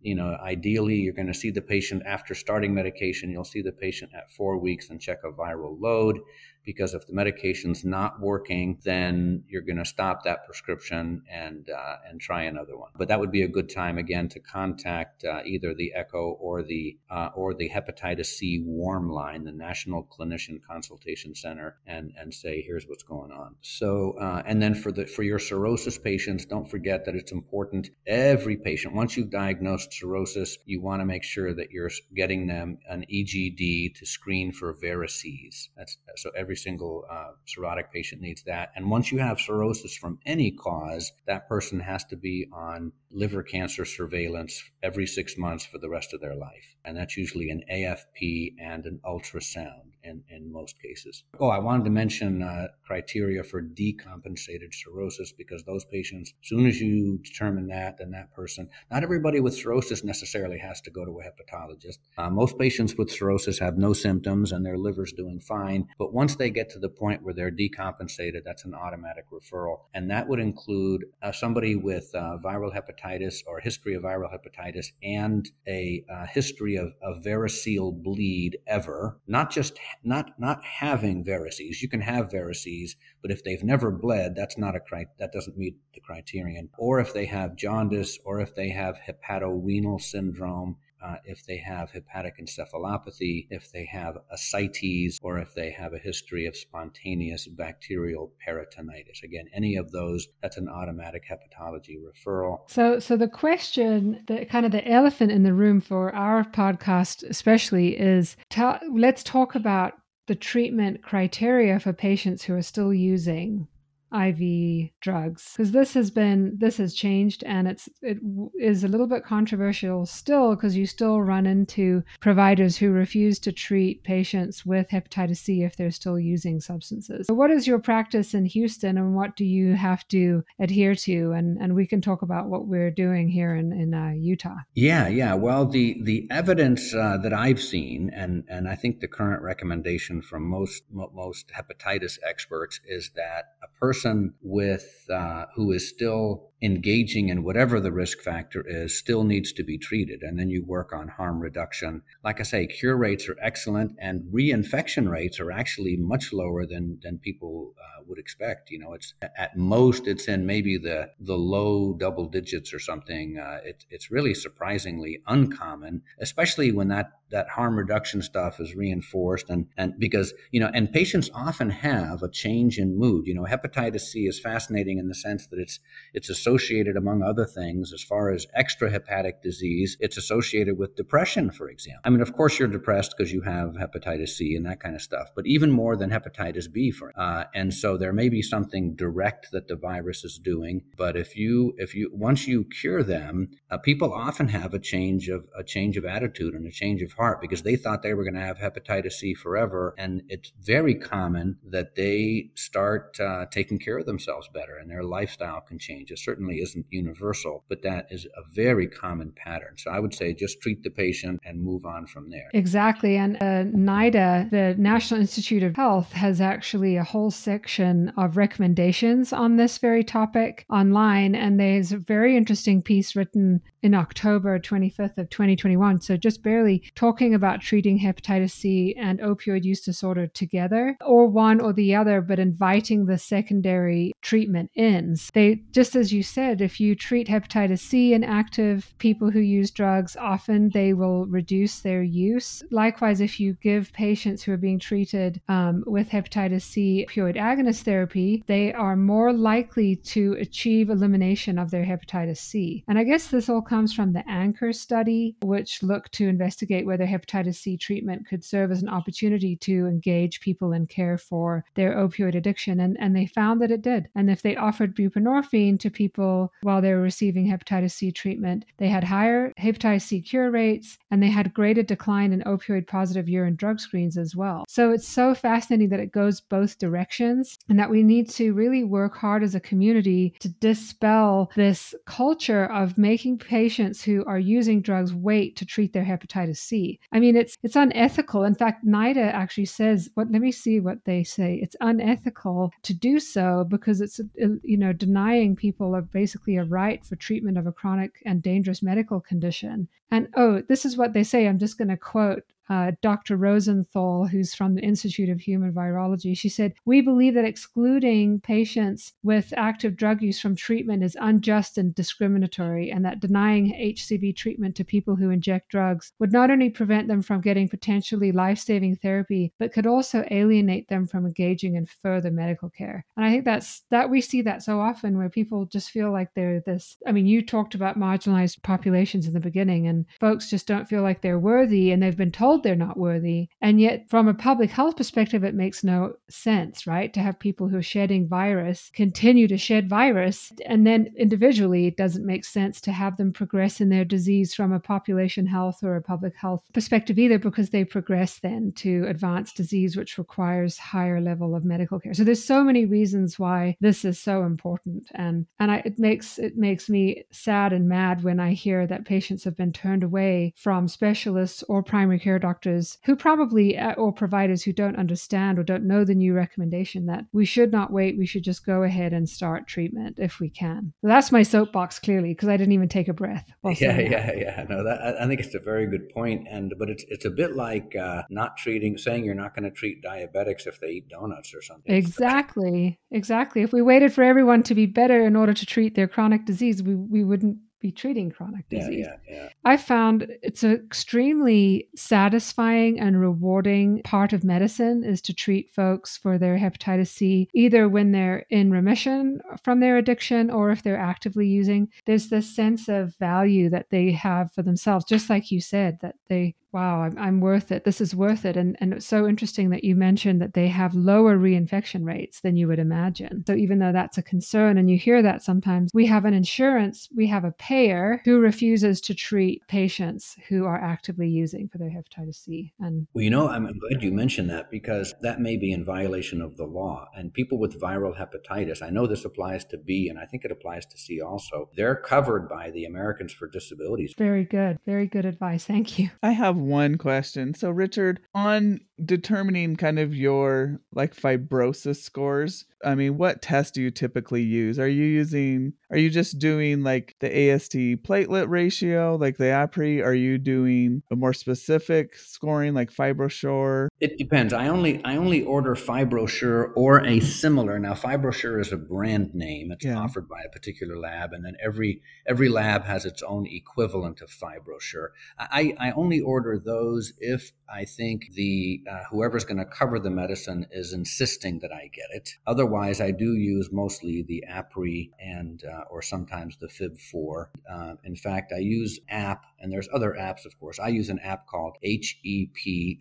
You 0.00 0.16
know, 0.16 0.36
ideally, 0.42 0.96
you're 0.96 1.14
going 1.14 1.28
to 1.28 1.34
see 1.34 1.50
the 1.50 1.62
patient 1.62 2.02
after 2.04 2.34
starting 2.34 2.74
medication. 2.74 3.30
You'll 3.30 3.44
see 3.44 3.62
the 3.62 3.70
patient 3.70 4.10
at 4.14 4.32
four 4.32 4.58
weeks 4.58 4.90
and 4.90 5.00
check 5.00 5.18
a 5.24 5.30
viral 5.30 5.80
load 5.80 6.18
because 6.66 6.92
if 6.94 7.06
the 7.06 7.14
medication's 7.14 7.84
not 7.84 8.20
working, 8.20 8.78
then 8.84 9.44
you're 9.48 9.62
going 9.62 9.78
to 9.78 9.84
stop 9.84 10.24
that 10.24 10.44
prescription 10.44 11.22
and 11.32 11.70
uh, 11.70 11.96
and 12.10 12.20
try 12.20 12.42
another 12.42 12.76
one. 12.76 12.90
But 12.98 13.08
that 13.08 13.20
would 13.20 13.30
be 13.30 13.42
a 13.42 13.48
good 13.48 13.70
time 13.70 13.96
again 13.96 14.28
to 14.30 14.40
contact 14.40 15.24
uh, 15.24 15.42
either 15.46 15.72
the 15.72 15.94
ECHO 15.94 16.36
or 16.40 16.64
the 16.64 16.98
uh, 17.08 17.30
or 17.34 17.54
the 17.54 17.70
Hepatitis 17.70 18.26
C 18.26 18.62
Warm 18.66 19.08
Line, 19.08 19.44
the 19.44 19.52
National 19.52 20.04
Clinician 20.04 20.60
Consultation 20.68 21.34
Center, 21.34 21.76
and 21.86 22.12
and 22.18 22.34
say 22.34 22.60
here's 22.60 22.86
what's 22.86 23.04
going 23.04 23.30
on. 23.30 23.54
So 23.60 24.16
uh, 24.20 24.42
and 24.44 24.60
then 24.60 24.74
for 24.74 24.90
the 24.90 25.06
for 25.06 25.22
your 25.22 25.38
cirrhosis 25.38 25.98
patients, 25.98 26.44
don't 26.44 26.68
forget 26.68 27.04
that 27.04 27.14
it's 27.14 27.32
important. 27.32 27.90
Every 28.06 28.56
patient, 28.56 28.94
once 28.94 29.16
you've 29.16 29.30
diagnosed 29.30 29.92
cirrhosis, 29.92 30.58
you 30.66 30.80
want 30.80 31.00
to 31.00 31.06
make 31.06 31.22
sure 31.22 31.54
that 31.54 31.70
you're 31.70 31.90
getting 32.16 32.48
them 32.48 32.78
an 32.88 33.04
EGD 33.12 33.94
to 33.94 34.04
screen 34.04 34.50
for 34.50 34.74
varices. 34.74 35.68
That's 35.76 35.98
so 36.16 36.30
every 36.36 36.55
single 36.56 37.04
uh, 37.10 37.32
cirrhotic 37.46 37.90
patient 37.92 38.20
needs 38.20 38.42
that. 38.44 38.70
And 38.74 38.90
once 38.90 39.12
you 39.12 39.18
have 39.18 39.40
cirrhosis 39.40 39.96
from 39.96 40.18
any 40.26 40.50
cause, 40.50 41.12
that 41.26 41.48
person 41.48 41.80
has 41.80 42.04
to 42.06 42.16
be 42.16 42.48
on 42.52 42.92
liver 43.10 43.42
cancer 43.42 43.84
surveillance 43.84 44.62
every 44.82 45.06
six 45.06 45.36
months 45.36 45.64
for 45.66 45.78
the 45.78 45.88
rest 45.88 46.14
of 46.14 46.20
their 46.20 46.34
life. 46.34 46.74
And 46.84 46.96
that's 46.96 47.16
usually 47.16 47.50
an 47.50 47.62
AFP 47.70 48.54
and 48.60 48.86
an 48.86 49.00
ultrasound 49.04 49.95
in, 50.06 50.22
in 50.28 50.52
most 50.52 50.80
cases. 50.80 51.24
Oh, 51.40 51.48
I 51.48 51.58
wanted 51.58 51.84
to 51.84 51.90
mention 51.90 52.42
uh, 52.42 52.68
criteria 52.86 53.42
for 53.42 53.62
decompensated 53.62 54.72
cirrhosis 54.72 55.32
because 55.32 55.64
those 55.64 55.84
patients, 55.84 56.32
as 56.42 56.48
soon 56.48 56.66
as 56.66 56.80
you 56.80 57.18
determine 57.18 57.66
that, 57.68 57.98
then 57.98 58.10
that 58.12 58.32
person, 58.32 58.68
not 58.90 59.02
everybody 59.02 59.40
with 59.40 59.54
cirrhosis 59.54 60.04
necessarily 60.04 60.58
has 60.58 60.80
to 60.82 60.90
go 60.90 61.04
to 61.04 61.20
a 61.20 61.24
hepatologist. 61.24 61.98
Uh, 62.16 62.30
most 62.30 62.58
patients 62.58 62.94
with 62.96 63.10
cirrhosis 63.10 63.58
have 63.58 63.76
no 63.76 63.92
symptoms 63.92 64.52
and 64.52 64.64
their 64.64 64.78
liver's 64.78 65.12
doing 65.12 65.40
fine. 65.40 65.88
But 65.98 66.12
once 66.12 66.36
they 66.36 66.50
get 66.50 66.70
to 66.70 66.78
the 66.78 66.88
point 66.88 67.22
where 67.22 67.34
they're 67.34 67.50
decompensated, 67.50 68.42
that's 68.44 68.64
an 68.64 68.74
automatic 68.74 69.24
referral. 69.32 69.80
And 69.94 70.10
that 70.10 70.28
would 70.28 70.40
include 70.40 71.04
uh, 71.22 71.32
somebody 71.32 71.74
with 71.76 72.10
uh, 72.14 72.38
viral 72.44 72.74
hepatitis 72.74 73.42
or 73.46 73.60
history 73.60 73.94
of 73.94 74.02
viral 74.02 74.30
hepatitis 74.32 74.86
and 75.02 75.50
a 75.66 76.04
uh, 76.12 76.26
history 76.26 76.76
of, 76.76 76.92
of 77.02 77.22
variceal 77.22 77.92
bleed 78.02 78.58
ever, 78.66 79.18
not 79.26 79.50
just 79.50 79.78
not 80.02 80.38
not 80.38 80.64
having 80.64 81.24
varices. 81.24 81.80
You 81.82 81.88
can 81.88 82.00
have 82.00 82.28
varices, 82.28 82.96
but 83.22 83.30
if 83.30 83.42
they've 83.42 83.62
never 83.62 83.90
bled, 83.90 84.34
that's 84.34 84.58
not 84.58 84.76
a 84.76 84.80
cri- 84.80 85.06
that 85.18 85.32
doesn't 85.32 85.58
meet 85.58 85.76
the 85.94 86.00
criterion. 86.00 86.70
Or 86.78 87.00
if 87.00 87.12
they 87.12 87.26
have 87.26 87.56
jaundice, 87.56 88.18
or 88.24 88.40
if 88.40 88.54
they 88.54 88.70
have 88.70 88.98
hepatorenal 88.98 90.00
syndrome, 90.00 90.76
uh, 91.06 91.16
if 91.24 91.44
they 91.46 91.58
have 91.58 91.90
hepatic 91.90 92.34
encephalopathy, 92.40 93.46
if 93.50 93.70
they 93.72 93.84
have 93.84 94.18
ascites, 94.30 95.18
or 95.22 95.38
if 95.38 95.54
they 95.54 95.70
have 95.70 95.92
a 95.92 95.98
history 95.98 96.46
of 96.46 96.56
spontaneous 96.56 97.46
bacterial 97.46 98.32
peritonitis. 98.46 99.22
Again, 99.22 99.46
any 99.54 99.76
of 99.76 99.92
those, 99.92 100.26
that's 100.42 100.56
an 100.56 100.68
automatic 100.68 101.24
hepatology 101.30 101.96
referral. 101.96 102.68
So, 102.68 102.98
so 102.98 103.16
the 103.16 103.28
question, 103.28 104.24
the 104.26 104.44
kind 104.46 104.66
of 104.66 104.72
the 104.72 104.86
elephant 104.88 105.30
in 105.30 105.44
the 105.44 105.54
room 105.54 105.80
for 105.80 106.14
our 106.14 106.44
podcast, 106.44 107.22
especially, 107.28 107.96
is 107.98 108.36
ta- 108.50 108.80
let's 108.92 109.22
talk 109.22 109.54
about 109.54 109.94
the 110.26 110.34
treatment 110.34 111.02
criteria 111.02 111.78
for 111.78 111.92
patients 111.92 112.44
who 112.44 112.54
are 112.54 112.62
still 112.62 112.92
using 112.92 113.68
IV 114.16 114.90
drugs 115.00 115.52
because 115.52 115.72
this 115.72 115.94
has 115.94 116.10
been 116.10 116.56
this 116.58 116.78
has 116.78 116.94
changed 116.94 117.42
and 117.44 117.68
it's 117.68 117.88
it 118.02 118.18
is 118.58 118.84
a 118.84 118.88
little 118.88 119.06
bit 119.06 119.24
controversial 119.24 120.06
still 120.06 120.54
because 120.54 120.76
you 120.76 120.86
still 120.86 121.20
run 121.20 121.46
into 121.46 122.02
providers 122.20 122.76
who 122.76 122.90
refuse 122.90 123.38
to 123.40 123.52
treat 123.52 124.02
patients 124.04 124.64
with 124.64 124.88
hepatitis 124.88 125.38
C 125.38 125.62
if 125.62 125.76
they're 125.76 125.90
still 125.90 126.18
using 126.18 126.60
substances. 126.60 127.26
So 127.26 127.34
what 127.34 127.50
is 127.50 127.66
your 127.66 127.78
practice 127.78 128.34
in 128.34 128.46
Houston 128.46 128.96
and 128.98 129.14
what 129.14 129.36
do 129.36 129.44
you 129.44 129.74
have 129.74 130.06
to 130.08 130.44
adhere 130.58 130.94
to 130.94 131.32
and 131.32 131.58
and 131.58 131.74
we 131.74 131.86
can 131.86 132.00
talk 132.00 132.22
about 132.22 132.48
what 132.48 132.66
we're 132.66 132.90
doing 132.90 133.28
here 133.28 133.54
in 133.54 133.72
in 133.72 133.94
uh, 133.94 134.12
Utah. 134.16 134.56
Yeah, 134.74 135.08
yeah. 135.08 135.34
Well, 135.34 135.66
the 135.66 136.00
the 136.02 136.26
evidence 136.30 136.94
uh, 136.94 137.18
that 137.18 137.32
I've 137.32 137.60
seen 137.60 138.10
and 138.14 138.44
and 138.48 138.68
I 138.68 138.74
think 138.74 139.00
the 139.00 139.08
current 139.08 139.42
recommendation 139.42 140.22
from 140.22 140.42
most 140.48 140.82
most 140.90 141.48
hepatitis 141.48 142.18
experts 142.26 142.80
is 142.86 143.10
that 143.16 143.54
a 143.62 143.68
person 143.78 144.05
person 144.06 144.34
with 144.42 145.06
uh, 145.10 145.46
who 145.54 145.72
is 145.72 145.88
still 145.88 146.50
engaging 146.62 147.28
in 147.28 147.44
whatever 147.44 147.80
the 147.80 147.92
risk 147.92 148.20
factor 148.20 148.64
is 148.66 148.96
still 148.96 149.24
needs 149.24 149.52
to 149.52 149.62
be 149.62 149.76
treated. 149.76 150.22
And 150.22 150.38
then 150.38 150.48
you 150.48 150.64
work 150.64 150.92
on 150.92 151.08
harm 151.08 151.40
reduction. 151.40 152.02
Like 152.24 152.40
I 152.40 152.44
say, 152.44 152.66
cure 152.66 152.96
rates 152.96 153.28
are 153.28 153.36
excellent 153.42 153.92
and 153.98 154.22
reinfection 154.32 155.10
rates 155.10 155.38
are 155.38 155.52
actually 155.52 155.96
much 155.96 156.32
lower 156.32 156.64
than, 156.64 156.98
than 157.02 157.18
people 157.18 157.74
uh, 157.78 158.04
would 158.06 158.18
expect. 158.18 158.70
You 158.70 158.78
know, 158.78 158.94
it's 158.94 159.12
at 159.36 159.56
most 159.56 160.06
it's 160.06 160.28
in 160.28 160.46
maybe 160.46 160.78
the, 160.78 161.10
the 161.20 161.36
low 161.36 161.92
double 161.92 162.26
digits 162.26 162.72
or 162.72 162.78
something. 162.78 163.38
Uh, 163.38 163.58
it, 163.64 163.84
it's 163.90 164.10
really 164.10 164.34
surprisingly 164.34 165.20
uncommon, 165.26 166.02
especially 166.20 166.72
when 166.72 166.88
that 166.88 167.12
that 167.30 167.48
harm 167.48 167.76
reduction 167.76 168.22
stuff 168.22 168.60
is 168.60 168.74
reinforced 168.74 169.50
and 169.50 169.66
and 169.76 169.98
because 169.98 170.32
you 170.52 170.60
know 170.60 170.70
and 170.72 170.92
patients 170.92 171.28
often 171.34 171.70
have 171.70 172.22
a 172.22 172.30
change 172.30 172.78
in 172.78 172.96
mood 172.96 173.26
you 173.26 173.34
know 173.34 173.44
hepatitis 173.44 174.02
c 174.02 174.26
is 174.26 174.38
fascinating 174.38 174.98
in 174.98 175.08
the 175.08 175.14
sense 175.14 175.46
that 175.48 175.58
it's 175.58 175.80
it's 176.14 176.30
associated 176.46 176.96
among 176.96 177.22
other 177.22 177.44
things 177.44 177.92
as 177.92 178.02
far 178.02 178.30
as 178.30 178.46
extrahepatic 178.58 179.42
disease 179.42 179.96
it's 180.00 180.16
associated 180.16 180.78
with 180.78 180.94
depression 180.96 181.50
for 181.50 181.68
example 181.68 182.00
i 182.04 182.10
mean 182.10 182.20
of 182.20 182.32
course 182.34 182.58
you're 182.58 182.68
depressed 182.68 183.14
because 183.16 183.32
you 183.32 183.40
have 183.40 183.74
hepatitis 183.74 184.28
c 184.28 184.54
and 184.54 184.64
that 184.64 184.80
kind 184.80 184.94
of 184.94 185.02
stuff 185.02 185.28
but 185.34 185.46
even 185.46 185.70
more 185.70 185.96
than 185.96 186.10
hepatitis 186.10 186.70
b 186.70 186.90
for 186.90 187.12
uh, 187.18 187.44
and 187.54 187.74
so 187.74 187.96
there 187.96 188.12
may 188.12 188.28
be 188.28 188.42
something 188.42 188.94
direct 188.94 189.50
that 189.52 189.68
the 189.68 189.76
virus 189.76 190.24
is 190.24 190.38
doing 190.38 190.82
but 190.96 191.16
if 191.16 191.36
you 191.36 191.74
if 191.78 191.94
you 191.94 192.10
once 192.12 192.46
you 192.46 192.64
cure 192.64 193.02
them 193.02 193.48
uh, 193.70 193.78
people 193.78 194.12
often 194.12 194.48
have 194.48 194.72
a 194.72 194.78
change 194.78 195.28
of 195.28 195.44
a 195.56 195.64
change 195.64 195.96
of 195.96 196.04
attitude 196.04 196.54
and 196.54 196.66
a 196.66 196.70
change 196.70 197.02
of 197.02 197.12
heart 197.12 197.40
because 197.40 197.62
they 197.62 197.76
thought 197.76 198.02
they 198.02 198.14
were 198.14 198.24
going 198.24 198.34
to 198.34 198.40
have 198.40 198.58
hepatitis 198.58 199.12
C 199.12 199.34
forever. 199.34 199.94
And 199.98 200.22
it's 200.28 200.52
very 200.60 200.94
common 200.94 201.58
that 201.64 201.94
they 201.96 202.50
start 202.54 203.18
uh, 203.20 203.46
taking 203.50 203.78
care 203.78 203.98
of 203.98 204.06
themselves 204.06 204.48
better 204.52 204.76
and 204.76 204.90
their 204.90 205.02
lifestyle 205.02 205.60
can 205.60 205.78
change. 205.78 206.10
Isn't 206.38 206.86
universal, 206.90 207.64
but 207.68 207.82
that 207.82 208.06
is 208.10 208.26
a 208.26 208.42
very 208.54 208.86
common 208.86 209.32
pattern. 209.36 209.74
So 209.76 209.90
I 209.90 210.00
would 210.00 210.14
say 210.14 210.32
just 210.32 210.60
treat 210.60 210.82
the 210.82 210.90
patient 210.90 211.40
and 211.44 211.62
move 211.62 211.84
on 211.84 212.06
from 212.06 212.30
there. 212.30 212.48
Exactly. 212.54 213.16
And 213.16 213.36
uh, 213.36 213.64
NIDA, 213.76 214.50
the 214.50 214.74
National 214.78 215.20
Institute 215.20 215.62
of 215.62 215.76
Health, 215.76 216.12
has 216.12 216.40
actually 216.40 216.96
a 216.96 217.04
whole 217.04 217.30
section 217.30 218.12
of 218.16 218.36
recommendations 218.36 219.32
on 219.32 219.56
this 219.56 219.78
very 219.78 220.04
topic 220.04 220.64
online. 220.70 221.34
And 221.34 221.58
there's 221.58 221.92
a 221.92 221.98
very 221.98 222.36
interesting 222.36 222.82
piece 222.82 223.16
written 223.16 223.62
in 223.86 223.94
October 223.94 224.58
25th 224.58 225.16
of 225.16 225.30
2021. 225.30 226.00
So 226.00 226.16
just 226.16 226.42
barely 226.42 226.82
talking 226.96 227.34
about 227.34 227.60
treating 227.60 228.00
hepatitis 228.00 228.50
C 228.50 228.96
and 228.98 229.20
opioid 229.20 229.62
use 229.62 229.80
disorder 229.80 230.26
together, 230.26 230.96
or 231.06 231.28
one 231.28 231.60
or 231.60 231.72
the 231.72 231.94
other, 231.94 232.20
but 232.20 232.40
inviting 232.40 233.06
the 233.06 233.16
secondary 233.16 234.12
treatment 234.22 234.70
ins. 234.74 235.30
They 235.34 235.62
just 235.70 235.94
as 235.94 236.12
you 236.12 236.24
said, 236.24 236.60
if 236.60 236.80
you 236.80 236.96
treat 236.96 237.28
hepatitis 237.28 237.78
C 237.78 238.12
in 238.12 238.24
active 238.24 238.92
people 238.98 239.30
who 239.30 239.38
use 239.38 239.70
drugs, 239.70 240.16
often 240.16 240.70
they 240.74 240.92
will 240.92 241.26
reduce 241.26 241.80
their 241.80 242.02
use. 242.02 242.64
Likewise, 242.72 243.20
if 243.20 243.38
you 243.38 243.56
give 243.62 243.92
patients 243.92 244.42
who 244.42 244.52
are 244.52 244.56
being 244.56 244.80
treated 244.80 245.40
um, 245.48 245.84
with 245.86 246.10
hepatitis 246.10 246.62
C 246.62 247.06
opioid 247.08 247.36
agonist 247.36 247.82
therapy, 247.82 248.42
they 248.48 248.72
are 248.72 248.96
more 248.96 249.32
likely 249.32 249.94
to 249.94 250.32
achieve 250.40 250.90
elimination 250.90 251.56
of 251.56 251.70
their 251.70 251.84
hepatitis 251.84 252.38
C. 252.38 252.82
And 252.88 252.98
I 252.98 253.04
guess 253.04 253.28
this 253.28 253.48
all 253.48 253.62
comes 253.62 253.75
from 253.84 254.12
the 254.12 254.28
Anchor 254.28 254.72
study, 254.72 255.36
which 255.42 255.82
looked 255.82 256.12
to 256.12 256.28
investigate 256.28 256.86
whether 256.86 257.06
hepatitis 257.06 257.56
C 257.56 257.76
treatment 257.76 258.26
could 258.26 258.44
serve 258.44 258.70
as 258.70 258.82
an 258.82 258.88
opportunity 258.88 259.56
to 259.56 259.86
engage 259.86 260.40
people 260.40 260.72
in 260.72 260.86
care 260.86 261.18
for 261.18 261.64
their 261.74 261.94
opioid 261.94 262.34
addiction. 262.34 262.80
And, 262.80 262.96
and 263.00 263.14
they 263.14 263.26
found 263.26 263.60
that 263.60 263.70
it 263.70 263.82
did. 263.82 264.08
And 264.14 264.30
if 264.30 264.42
they 264.42 264.56
offered 264.56 264.96
buprenorphine 264.96 265.78
to 265.80 265.90
people 265.90 266.52
while 266.62 266.80
they 266.80 266.92
were 266.92 267.00
receiving 267.00 267.46
hepatitis 267.46 267.92
C 267.92 268.10
treatment, 268.10 268.64
they 268.78 268.88
had 268.88 269.04
higher 269.04 269.52
hepatitis 269.58 270.02
C 270.02 270.20
cure 270.20 270.50
rates 270.50 270.98
and 271.10 271.22
they 271.22 271.30
had 271.30 271.54
greater 271.54 271.82
decline 271.82 272.32
in 272.32 272.42
opioid 272.42 272.86
positive 272.86 273.28
urine 273.28 273.56
drug 273.56 273.80
screens 273.80 274.16
as 274.16 274.34
well. 274.34 274.64
So 274.68 274.90
it's 274.90 275.08
so 275.08 275.34
fascinating 275.34 275.88
that 275.90 276.00
it 276.00 276.12
goes 276.12 276.40
both 276.40 276.78
directions 276.78 277.58
and 277.68 277.78
that 277.78 277.90
we 277.90 278.02
need 278.02 278.28
to 278.30 278.52
really 278.52 278.84
work 278.84 279.16
hard 279.16 279.42
as 279.42 279.54
a 279.54 279.60
community 279.60 280.34
to 280.40 280.48
dispel 280.48 281.50
this 281.56 281.94
culture 282.06 282.66
of 282.66 282.98
making 282.98 283.38
patients 283.38 283.55
who 284.04 284.24
are 284.26 284.38
using 284.38 284.82
drugs 284.82 285.14
wait 285.14 285.56
to 285.56 285.64
treat 285.64 285.92
their 285.92 286.04
hepatitis 286.04 286.58
C. 286.58 287.00
I 287.12 287.20
mean, 287.20 287.36
it's 287.36 287.56
it's 287.62 287.76
unethical. 287.76 288.44
In 288.44 288.54
fact, 288.54 288.84
NIDA 288.84 289.32
actually 289.32 289.66
says, 289.66 290.10
"What? 290.14 290.30
Let 290.30 290.42
me 290.42 290.52
see 290.52 290.80
what 290.80 291.04
they 291.04 291.24
say. 291.24 291.58
It's 291.62 291.76
unethical 291.80 292.72
to 292.82 292.94
do 292.94 293.18
so 293.18 293.64
because 293.68 294.00
it's 294.00 294.20
uh, 294.20 294.48
you 294.62 294.76
know 294.76 294.92
denying 294.92 295.56
people 295.56 295.94
of 295.94 296.12
basically 296.12 296.56
a 296.56 296.64
right 296.64 297.04
for 297.04 297.16
treatment 297.16 297.58
of 297.58 297.66
a 297.66 297.72
chronic 297.72 298.22
and 298.26 298.42
dangerous 298.42 298.82
medical 298.82 299.20
condition." 299.20 299.88
And 300.10 300.28
oh, 300.36 300.62
this 300.68 300.84
is 300.84 300.96
what 300.96 301.12
they 301.12 301.24
say. 301.24 301.46
I'm 301.46 301.58
just 301.58 301.78
going 301.78 301.88
to 301.88 301.96
quote 301.96 302.44
uh, 302.68 302.92
Dr. 303.02 303.36
Rosenthal, 303.36 304.26
who's 304.26 304.54
from 304.54 304.74
the 304.74 304.82
Institute 304.82 305.28
of 305.28 305.40
Human 305.40 305.72
Virology, 305.72 306.36
she 306.36 306.48
said, 306.48 306.74
We 306.84 307.00
believe 307.00 307.34
that 307.34 307.44
excluding 307.44 308.40
patients 308.40 309.12
with 309.22 309.52
active 309.56 309.96
drug 309.96 310.22
use 310.22 310.40
from 310.40 310.56
treatment 310.56 311.04
is 311.04 311.16
unjust 311.20 311.78
and 311.78 311.94
discriminatory, 311.94 312.90
and 312.90 313.04
that 313.04 313.20
denying 313.20 313.72
HCV 313.72 314.34
treatment 314.34 314.74
to 314.76 314.84
people 314.84 315.16
who 315.16 315.30
inject 315.30 315.68
drugs 315.68 316.12
would 316.18 316.32
not 316.32 316.50
only 316.50 316.70
prevent 316.70 317.08
them 317.08 317.22
from 317.22 317.40
getting 317.40 317.68
potentially 317.68 318.32
life 318.32 318.58
saving 318.58 318.96
therapy, 318.96 319.52
but 319.58 319.72
could 319.72 319.86
also 319.86 320.24
alienate 320.30 320.88
them 320.88 321.06
from 321.06 321.26
engaging 321.26 321.76
in 321.76 321.86
further 321.86 322.30
medical 322.30 322.70
care. 322.70 323.04
And 323.16 323.24
I 323.24 323.30
think 323.30 323.44
that's 323.44 323.82
that 323.90 324.10
we 324.10 324.20
see 324.20 324.42
that 324.42 324.62
so 324.62 324.80
often 324.80 325.16
where 325.16 325.28
people 325.28 325.66
just 325.66 325.90
feel 325.90 326.10
like 326.12 326.30
they're 326.34 326.60
this. 326.60 326.96
I 327.06 327.12
mean, 327.12 327.26
you 327.26 327.44
talked 327.44 327.74
about 327.74 327.98
marginalized 327.98 328.62
populations 328.62 329.26
in 329.26 329.34
the 329.34 329.40
beginning, 329.40 329.86
and 329.86 330.06
folks 330.20 330.50
just 330.50 330.66
don't 330.66 330.88
feel 330.88 331.02
like 331.02 331.22
they're 331.22 331.38
worthy, 331.38 331.92
and 331.92 332.02
they've 332.02 332.16
been 332.16 332.32
told 332.32 332.55
told 332.56 332.62
they're 332.62 332.76
not 332.76 332.96
worthy. 332.96 333.48
And 333.60 333.80
yet, 333.80 334.08
from 334.08 334.28
a 334.28 334.34
public 334.34 334.70
health 334.70 334.96
perspective, 334.96 335.44
it 335.44 335.54
makes 335.54 335.84
no 335.84 336.14
sense, 336.28 336.86
right? 336.86 337.12
To 337.12 337.20
have 337.20 337.38
people 337.38 337.68
who 337.68 337.78
are 337.78 337.82
shedding 337.82 338.28
virus 338.28 338.90
continue 338.94 339.48
to 339.48 339.58
shed 339.58 339.88
virus. 339.88 340.52
And 340.64 340.86
then 340.86 341.12
individually, 341.16 341.86
it 341.86 341.96
doesn't 341.96 342.26
make 342.26 342.44
sense 342.44 342.80
to 342.82 342.92
have 342.92 343.16
them 343.16 343.32
progress 343.32 343.80
in 343.80 343.88
their 343.88 344.04
disease 344.04 344.54
from 344.54 344.72
a 344.72 344.80
population 344.80 345.46
health 345.46 345.82
or 345.82 345.96
a 345.96 346.02
public 346.02 346.34
health 346.36 346.62
perspective 346.72 347.18
either, 347.18 347.38
because 347.38 347.70
they 347.70 347.84
progress 347.84 348.38
then 348.38 348.72
to 348.76 349.04
advanced 349.08 349.56
disease, 349.56 349.96
which 349.96 350.18
requires 350.18 350.78
higher 350.78 351.20
level 351.20 351.54
of 351.54 351.64
medical 351.64 352.00
care. 352.00 352.14
So 352.14 352.24
there's 352.24 352.44
so 352.44 352.64
many 352.64 352.86
reasons 352.86 353.38
why 353.38 353.76
this 353.80 354.04
is 354.04 354.18
so 354.18 354.44
important. 354.44 355.08
And 355.14 355.46
and 355.58 355.70
I, 355.70 355.76
it 355.84 355.98
makes 355.98 356.38
it 356.38 356.56
makes 356.56 356.88
me 356.88 357.24
sad 357.30 357.72
and 357.72 357.88
mad 357.88 358.22
when 358.22 358.40
I 358.40 358.52
hear 358.52 358.86
that 358.86 359.04
patients 359.04 359.44
have 359.44 359.56
been 359.56 359.72
turned 359.72 360.02
away 360.02 360.54
from 360.56 360.88
specialists 360.88 361.62
or 361.68 361.82
primary 361.82 362.18
care 362.18 362.36
doctors 362.46 362.98
who 363.04 363.16
probably, 363.16 363.76
uh, 363.76 363.94
or 363.94 364.12
providers 364.12 364.62
who 364.62 364.72
don't 364.72 364.96
understand 365.04 365.58
or 365.58 365.64
don't 365.64 365.86
know 365.92 366.04
the 366.04 366.14
new 366.14 366.32
recommendation 366.34 367.06
that 367.06 367.24
we 367.32 367.44
should 367.44 367.72
not 367.72 367.92
wait. 367.92 368.18
We 368.18 368.26
should 368.26 368.44
just 368.44 368.64
go 368.64 368.82
ahead 368.82 369.12
and 369.12 369.28
start 369.28 369.66
treatment 369.66 370.18
if 370.18 370.38
we 370.40 370.48
can. 370.48 370.92
So 371.02 371.08
that's 371.08 371.32
my 371.32 371.42
soapbox 371.42 371.98
clearly 371.98 372.30
because 372.30 372.48
I 372.48 372.56
didn't 372.56 372.72
even 372.72 372.88
take 372.88 373.08
a 373.08 373.12
breath. 373.12 373.48
Yeah, 373.80 373.98
yeah, 373.98 374.32
yeah. 374.44 374.64
No, 374.68 374.84
that, 374.84 375.16
I 375.20 375.26
think 375.26 375.40
it's 375.40 375.54
a 375.54 375.60
very 375.72 375.86
good 375.86 376.08
point, 376.10 376.46
and 376.48 376.72
but 376.78 376.88
it's 376.88 377.04
it's 377.08 377.24
a 377.24 377.30
bit 377.30 377.56
like 377.56 377.96
uh, 377.96 378.22
not 378.30 378.56
treating, 378.56 378.96
saying 378.96 379.24
you're 379.24 379.34
not 379.34 379.54
going 379.54 379.68
to 379.68 379.76
treat 379.80 380.04
diabetics 380.04 380.66
if 380.66 380.78
they 380.80 380.90
eat 380.96 381.08
donuts 381.08 381.54
or 381.54 381.62
something. 381.62 381.94
Exactly, 381.94 383.00
exactly. 383.10 383.62
If 383.62 383.72
we 383.72 383.82
waited 383.82 384.12
for 384.12 384.22
everyone 384.22 384.62
to 384.64 384.74
be 384.74 384.86
better 384.86 385.26
in 385.26 385.36
order 385.36 385.54
to 385.54 385.66
treat 385.66 385.94
their 385.94 386.08
chronic 386.08 386.46
disease, 386.46 386.82
we 386.82 386.94
we 386.94 387.24
wouldn't 387.24 387.58
be 387.86 387.92
treating 387.92 388.30
chronic 388.30 388.68
disease. 388.68 389.06
Yeah, 389.06 389.16
yeah, 389.28 389.42
yeah. 389.42 389.48
I 389.64 389.76
found 389.76 390.26
it's 390.42 390.64
an 390.64 390.72
extremely 390.72 391.88
satisfying 391.94 392.98
and 392.98 393.20
rewarding 393.20 394.02
part 394.02 394.32
of 394.32 394.42
medicine 394.42 395.04
is 395.04 395.22
to 395.22 395.34
treat 395.34 395.70
folks 395.70 396.16
for 396.16 396.36
their 396.36 396.58
hepatitis 396.58 397.08
C, 397.08 397.48
either 397.54 397.88
when 397.88 398.10
they're 398.10 398.44
in 398.50 398.70
remission 398.70 399.40
from 399.62 399.80
their 399.80 399.96
addiction 399.98 400.50
or 400.50 400.70
if 400.70 400.82
they're 400.82 400.98
actively 400.98 401.46
using. 401.46 401.88
There's 402.06 402.28
this 402.28 402.54
sense 402.54 402.88
of 402.88 403.14
value 403.16 403.70
that 403.70 403.90
they 403.90 404.10
have 404.12 404.52
for 404.52 404.62
themselves, 404.62 405.04
just 405.04 405.30
like 405.30 405.52
you 405.52 405.60
said, 405.60 405.98
that 406.02 406.16
they 406.28 406.56
wow, 406.76 407.00
I'm, 407.00 407.16
I'm 407.16 407.40
worth 407.40 407.72
it. 407.72 407.84
This 407.84 408.02
is 408.02 408.14
worth 408.14 408.44
it. 408.44 408.54
And, 408.54 408.76
and 408.80 408.92
it's 408.92 409.06
so 409.06 409.26
interesting 409.26 409.70
that 409.70 409.82
you 409.82 409.96
mentioned 409.96 410.42
that 410.42 410.52
they 410.52 410.68
have 410.68 410.94
lower 410.94 411.38
reinfection 411.38 412.04
rates 412.04 412.42
than 412.42 412.54
you 412.54 412.68
would 412.68 412.78
imagine. 412.78 413.44
So 413.46 413.54
even 413.54 413.78
though 413.78 413.92
that's 413.92 414.18
a 414.18 414.22
concern, 414.22 414.76
and 414.76 414.90
you 414.90 414.98
hear 414.98 415.22
that 415.22 415.42
sometimes, 415.42 415.90
we 415.94 416.04
have 416.04 416.26
an 416.26 416.34
insurance, 416.34 417.08
we 417.16 417.28
have 417.28 417.44
a 417.44 417.52
payer 417.52 418.20
who 418.26 418.40
refuses 418.40 419.00
to 419.00 419.14
treat 419.14 419.66
patients 419.68 420.36
who 420.50 420.66
are 420.66 420.76
actively 420.76 421.30
using 421.30 421.66
for 421.66 421.78
their 421.78 421.88
hepatitis 421.88 422.44
C. 422.44 422.74
And 422.78 423.06
well, 423.14 423.24
you 423.24 423.30
know, 423.30 423.48
I'm, 423.48 423.64
I'm 423.64 423.78
glad 423.78 424.02
you 424.02 424.12
mentioned 424.12 424.50
that 424.50 424.70
because 424.70 425.14
that 425.22 425.40
may 425.40 425.56
be 425.56 425.72
in 425.72 425.82
violation 425.82 426.42
of 426.42 426.58
the 426.58 426.66
law. 426.66 427.08
And 427.16 427.32
people 427.32 427.58
with 427.58 427.80
viral 427.80 428.14
hepatitis, 428.20 428.82
I 428.82 428.90
know 428.90 429.06
this 429.06 429.24
applies 429.24 429.64
to 429.66 429.78
B, 429.78 430.08
and 430.10 430.18
I 430.18 430.26
think 430.26 430.44
it 430.44 430.52
applies 430.52 430.84
to 430.86 430.98
C 430.98 431.22
also. 431.22 431.70
They're 431.74 431.96
covered 431.96 432.50
by 432.50 432.70
the 432.70 432.84
Americans 432.84 433.32
for 433.32 433.48
Disabilities. 433.48 434.12
Very 434.18 434.44
good. 434.44 434.78
Very 434.84 435.06
good 435.06 435.24
advice. 435.24 435.64
Thank 435.64 435.98
you. 435.98 436.10
I 436.22 436.32
have 436.32 436.65
one 436.66 436.98
question. 436.98 437.54
So, 437.54 437.70
Richard, 437.70 438.20
on 438.34 438.80
determining 439.04 439.76
kind 439.76 439.98
of 439.98 440.14
your 440.14 440.80
like 440.92 441.14
fibrosis 441.14 441.96
scores, 441.96 442.64
I 442.84 442.94
mean, 442.94 443.16
what 443.16 443.42
test 443.42 443.74
do 443.74 443.82
you 443.82 443.90
typically 443.90 444.42
use? 444.42 444.78
Are 444.78 444.88
you 444.88 445.04
using, 445.04 445.72
are 445.90 445.96
you 445.96 446.10
just 446.10 446.38
doing 446.38 446.82
like 446.82 447.16
the 447.20 447.50
AST 447.50 447.72
platelet 447.72 448.48
ratio, 448.48 449.16
like 449.16 449.38
the 449.38 449.44
APRI? 449.44 450.04
Are 450.04 450.14
you 450.14 450.38
doing 450.38 451.02
a 451.10 451.16
more 451.16 451.32
specific 451.32 452.14
scoring 452.14 452.74
like 452.74 452.92
FibroSure? 452.92 453.88
It 454.00 454.18
depends. 454.18 454.52
I 454.52 454.68
only 454.68 455.02
I 455.04 455.16
only 455.16 455.42
order 455.42 455.74
FibroSure 455.74 456.72
or 456.76 457.04
a 457.04 457.20
similar. 457.20 457.78
Now, 457.78 457.94
FibroSure 457.94 458.60
is 458.60 458.72
a 458.72 458.76
brand 458.76 459.34
name. 459.34 459.72
It's 459.72 459.84
yeah. 459.84 459.98
offered 459.98 460.28
by 460.28 460.42
a 460.46 460.50
particular 460.50 460.96
lab, 460.96 461.32
and 461.32 461.44
then 461.44 461.56
every 461.64 462.02
every 462.26 462.48
lab 462.48 462.84
has 462.84 463.04
its 463.04 463.22
own 463.22 463.46
equivalent 463.46 464.20
of 464.20 464.30
FibroSure. 464.30 465.08
I, 465.38 465.74
I 465.78 465.90
only 465.92 466.20
order 466.20 466.58
those 466.58 467.14
if 467.18 467.52
I 467.72 467.84
think 467.84 468.32
the 468.34 468.82
uh, 468.90 469.04
whoever's 469.10 469.44
going 469.44 469.58
to 469.58 469.64
cover 469.64 469.98
the 469.98 470.10
medicine 470.10 470.66
is 470.70 470.92
insisting 470.92 471.58
that 471.60 471.72
I 471.72 471.90
get 471.92 472.06
it. 472.10 472.36
Otherwise, 472.46 473.00
I 473.00 473.10
do 473.10 473.34
use 473.34 473.70
mostly 473.72 474.22
the 474.22 474.44
APRI 474.48 475.10
and 475.18 475.62
uh, 475.64 475.84
or 475.90 476.02
sometimes 476.02 476.56
the 476.56 476.68
FIB4. 476.68 477.46
Uh, 477.70 477.94
in 478.04 478.16
fact, 478.16 478.52
I 478.52 478.58
use 478.58 479.00
app, 479.08 479.46
and 479.60 479.72
there's 479.72 479.88
other 479.92 480.16
apps, 480.18 480.44
of 480.44 480.58
course. 480.58 480.78
I 480.78 480.88
use 480.88 481.08
an 481.10 481.18
app 481.20 481.46
called 481.46 481.76
HEPCALC, 481.84 482.98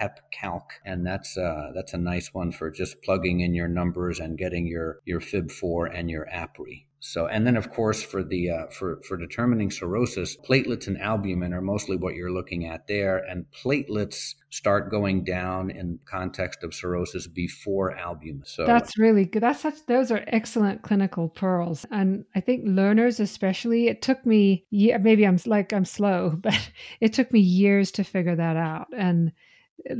HepCalc, 0.00 0.62
and 0.84 1.06
that's 1.06 1.36
uh, 1.36 1.72
that's 1.74 1.94
a 1.94 1.98
nice 1.98 2.32
one 2.32 2.52
for 2.52 2.70
just 2.70 3.02
plugging 3.02 3.40
in 3.40 3.54
your 3.54 3.68
numbers 3.68 4.18
and 4.20 4.38
getting 4.38 4.66
your 4.66 5.00
your 5.04 5.20
FIB4 5.20 5.90
and 5.92 6.10
your 6.10 6.26
APRI. 6.32 6.86
So, 7.12 7.26
and 7.26 7.46
then 7.46 7.56
of 7.56 7.70
course 7.70 8.02
for 8.02 8.24
the 8.24 8.50
uh, 8.50 8.66
for 8.66 9.00
for 9.06 9.16
determining 9.16 9.70
cirrhosis, 9.70 10.36
platelets 10.36 10.86
and 10.88 11.00
albumin 11.00 11.52
are 11.52 11.60
mostly 11.60 11.96
what 11.96 12.14
you're 12.14 12.32
looking 12.32 12.66
at 12.66 12.88
there, 12.88 13.18
and 13.18 13.46
platelets 13.52 14.34
start 14.50 14.90
going 14.90 15.22
down 15.22 15.70
in 15.70 16.00
context 16.04 16.64
of 16.64 16.74
cirrhosis 16.74 17.26
before 17.26 17.96
albumin. 17.96 18.42
So 18.44 18.66
that's 18.66 18.98
really 18.98 19.24
good. 19.24 19.42
That's 19.42 19.60
such 19.60 19.86
those 19.86 20.10
are 20.10 20.24
excellent 20.26 20.82
clinical 20.82 21.28
pearls, 21.28 21.86
and 21.90 22.24
I 22.34 22.40
think 22.40 22.64
learners 22.66 23.20
especially. 23.20 23.86
It 23.86 24.02
took 24.02 24.26
me 24.26 24.64
maybe 24.72 25.26
I'm 25.26 25.38
like 25.46 25.72
I'm 25.72 25.84
slow, 25.84 26.30
but 26.42 26.70
it 27.00 27.12
took 27.12 27.32
me 27.32 27.40
years 27.40 27.92
to 27.92 28.04
figure 28.04 28.36
that 28.36 28.56
out, 28.56 28.88
and 28.96 29.32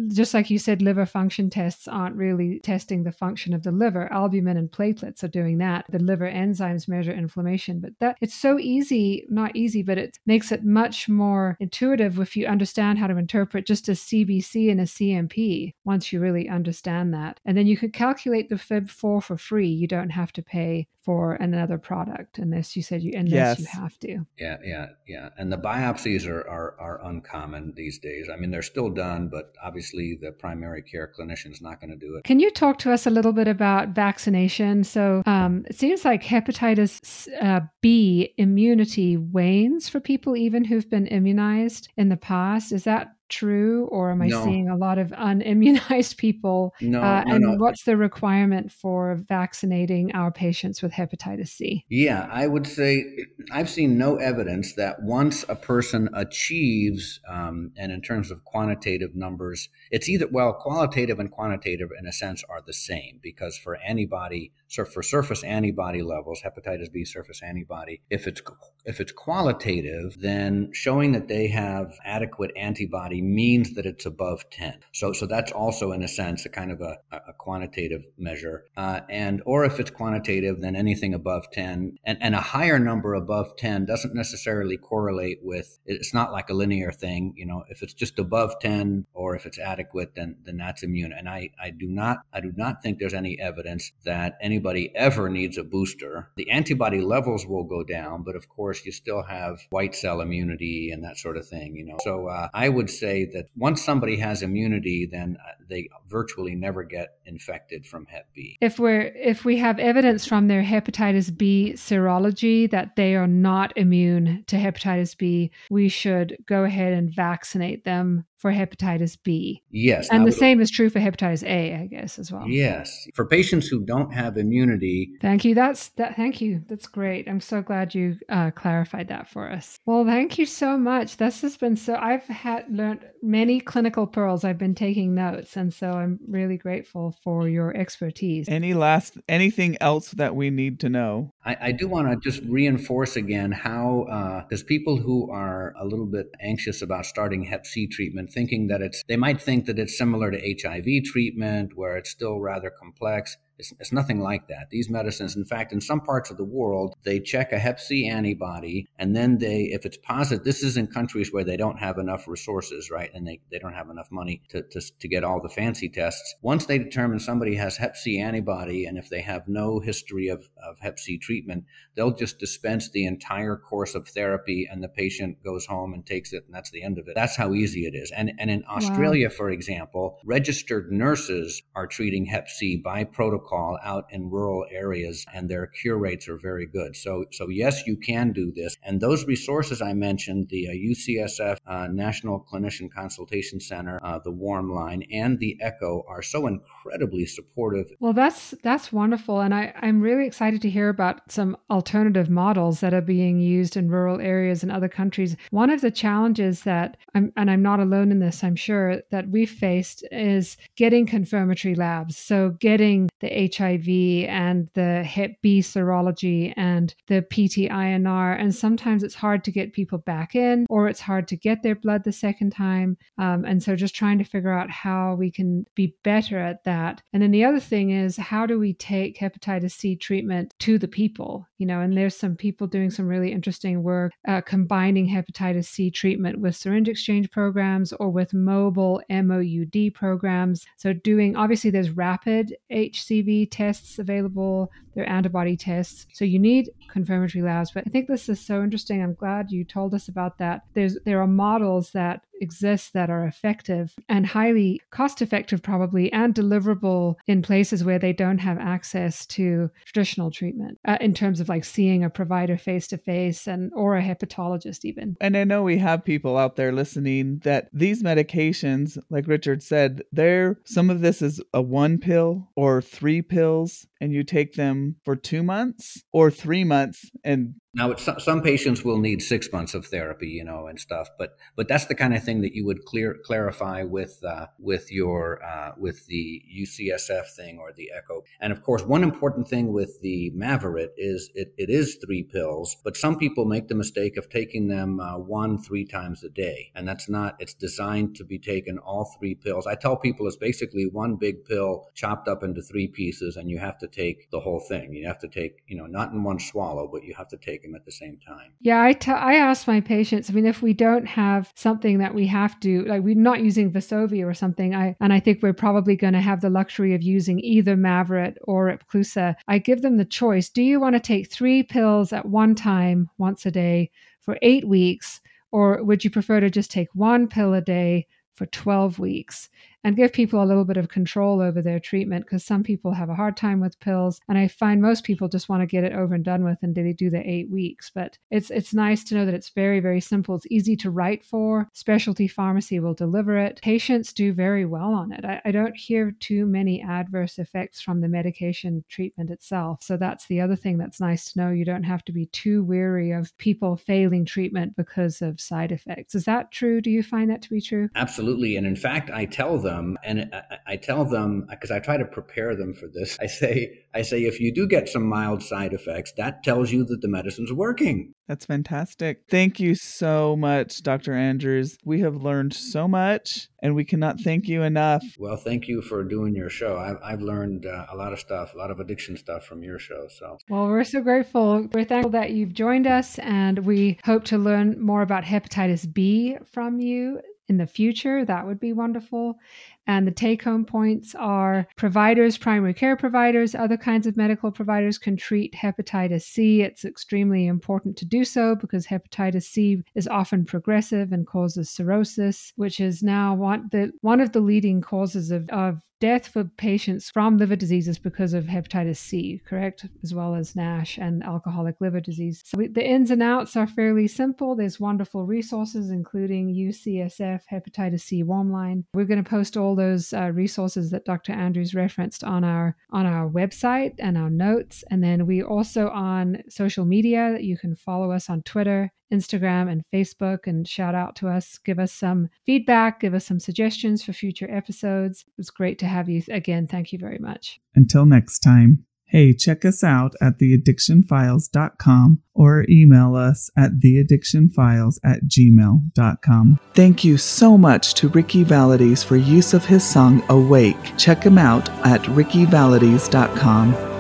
just 0.08 0.34
like 0.34 0.50
you 0.50 0.58
said, 0.58 0.82
liver 0.82 1.06
function 1.06 1.50
tests 1.50 1.86
aren't 1.86 2.16
really 2.16 2.58
testing 2.60 3.02
the 3.02 3.12
function 3.12 3.52
of 3.54 3.62
the 3.62 3.72
liver. 3.72 4.12
Albumin 4.12 4.56
and 4.56 4.70
platelets 4.70 5.22
are 5.22 5.28
doing 5.28 5.58
that. 5.58 5.84
The 5.90 5.98
liver 5.98 6.30
enzymes 6.30 6.88
measure 6.88 7.12
inflammation, 7.12 7.80
but 7.80 7.92
that 8.00 8.16
it's 8.20 8.34
so 8.34 8.58
easy, 8.58 9.26
not 9.28 9.54
easy, 9.54 9.82
but 9.82 9.98
it 9.98 10.18
makes 10.26 10.52
it 10.52 10.64
much 10.64 11.08
more 11.08 11.56
intuitive 11.60 12.18
if 12.18 12.36
you 12.36 12.46
understand 12.46 12.98
how 12.98 13.06
to 13.06 13.16
interpret 13.16 13.66
just 13.66 13.88
a 13.88 13.92
CBC 13.92 14.70
and 14.70 14.80
a 14.80 14.84
CMP 14.84 15.74
once 15.84 16.12
you 16.12 16.20
really 16.20 16.48
understand 16.48 17.12
that. 17.14 17.40
And 17.44 17.56
then 17.56 17.66
you 17.66 17.76
could 17.76 17.92
calculate 17.92 18.48
the 18.48 18.56
FIB4 18.56 19.22
for 19.22 19.36
free. 19.36 19.68
You 19.68 19.86
don't 19.86 20.10
have 20.10 20.32
to 20.32 20.42
pay 20.42 20.88
for 21.06 21.34
another 21.34 21.78
product 21.78 22.38
unless 22.38 22.74
you 22.74 22.82
said 22.82 23.00
you 23.00 23.12
unless 23.14 23.32
yes. 23.32 23.60
you 23.60 23.66
have 23.66 23.96
to. 24.00 24.26
Yeah, 24.38 24.56
yeah, 24.64 24.86
yeah. 25.06 25.28
And 25.38 25.52
the 25.52 25.56
biopsies 25.56 26.26
are, 26.26 26.46
are 26.48 26.74
are 26.80 27.00
uncommon 27.04 27.72
these 27.76 28.00
days. 28.00 28.28
I 28.30 28.36
mean, 28.36 28.50
they're 28.50 28.60
still 28.60 28.90
done, 28.90 29.28
but 29.28 29.54
obviously 29.62 30.18
the 30.20 30.32
primary 30.32 30.82
care 30.82 31.10
clinician 31.16 31.52
is 31.52 31.62
not 31.62 31.80
going 31.80 31.90
to 31.90 31.96
do 31.96 32.16
it. 32.16 32.24
Can 32.24 32.40
you 32.40 32.50
talk 32.50 32.78
to 32.80 32.92
us 32.92 33.06
a 33.06 33.10
little 33.10 33.32
bit 33.32 33.46
about 33.46 33.90
vaccination? 33.90 34.82
So 34.82 35.22
um, 35.26 35.64
it 35.68 35.78
seems 35.78 36.04
like 36.04 36.24
hepatitis 36.24 37.28
uh, 37.40 37.60
B 37.80 38.34
immunity 38.36 39.16
wanes 39.16 39.88
for 39.88 40.00
people 40.00 40.36
even 40.36 40.64
who've 40.64 40.90
been 40.90 41.06
immunized 41.06 41.88
in 41.96 42.08
the 42.08 42.16
past. 42.16 42.72
Is 42.72 42.82
that 42.82 43.15
true 43.28 43.86
or 43.90 44.10
am 44.10 44.22
i 44.22 44.26
no. 44.26 44.44
seeing 44.44 44.68
a 44.68 44.76
lot 44.76 44.98
of 44.98 45.08
unimmunized 45.18 46.16
people 46.16 46.74
no, 46.80 47.02
uh, 47.02 47.22
no, 47.24 47.34
and 47.34 47.42
no. 47.44 47.54
what's 47.54 47.84
the 47.84 47.96
requirement 47.96 48.70
for 48.70 49.16
vaccinating 49.28 50.12
our 50.12 50.30
patients 50.30 50.82
with 50.82 50.92
hepatitis 50.92 51.48
c 51.48 51.84
yeah 51.88 52.28
i 52.30 52.46
would 52.46 52.66
say 52.66 53.04
i've 53.52 53.70
seen 53.70 53.98
no 53.98 54.16
evidence 54.16 54.74
that 54.74 55.02
once 55.02 55.44
a 55.48 55.56
person 55.56 56.08
achieves 56.14 57.20
um, 57.28 57.70
and 57.76 57.92
in 57.92 58.00
terms 58.00 58.30
of 58.30 58.44
quantitative 58.44 59.14
numbers 59.14 59.68
it's 59.90 60.08
either 60.08 60.26
well 60.30 60.52
qualitative 60.52 61.18
and 61.18 61.30
quantitative 61.30 61.90
in 61.98 62.06
a 62.06 62.12
sense 62.12 62.42
are 62.48 62.62
the 62.66 62.72
same 62.72 63.18
because 63.22 63.56
for 63.56 63.76
antibody 63.76 64.52
so 64.68 64.84
for 64.84 65.02
surface 65.02 65.42
antibody 65.44 66.02
levels 66.02 66.42
hepatitis 66.44 66.92
b 66.92 67.04
surface 67.04 67.42
antibody 67.42 68.00
if 68.10 68.26
it's 68.26 68.40
if 68.84 69.00
it's 69.00 69.12
qualitative 69.12 70.16
then 70.20 70.70
showing 70.72 71.12
that 71.12 71.28
they 71.28 71.48
have 71.48 71.98
adequate 72.04 72.50
antibody 72.56 73.22
means 73.22 73.74
that 73.74 73.86
it's 73.86 74.06
above 74.06 74.48
10. 74.50 74.74
So, 74.92 75.12
so 75.12 75.26
that's 75.26 75.52
also, 75.52 75.92
in 75.92 76.02
a 76.02 76.08
sense, 76.08 76.46
a 76.46 76.48
kind 76.48 76.70
of 76.70 76.80
a, 76.80 76.98
a 77.12 77.32
quantitative 77.38 78.02
measure. 78.18 78.64
Uh, 78.76 79.00
and 79.08 79.42
or 79.46 79.64
if 79.64 79.78
it's 79.80 79.90
quantitative, 79.90 80.60
then 80.60 80.76
anything 80.76 81.14
above 81.14 81.50
10 81.52 81.98
and, 82.04 82.18
and 82.20 82.34
a 82.34 82.40
higher 82.40 82.78
number 82.78 83.14
above 83.14 83.56
10 83.56 83.86
doesn't 83.86 84.14
necessarily 84.14 84.76
correlate 84.76 85.38
with. 85.42 85.78
It's 85.86 86.14
not 86.14 86.32
like 86.32 86.50
a 86.50 86.54
linear 86.54 86.92
thing. 86.92 87.34
You 87.36 87.46
know, 87.46 87.64
if 87.68 87.82
it's 87.82 87.94
just 87.94 88.18
above 88.18 88.58
10 88.60 89.06
or 89.14 89.36
if 89.36 89.46
it's 89.46 89.58
adequate, 89.58 90.14
then 90.14 90.36
then 90.44 90.56
that's 90.56 90.82
immune. 90.82 91.12
And 91.12 91.28
I 91.28 91.50
I 91.62 91.70
do 91.70 91.86
not 91.86 92.18
I 92.32 92.40
do 92.40 92.52
not 92.56 92.82
think 92.82 92.98
there's 92.98 93.14
any 93.14 93.38
evidence 93.38 93.92
that 94.04 94.36
anybody 94.56 94.90
ever 94.96 95.28
needs 95.28 95.58
a 95.58 95.62
booster. 95.62 96.30
The 96.36 96.50
antibody 96.50 97.02
levels 97.02 97.46
will 97.46 97.64
go 97.64 97.84
down, 97.84 98.22
but 98.22 98.36
of 98.36 98.48
course 98.48 98.86
you 98.86 98.92
still 98.92 99.22
have 99.22 99.60
white 99.68 99.94
cell 99.94 100.22
immunity 100.22 100.90
and 100.92 101.04
that 101.04 101.18
sort 101.18 101.36
of 101.36 101.46
thing. 101.46 101.76
You 101.76 101.84
know, 101.84 101.98
so 102.02 102.28
uh, 102.28 102.48
I 102.54 102.70
would 102.70 102.88
say 102.88 103.26
that 103.34 103.48
once 103.54 103.84
somebody 103.84 104.16
has 104.16 104.42
immunity, 104.42 105.04
then 105.04 105.36
uh, 105.38 105.50
they 105.68 105.90
virtually 106.08 106.54
never 106.54 106.84
get 106.84 107.18
infected 107.26 107.84
from 107.84 108.06
Hep 108.06 108.28
B. 108.34 108.56
If 108.62 108.78
we're 108.78 109.12
if 109.14 109.44
we 109.44 109.58
have 109.58 109.78
evidence 109.78 110.24
from 110.24 110.48
their 110.48 110.62
hepatitis 110.62 111.36
B 111.36 111.74
serology 111.76 112.70
that 112.70 112.96
they 112.96 113.14
are 113.14 113.26
not 113.26 113.76
immune 113.76 114.42
to 114.46 114.56
hepatitis 114.56 115.18
B, 115.18 115.50
we 115.68 115.90
should 115.90 116.38
go 116.46 116.64
ahead 116.64 116.94
and 116.94 117.14
vaccinate 117.14 117.84
them 117.84 118.24
for 118.38 118.52
hepatitis 118.52 119.16
B. 119.22 119.62
Yes. 119.70 120.08
And 120.10 120.26
the 120.26 120.32
same 120.32 120.60
is 120.60 120.70
true 120.70 120.90
for 120.90 121.00
hepatitis 121.00 121.42
A, 121.42 121.74
I 121.74 121.86
guess, 121.86 122.18
as 122.18 122.30
well. 122.30 122.46
Yes. 122.46 123.06
For 123.14 123.26
patients 123.26 123.66
who 123.66 123.84
don't 123.84 124.12
have 124.12 124.36
immunity. 124.36 125.10
Thank 125.22 125.44
you. 125.44 125.54
That's 125.54 125.88
that. 125.90 126.16
Thank 126.16 126.40
you. 126.40 126.62
That's 126.68 126.86
great. 126.86 127.28
I'm 127.28 127.40
so 127.40 127.62
glad 127.62 127.94
you 127.94 128.16
uh, 128.28 128.50
clarified 128.50 129.08
that 129.08 129.28
for 129.28 129.50
us. 129.50 129.78
Well, 129.86 130.04
thank 130.04 130.38
you 130.38 130.46
so 130.46 130.76
much. 130.76 131.16
This 131.16 131.40
has 131.42 131.56
been 131.56 131.76
so, 131.76 131.94
I've 131.94 132.24
had 132.24 132.66
learned 132.70 133.06
many 133.22 133.60
clinical 133.60 134.06
pearls. 134.06 134.44
I've 134.44 134.58
been 134.58 134.74
taking 134.74 135.14
notes. 135.14 135.56
And 135.56 135.72
so 135.72 135.92
I'm 135.92 136.18
really 136.28 136.58
grateful 136.58 137.16
for 137.24 137.48
your 137.48 137.76
expertise. 137.76 138.48
Any 138.48 138.74
last, 138.74 139.16
anything 139.28 139.76
else 139.80 140.10
that 140.12 140.36
we 140.36 140.50
need 140.50 140.80
to 140.80 140.88
know? 140.88 141.32
I, 141.44 141.56
I 141.60 141.72
do 141.72 141.88
want 141.88 142.08
to 142.10 142.16
just 142.16 142.42
reinforce 142.48 143.16
again 143.16 143.52
how, 143.52 144.44
because 144.48 144.62
uh, 144.62 144.66
people 144.68 144.98
who 144.98 145.30
are 145.30 145.74
a 145.80 145.84
little 145.84 146.06
bit 146.06 146.26
anxious 146.40 146.82
about 146.82 147.06
starting 147.06 147.44
Hep 147.44 147.66
C 147.66 147.86
treatment, 147.86 148.25
and 148.26 148.32
thinking 148.32 148.66
that 148.66 148.82
it's, 148.82 149.04
they 149.08 149.16
might 149.16 149.40
think 149.40 149.66
that 149.66 149.78
it's 149.78 149.96
similar 149.96 150.30
to 150.32 150.56
HIV 150.62 151.04
treatment, 151.04 151.76
where 151.76 151.96
it's 151.96 152.10
still 152.10 152.40
rather 152.40 152.70
complex. 152.70 153.36
It's, 153.58 153.72
it's, 153.80 153.92
nothing 153.92 154.20
like 154.20 154.48
that. 154.48 154.68
These 154.70 154.90
medicines, 154.90 155.36
in 155.36 155.44
fact, 155.44 155.72
in 155.72 155.80
some 155.80 156.00
parts 156.00 156.30
of 156.30 156.36
the 156.36 156.44
world, 156.44 156.94
they 157.04 157.20
check 157.20 157.52
a 157.52 157.58
Hep 157.58 157.80
C 157.80 158.06
antibody, 158.08 158.86
and 158.98 159.16
then 159.16 159.38
they, 159.38 159.70
if 159.72 159.86
it's 159.86 159.96
positive, 159.96 160.44
this 160.44 160.62
is 160.62 160.76
in 160.76 160.86
countries 160.86 161.32
where 161.32 161.44
they 161.44 161.56
don't 161.56 161.78
have 161.78 161.98
enough 161.98 162.28
resources, 162.28 162.90
right? 162.90 163.10
And 163.14 163.26
they, 163.26 163.40
they 163.50 163.58
don't 163.58 163.72
have 163.72 163.88
enough 163.88 164.08
money 164.10 164.42
to, 164.50 164.62
to, 164.62 164.80
to 164.98 165.08
get 165.08 165.24
all 165.24 165.40
the 165.40 165.48
fancy 165.48 165.88
tests. 165.88 166.34
Once 166.42 166.66
they 166.66 166.78
determine 166.78 167.18
somebody 167.18 167.54
has 167.54 167.78
Hep 167.78 167.96
C 167.96 168.18
antibody, 168.18 168.84
and 168.84 168.98
if 168.98 169.08
they 169.08 169.22
have 169.22 169.48
no 169.48 169.80
history 169.80 170.28
of, 170.28 170.48
of 170.62 170.78
Hep 170.80 170.98
C 170.98 171.16
treatment, 171.16 171.64
they'll 171.94 172.14
just 172.14 172.38
dispense 172.38 172.90
the 172.90 173.06
entire 173.06 173.56
course 173.56 173.94
of 173.94 174.06
therapy, 174.08 174.68
and 174.70 174.82
the 174.82 174.88
patient 174.88 175.42
goes 175.42 175.64
home 175.66 175.94
and 175.94 176.04
takes 176.04 176.32
it, 176.32 176.44
and 176.46 176.54
that's 176.54 176.70
the 176.70 176.82
end 176.82 176.98
of 176.98 177.08
it. 177.08 177.14
That's 177.14 177.36
how 177.36 177.54
easy 177.54 177.86
it 177.86 177.94
is. 177.94 178.10
And, 178.14 178.32
and 178.38 178.50
in 178.50 178.64
Australia, 178.68 179.28
wow. 179.28 179.34
for 179.34 179.50
example, 179.50 180.18
registered 180.24 180.92
nurses 180.92 181.62
are 181.74 181.86
treating 181.86 182.26
Hep 182.26 182.48
C 182.48 182.76
by 182.76 183.04
protocol 183.04 183.45
protocol 183.46 183.78
out 183.82 184.06
in 184.10 184.30
rural 184.30 184.66
areas, 184.70 185.24
and 185.32 185.48
their 185.48 185.66
cure 185.66 185.98
rates 185.98 186.28
are 186.28 186.36
very 186.36 186.66
good. 186.66 186.96
So, 186.96 187.24
so 187.32 187.48
yes, 187.48 187.86
you 187.86 187.96
can 187.96 188.32
do 188.32 188.52
this. 188.54 188.76
And 188.82 189.00
those 189.00 189.26
resources 189.26 189.80
I 189.82 189.92
mentioned, 189.92 190.48
the 190.48 190.68
uh, 190.68 190.72
UCSF 190.72 191.58
uh, 191.66 191.88
National 191.88 192.46
Clinician 192.52 192.90
Consultation 192.90 193.60
Center, 193.60 194.00
uh, 194.02 194.18
the 194.22 194.30
Warm 194.30 194.70
Line, 194.70 195.04
and 195.12 195.38
the 195.38 195.56
Echo 195.60 196.04
are 196.08 196.22
so 196.22 196.46
incredibly 196.46 197.26
supportive. 197.26 197.86
Well, 198.00 198.12
that's 198.12 198.54
that's 198.62 198.92
wonderful, 198.92 199.40
and 199.40 199.54
I, 199.54 199.72
I'm 199.80 200.00
really 200.00 200.26
excited 200.26 200.62
to 200.62 200.70
hear 200.70 200.88
about 200.88 201.30
some 201.30 201.56
alternative 201.70 202.30
models 202.30 202.80
that 202.80 202.94
are 202.94 203.00
being 203.00 203.40
used 203.40 203.76
in 203.76 203.90
rural 203.90 204.20
areas 204.20 204.62
in 204.62 204.70
other 204.70 204.88
countries. 204.88 205.36
One 205.50 205.70
of 205.70 205.80
the 205.80 205.90
challenges 205.90 206.62
that 206.62 206.96
I'm, 207.14 207.32
and 207.36 207.50
I'm 207.50 207.62
not 207.62 207.80
alone 207.80 208.10
in 208.10 208.20
this, 208.20 208.42
I'm 208.42 208.56
sure 208.56 209.02
that 209.10 209.28
we've 209.28 209.50
faced 209.50 210.04
is 210.10 210.56
getting 210.76 211.06
confirmatory 211.06 211.74
labs. 211.74 212.16
So 212.16 212.50
getting 212.60 213.08
the 213.20 213.35
HIV 213.36 214.28
and 214.28 214.68
the 214.74 215.04
Hep 215.04 215.32
B 215.42 215.60
serology 215.60 216.52
and 216.56 216.94
the 217.06 217.22
PT-INR. 217.22 218.40
And 218.40 218.54
sometimes 218.54 219.02
it's 219.02 219.14
hard 219.14 219.44
to 219.44 219.52
get 219.52 219.72
people 219.72 219.98
back 219.98 220.34
in, 220.34 220.66
or 220.68 220.88
it's 220.88 221.00
hard 221.00 221.28
to 221.28 221.36
get 221.36 221.62
their 221.62 221.74
blood 221.74 222.04
the 222.04 222.12
second 222.12 222.50
time. 222.50 222.96
Um, 223.18 223.44
and 223.44 223.62
so 223.62 223.76
just 223.76 223.94
trying 223.94 224.18
to 224.18 224.24
figure 224.24 224.52
out 224.52 224.70
how 224.70 225.14
we 225.14 225.30
can 225.30 225.66
be 225.74 225.94
better 226.02 226.38
at 226.38 226.64
that. 226.64 227.02
And 227.12 227.22
then 227.22 227.30
the 227.30 227.44
other 227.44 227.60
thing 227.60 227.90
is, 227.90 228.16
how 228.16 228.46
do 228.46 228.58
we 228.58 228.74
take 228.74 229.18
hepatitis 229.18 229.72
C 229.72 229.96
treatment 229.96 230.54
to 230.60 230.78
the 230.78 230.88
people? 230.88 231.46
You 231.58 231.66
know, 231.66 231.80
and 231.80 231.96
there's 231.96 232.16
some 232.16 232.36
people 232.36 232.66
doing 232.66 232.90
some 232.90 233.06
really 233.06 233.32
interesting 233.32 233.82
work 233.82 234.12
uh, 234.28 234.40
combining 234.40 235.08
hepatitis 235.08 235.66
C 235.66 235.90
treatment 235.90 236.40
with 236.40 236.56
syringe 236.56 236.88
exchange 236.88 237.30
programs 237.30 237.92
or 237.94 238.10
with 238.10 238.34
mobile 238.34 239.02
MOUD 239.10 239.94
programs. 239.94 240.64
So, 240.76 240.92
doing 240.92 241.36
obviously, 241.36 241.70
there's 241.70 241.90
rapid 241.90 242.54
HCV 242.70 243.25
tests 243.50 243.98
available, 243.98 244.70
there 244.94 245.04
are 245.04 245.08
antibody 245.08 245.56
tests. 245.56 246.06
So, 246.12 246.24
you 246.24 246.38
need 246.38 246.70
confirmatory 246.88 247.42
labs. 247.42 247.72
But 247.72 247.84
I 247.86 247.90
think 247.90 248.06
this 248.06 248.28
is 248.28 248.40
so 248.40 248.62
interesting. 248.62 249.02
I'm 249.02 249.14
glad 249.14 249.50
you 249.50 249.64
told 249.64 249.94
us 249.94 250.08
about 250.08 250.38
that. 250.38 250.62
There's 250.74 250.96
there 251.04 251.20
are 251.20 251.26
models 251.26 251.90
that 251.92 252.22
exist 252.40 252.92
that 252.92 253.10
are 253.10 253.26
effective 253.26 253.94
and 254.08 254.26
highly 254.26 254.80
cost 254.90 255.22
effective 255.22 255.62
probably 255.62 256.12
and 256.12 256.34
deliverable 256.34 257.16
in 257.26 257.42
places 257.42 257.84
where 257.84 257.98
they 257.98 258.12
don't 258.12 258.38
have 258.38 258.58
access 258.58 259.26
to 259.26 259.70
traditional 259.84 260.30
treatment 260.30 260.78
uh, 260.86 260.98
in 261.00 261.14
terms 261.14 261.40
of 261.40 261.48
like 261.48 261.64
seeing 261.64 262.04
a 262.04 262.10
provider 262.10 262.56
face 262.56 262.86
to 262.86 262.98
face 262.98 263.46
and 263.46 263.72
or 263.74 263.96
a 263.96 264.02
hepatologist 264.02 264.84
even. 264.84 265.16
And 265.20 265.36
i 265.36 265.44
know 265.44 265.62
we 265.62 265.78
have 265.78 266.04
people 266.04 266.36
out 266.36 266.56
there 266.56 266.72
listening 266.72 267.40
that 267.44 267.68
these 267.72 268.02
medications 268.02 268.98
like 269.10 269.26
richard 269.26 269.62
said 269.62 270.02
they're 270.12 270.58
some 270.64 270.90
of 270.90 271.00
this 271.00 271.22
is 271.22 271.40
a 271.52 271.62
one 271.62 271.98
pill 271.98 272.48
or 272.56 272.82
three 272.82 273.22
pills 273.22 273.86
and 274.00 274.12
you 274.12 274.22
take 274.22 274.54
them 274.54 274.96
for 275.04 275.16
two 275.16 275.42
months 275.42 276.02
or 276.12 276.30
three 276.30 276.64
months 276.64 277.10
and 277.24 277.54
now, 277.76 277.94
some 277.94 278.40
patients 278.40 278.82
will 278.82 278.98
need 278.98 279.20
six 279.20 279.52
months 279.52 279.74
of 279.74 279.84
therapy, 279.84 280.28
you 280.28 280.44
know, 280.44 280.66
and 280.66 280.80
stuff. 280.80 281.10
But 281.18 281.36
but 281.56 281.68
that's 281.68 281.84
the 281.84 281.94
kind 281.94 282.14
of 282.14 282.24
thing 282.24 282.40
that 282.40 282.54
you 282.54 282.64
would 282.64 282.86
clear 282.86 283.18
clarify 283.22 283.82
with 283.82 284.18
uh, 284.24 284.46
with 284.58 284.90
your 284.90 285.44
uh, 285.44 285.72
with 285.76 286.06
the 286.06 286.42
UCSF 286.58 287.26
thing 287.36 287.58
or 287.58 287.74
the 287.76 287.90
echo. 287.94 288.22
And 288.40 288.50
of 288.50 288.62
course, 288.62 288.82
one 288.82 289.02
important 289.02 289.48
thing 289.48 289.74
with 289.74 290.00
the 290.00 290.32
Mavyret 290.34 290.92
is 290.96 291.30
it, 291.34 291.52
it 291.58 291.68
is 291.68 291.96
three 291.96 292.22
pills, 292.22 292.78
but 292.82 292.96
some 292.96 293.18
people 293.18 293.44
make 293.44 293.68
the 293.68 293.74
mistake 293.74 294.16
of 294.16 294.30
taking 294.30 294.68
them 294.68 294.98
uh, 294.98 295.18
one 295.18 295.58
three 295.58 295.84
times 295.84 296.24
a 296.24 296.30
day, 296.30 296.72
and 296.74 296.88
that's 296.88 297.10
not. 297.10 297.36
It's 297.40 297.52
designed 297.52 298.16
to 298.16 298.24
be 298.24 298.38
taken 298.38 298.78
all 298.78 299.14
three 299.18 299.34
pills. 299.34 299.66
I 299.66 299.74
tell 299.74 299.98
people 299.98 300.26
it's 300.26 300.36
basically 300.36 300.86
one 300.86 301.16
big 301.16 301.44
pill 301.44 301.90
chopped 301.94 302.26
up 302.26 302.42
into 302.42 302.62
three 302.62 302.88
pieces, 302.88 303.36
and 303.36 303.50
you 303.50 303.58
have 303.58 303.76
to 303.80 303.86
take 303.86 304.30
the 304.30 304.40
whole 304.40 304.60
thing. 304.60 304.94
You 304.94 305.06
have 305.06 305.18
to 305.18 305.28
take, 305.28 305.62
you 305.66 305.76
know, 305.76 305.84
not 305.84 306.12
in 306.12 306.24
one 306.24 306.38
swallow, 306.38 306.88
but 306.90 307.04
you 307.04 307.12
have 307.12 307.28
to 307.28 307.36
take 307.36 307.65
at 307.74 307.84
the 307.84 307.92
same 307.92 308.18
time. 308.26 308.52
Yeah, 308.60 308.82
I, 308.82 308.92
t- 308.92 309.10
I 309.10 309.34
ask 309.34 309.66
my 309.66 309.80
patients. 309.80 310.30
I 310.30 310.32
mean, 310.32 310.46
if 310.46 310.62
we 310.62 310.72
don't 310.72 311.06
have 311.06 311.52
something 311.54 311.98
that 311.98 312.14
we 312.14 312.26
have 312.26 312.58
to, 312.60 312.84
like 312.84 313.02
we're 313.02 313.14
not 313.14 313.40
using 313.40 313.72
Vosevi 313.72 314.24
or 314.24 314.34
something, 314.34 314.74
I 314.74 314.96
and 315.00 315.12
I 315.12 315.20
think 315.20 315.42
we're 315.42 315.52
probably 315.52 315.96
going 315.96 316.12
to 316.12 316.20
have 316.20 316.40
the 316.40 316.50
luxury 316.50 316.94
of 316.94 317.02
using 317.02 317.40
either 317.40 317.76
Mavyret 317.76 318.36
or 318.42 318.76
Epclusa. 318.76 319.34
I 319.48 319.58
give 319.58 319.82
them 319.82 319.96
the 319.96 320.04
choice. 320.04 320.48
Do 320.48 320.62
you 320.62 320.80
want 320.80 320.94
to 320.94 321.00
take 321.00 321.30
three 321.30 321.62
pills 321.62 322.12
at 322.12 322.26
one 322.26 322.54
time, 322.54 323.10
once 323.18 323.46
a 323.46 323.50
day, 323.50 323.90
for 324.20 324.38
eight 324.42 324.66
weeks, 324.66 325.20
or 325.52 325.82
would 325.82 326.04
you 326.04 326.10
prefer 326.10 326.40
to 326.40 326.50
just 326.50 326.70
take 326.70 326.88
one 326.94 327.28
pill 327.28 327.54
a 327.54 327.60
day 327.60 328.06
for 328.34 328.46
12 328.46 328.98
weeks? 328.98 329.48
And 329.86 329.96
give 329.96 330.12
people 330.12 330.42
a 330.42 330.44
little 330.44 330.64
bit 330.64 330.76
of 330.76 330.88
control 330.88 331.40
over 331.40 331.62
their 331.62 331.80
treatment 331.80 332.26
because 332.26 332.44
some 332.44 332.62
people 332.62 332.92
have 332.92 333.08
a 333.08 333.14
hard 333.14 333.36
time 333.36 333.60
with 333.60 333.80
pills 333.80 334.20
and 334.28 334.36
i 334.36 334.46
find 334.46 334.82
most 334.82 335.04
people 335.04 335.28
just 335.28 335.48
want 335.48 335.62
to 335.62 335.66
get 335.66 335.84
it 335.84 335.92
over 335.92 336.14
and 336.14 336.24
done 336.24 336.44
with 336.44 336.58
and 336.62 336.74
they 336.74 336.92
do 336.92 337.08
the 337.08 337.30
eight 337.30 337.50
weeks 337.50 337.90
but 337.94 338.18
it's 338.30 338.50
it's 338.50 338.74
nice 338.74 339.04
to 339.04 339.14
know 339.14 339.24
that 339.24 339.34
it's 339.34 339.50
very 339.50 339.80
very 339.80 340.00
simple. 340.00 340.34
It's 340.34 340.46
easy 340.50 340.76
to 340.76 340.90
write 340.90 341.24
for. 341.24 341.68
Specialty 341.72 342.26
pharmacy 342.26 342.80
will 342.80 342.94
deliver 342.94 343.36
it. 343.38 343.60
Patients 343.62 344.12
do 344.12 344.32
very 344.32 344.64
well 344.64 344.92
on 344.92 345.12
it. 345.12 345.24
I, 345.24 345.40
I 345.44 345.50
don't 345.52 345.76
hear 345.76 346.12
too 346.18 346.46
many 346.46 346.82
adverse 346.82 347.38
effects 347.38 347.80
from 347.80 348.00
the 348.00 348.08
medication 348.08 348.84
treatment 348.88 349.30
itself 349.30 349.82
so 349.82 349.96
that's 349.96 350.26
the 350.26 350.40
other 350.40 350.56
thing 350.56 350.78
that's 350.78 351.00
nice 351.00 351.32
to 351.32 351.38
know. 351.38 351.50
You 351.50 351.64
don't 351.64 351.84
have 351.84 352.04
to 352.06 352.12
be 352.12 352.26
too 352.26 352.64
weary 352.64 353.12
of 353.12 353.36
people 353.38 353.76
failing 353.76 354.24
treatment 354.24 354.76
because 354.76 355.22
of 355.22 355.40
side 355.40 355.72
effects. 355.72 356.14
Is 356.14 356.24
that 356.24 356.50
true? 356.50 356.80
Do 356.80 356.90
you 356.90 357.02
find 357.02 357.30
that 357.30 357.42
to 357.42 357.50
be 357.50 357.60
true? 357.60 357.88
Absolutely 357.94 358.56
and 358.56 358.66
in 358.66 358.76
fact 358.76 359.10
i 359.10 359.24
tell 359.24 359.58
them 359.58 359.75
them 359.76 359.98
and 360.02 360.30
I, 360.66 360.76
tell 360.76 361.04
them 361.04 361.46
because 361.50 361.70
I 361.70 361.78
try 361.78 361.96
to 361.96 362.04
prepare 362.04 362.54
them 362.56 362.72
for 362.72 362.86
this. 362.86 363.16
I 363.20 363.26
say, 363.26 363.84
I 363.94 364.02
say, 364.02 364.24
if 364.24 364.40
you 364.40 364.52
do 364.52 364.66
get 364.66 364.88
some 364.88 365.06
mild 365.06 365.42
side 365.42 365.72
effects, 365.72 366.12
that 366.16 366.42
tells 366.42 366.70
you 366.72 366.84
that 366.84 367.00
the 367.00 367.08
medicine's 367.08 367.52
working. 367.52 368.12
That's 368.28 368.44
fantastic. 368.44 369.22
Thank 369.30 369.60
you 369.60 369.74
so 369.74 370.36
much, 370.36 370.82
Dr. 370.82 371.14
Andrews. 371.14 371.78
We 371.84 372.00
have 372.00 372.16
learned 372.16 372.54
so 372.54 372.88
much 372.88 373.48
and 373.62 373.74
we 373.74 373.84
cannot 373.84 374.20
thank 374.20 374.48
you 374.48 374.62
enough. 374.62 375.04
Well, 375.18 375.36
thank 375.36 375.68
you 375.68 375.80
for 375.80 376.02
doing 376.02 376.34
your 376.34 376.50
show. 376.50 376.76
I've, 376.76 376.98
I've 377.04 377.22
learned 377.22 377.66
uh, 377.66 377.86
a 377.90 377.96
lot 377.96 378.12
of 378.12 378.18
stuff, 378.18 378.54
a 378.54 378.58
lot 378.58 378.70
of 378.70 378.80
addiction 378.80 379.16
stuff 379.16 379.44
from 379.44 379.62
your 379.62 379.78
show. 379.78 380.08
So, 380.08 380.38
well, 380.48 380.66
we're 380.66 380.84
so 380.84 381.00
grateful. 381.00 381.68
We're 381.72 381.84
thankful 381.84 382.10
that 382.12 382.30
you've 382.30 382.52
joined 382.52 382.86
us 382.86 383.18
and 383.20 383.60
we 383.60 383.98
hope 384.04 384.24
to 384.24 384.38
learn 384.38 384.80
more 384.80 385.02
about 385.02 385.24
hepatitis 385.24 385.92
B 385.92 386.36
from 386.52 386.80
you 386.80 387.20
in 387.48 387.56
the 387.56 387.66
future. 387.66 388.24
That 388.24 388.46
would 388.46 388.60
be 388.60 388.72
wonderful. 388.72 389.38
And 389.86 390.06
the 390.06 390.12
take 390.12 390.42
home 390.42 390.64
points 390.64 391.14
are 391.14 391.66
providers, 391.76 392.36
primary 392.36 392.74
care 392.74 392.96
providers, 392.96 393.54
other 393.54 393.76
kinds 393.76 394.06
of 394.06 394.16
medical 394.16 394.50
providers 394.50 394.98
can 394.98 395.16
treat 395.16 395.54
hepatitis 395.54 396.22
C. 396.22 396.62
It's 396.62 396.84
extremely 396.84 397.46
important 397.46 397.96
to 397.98 398.04
do 398.04 398.24
so 398.24 398.56
because 398.56 398.86
hepatitis 398.86 399.44
C 399.44 399.82
is 399.94 400.08
often 400.08 400.44
progressive 400.44 401.12
and 401.12 401.26
causes 401.26 401.70
cirrhosis, 401.70 402.52
which 402.56 402.80
is 402.80 403.02
now 403.02 403.34
one, 403.34 403.68
the, 403.70 403.92
one 404.00 404.20
of 404.20 404.32
the 404.32 404.40
leading 404.40 404.80
causes 404.80 405.30
of, 405.30 405.48
of 405.50 405.80
death 406.00 406.28
for 406.28 406.44
patients 406.44 407.10
from 407.10 407.38
liver 407.38 407.56
diseases 407.56 407.98
because 407.98 408.34
of 408.34 408.44
hepatitis 408.44 408.98
C, 408.98 409.40
correct? 409.46 409.86
As 410.02 410.14
well 410.14 410.34
as 410.34 410.56
NASH 410.56 410.98
and 410.98 411.22
alcoholic 411.22 411.76
liver 411.80 412.00
disease. 412.00 412.42
So 412.44 412.56
the 412.70 412.86
ins 412.86 413.10
and 413.10 413.22
outs 413.22 413.56
are 413.56 413.66
fairly 413.66 414.08
simple. 414.08 414.54
There's 414.54 414.80
wonderful 414.80 415.24
resources, 415.24 415.90
including 415.90 416.54
UCSF 416.54 417.40
Hepatitis 417.50 418.00
C 418.00 418.22
Warm 418.22 418.52
Line. 418.52 418.84
We're 418.94 419.04
going 419.04 419.22
to 419.22 419.28
post 419.28 419.56
all 419.56 419.74
those 419.74 420.12
uh, 420.12 420.30
resources 420.32 420.90
that 420.90 421.04
Dr. 421.04 421.32
Andrews 421.32 421.74
referenced 421.74 422.24
on 422.24 422.44
our 422.44 422.76
on 422.90 423.06
our 423.06 423.28
website 423.28 423.94
and 423.98 424.16
our 424.16 424.30
notes. 424.30 424.84
And 424.90 425.02
then 425.02 425.26
we 425.26 425.42
also 425.42 425.88
on 425.88 426.42
social 426.48 426.84
media. 426.84 427.38
You 427.40 427.56
can 427.56 427.74
follow 427.74 428.10
us 428.10 428.28
on 428.28 428.42
Twitter 428.42 428.92
Instagram 429.12 429.70
and 429.70 429.82
Facebook 429.92 430.46
and 430.46 430.66
shout 430.66 430.94
out 430.94 431.16
to 431.16 431.28
us. 431.28 431.58
Give 431.58 431.78
us 431.78 431.92
some 431.92 432.28
feedback, 432.44 433.00
give 433.00 433.14
us 433.14 433.26
some 433.26 433.40
suggestions 433.40 434.02
for 434.02 434.12
future 434.12 434.50
episodes. 434.50 435.24
It 435.26 435.34
was 435.36 435.50
great 435.50 435.78
to 435.80 435.86
have 435.86 436.08
you 436.08 436.22
again. 436.28 436.66
Thank 436.66 436.92
you 436.92 436.98
very 436.98 437.18
much. 437.18 437.60
Until 437.74 438.06
next 438.06 438.40
time. 438.40 438.84
Hey, 439.08 439.32
check 439.34 439.64
us 439.64 439.84
out 439.84 440.14
at 440.20 440.38
theaddictionfiles.com 440.38 442.22
or 442.34 442.66
email 442.68 443.14
us 443.14 443.50
at 443.56 443.78
theaddictionfiles 443.78 444.98
at 445.04 445.20
gmail.com. 445.24 446.58
Thank 446.74 447.04
you 447.04 447.16
so 447.16 447.56
much 447.56 447.94
to 447.94 448.08
Ricky 448.08 448.44
Valades 448.44 449.04
for 449.04 449.16
use 449.16 449.54
of 449.54 449.64
his 449.64 449.84
song 449.84 450.24
Awake. 450.28 450.96
Check 450.98 451.22
him 451.22 451.38
out 451.38 451.70
at 451.86 452.02
rickyvalades.com. 452.02 453.95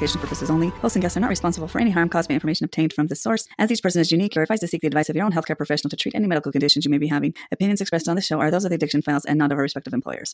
educational 0.00 0.22
purposes 0.22 0.50
only. 0.50 0.68
Hosts 0.80 0.96
and 0.96 1.02
guests 1.02 1.16
are 1.18 1.20
not 1.20 1.28
responsible 1.28 1.68
for 1.68 1.78
any 1.78 1.90
harm 1.90 2.08
caused 2.08 2.28
by 2.28 2.34
information 2.34 2.64
obtained 2.64 2.94
from 2.94 3.08
this 3.08 3.20
source. 3.20 3.46
As 3.58 3.70
each 3.70 3.82
person 3.82 4.00
is 4.00 4.10
unique, 4.10 4.34
you're 4.34 4.42
advised 4.42 4.62
to 4.62 4.68
seek 4.68 4.80
the 4.80 4.86
advice 4.86 5.10
of 5.10 5.16
your 5.16 5.26
own 5.26 5.32
healthcare 5.32 5.56
professional 5.56 5.90
to 5.90 5.96
treat 5.96 6.14
any 6.14 6.26
medical 6.26 6.50
conditions 6.50 6.86
you 6.86 6.90
may 6.90 6.96
be 6.96 7.08
having. 7.08 7.34
Opinions 7.52 7.82
expressed 7.82 8.08
on 8.08 8.16
this 8.16 8.24
show 8.24 8.40
are 8.40 8.50
those 8.50 8.64
of 8.64 8.70
the 8.70 8.76
Addiction 8.76 9.02
Files 9.02 9.26
and 9.26 9.38
not 9.38 9.52
of 9.52 9.58
our 9.58 9.62
respective 9.62 9.92
employers. 9.92 10.28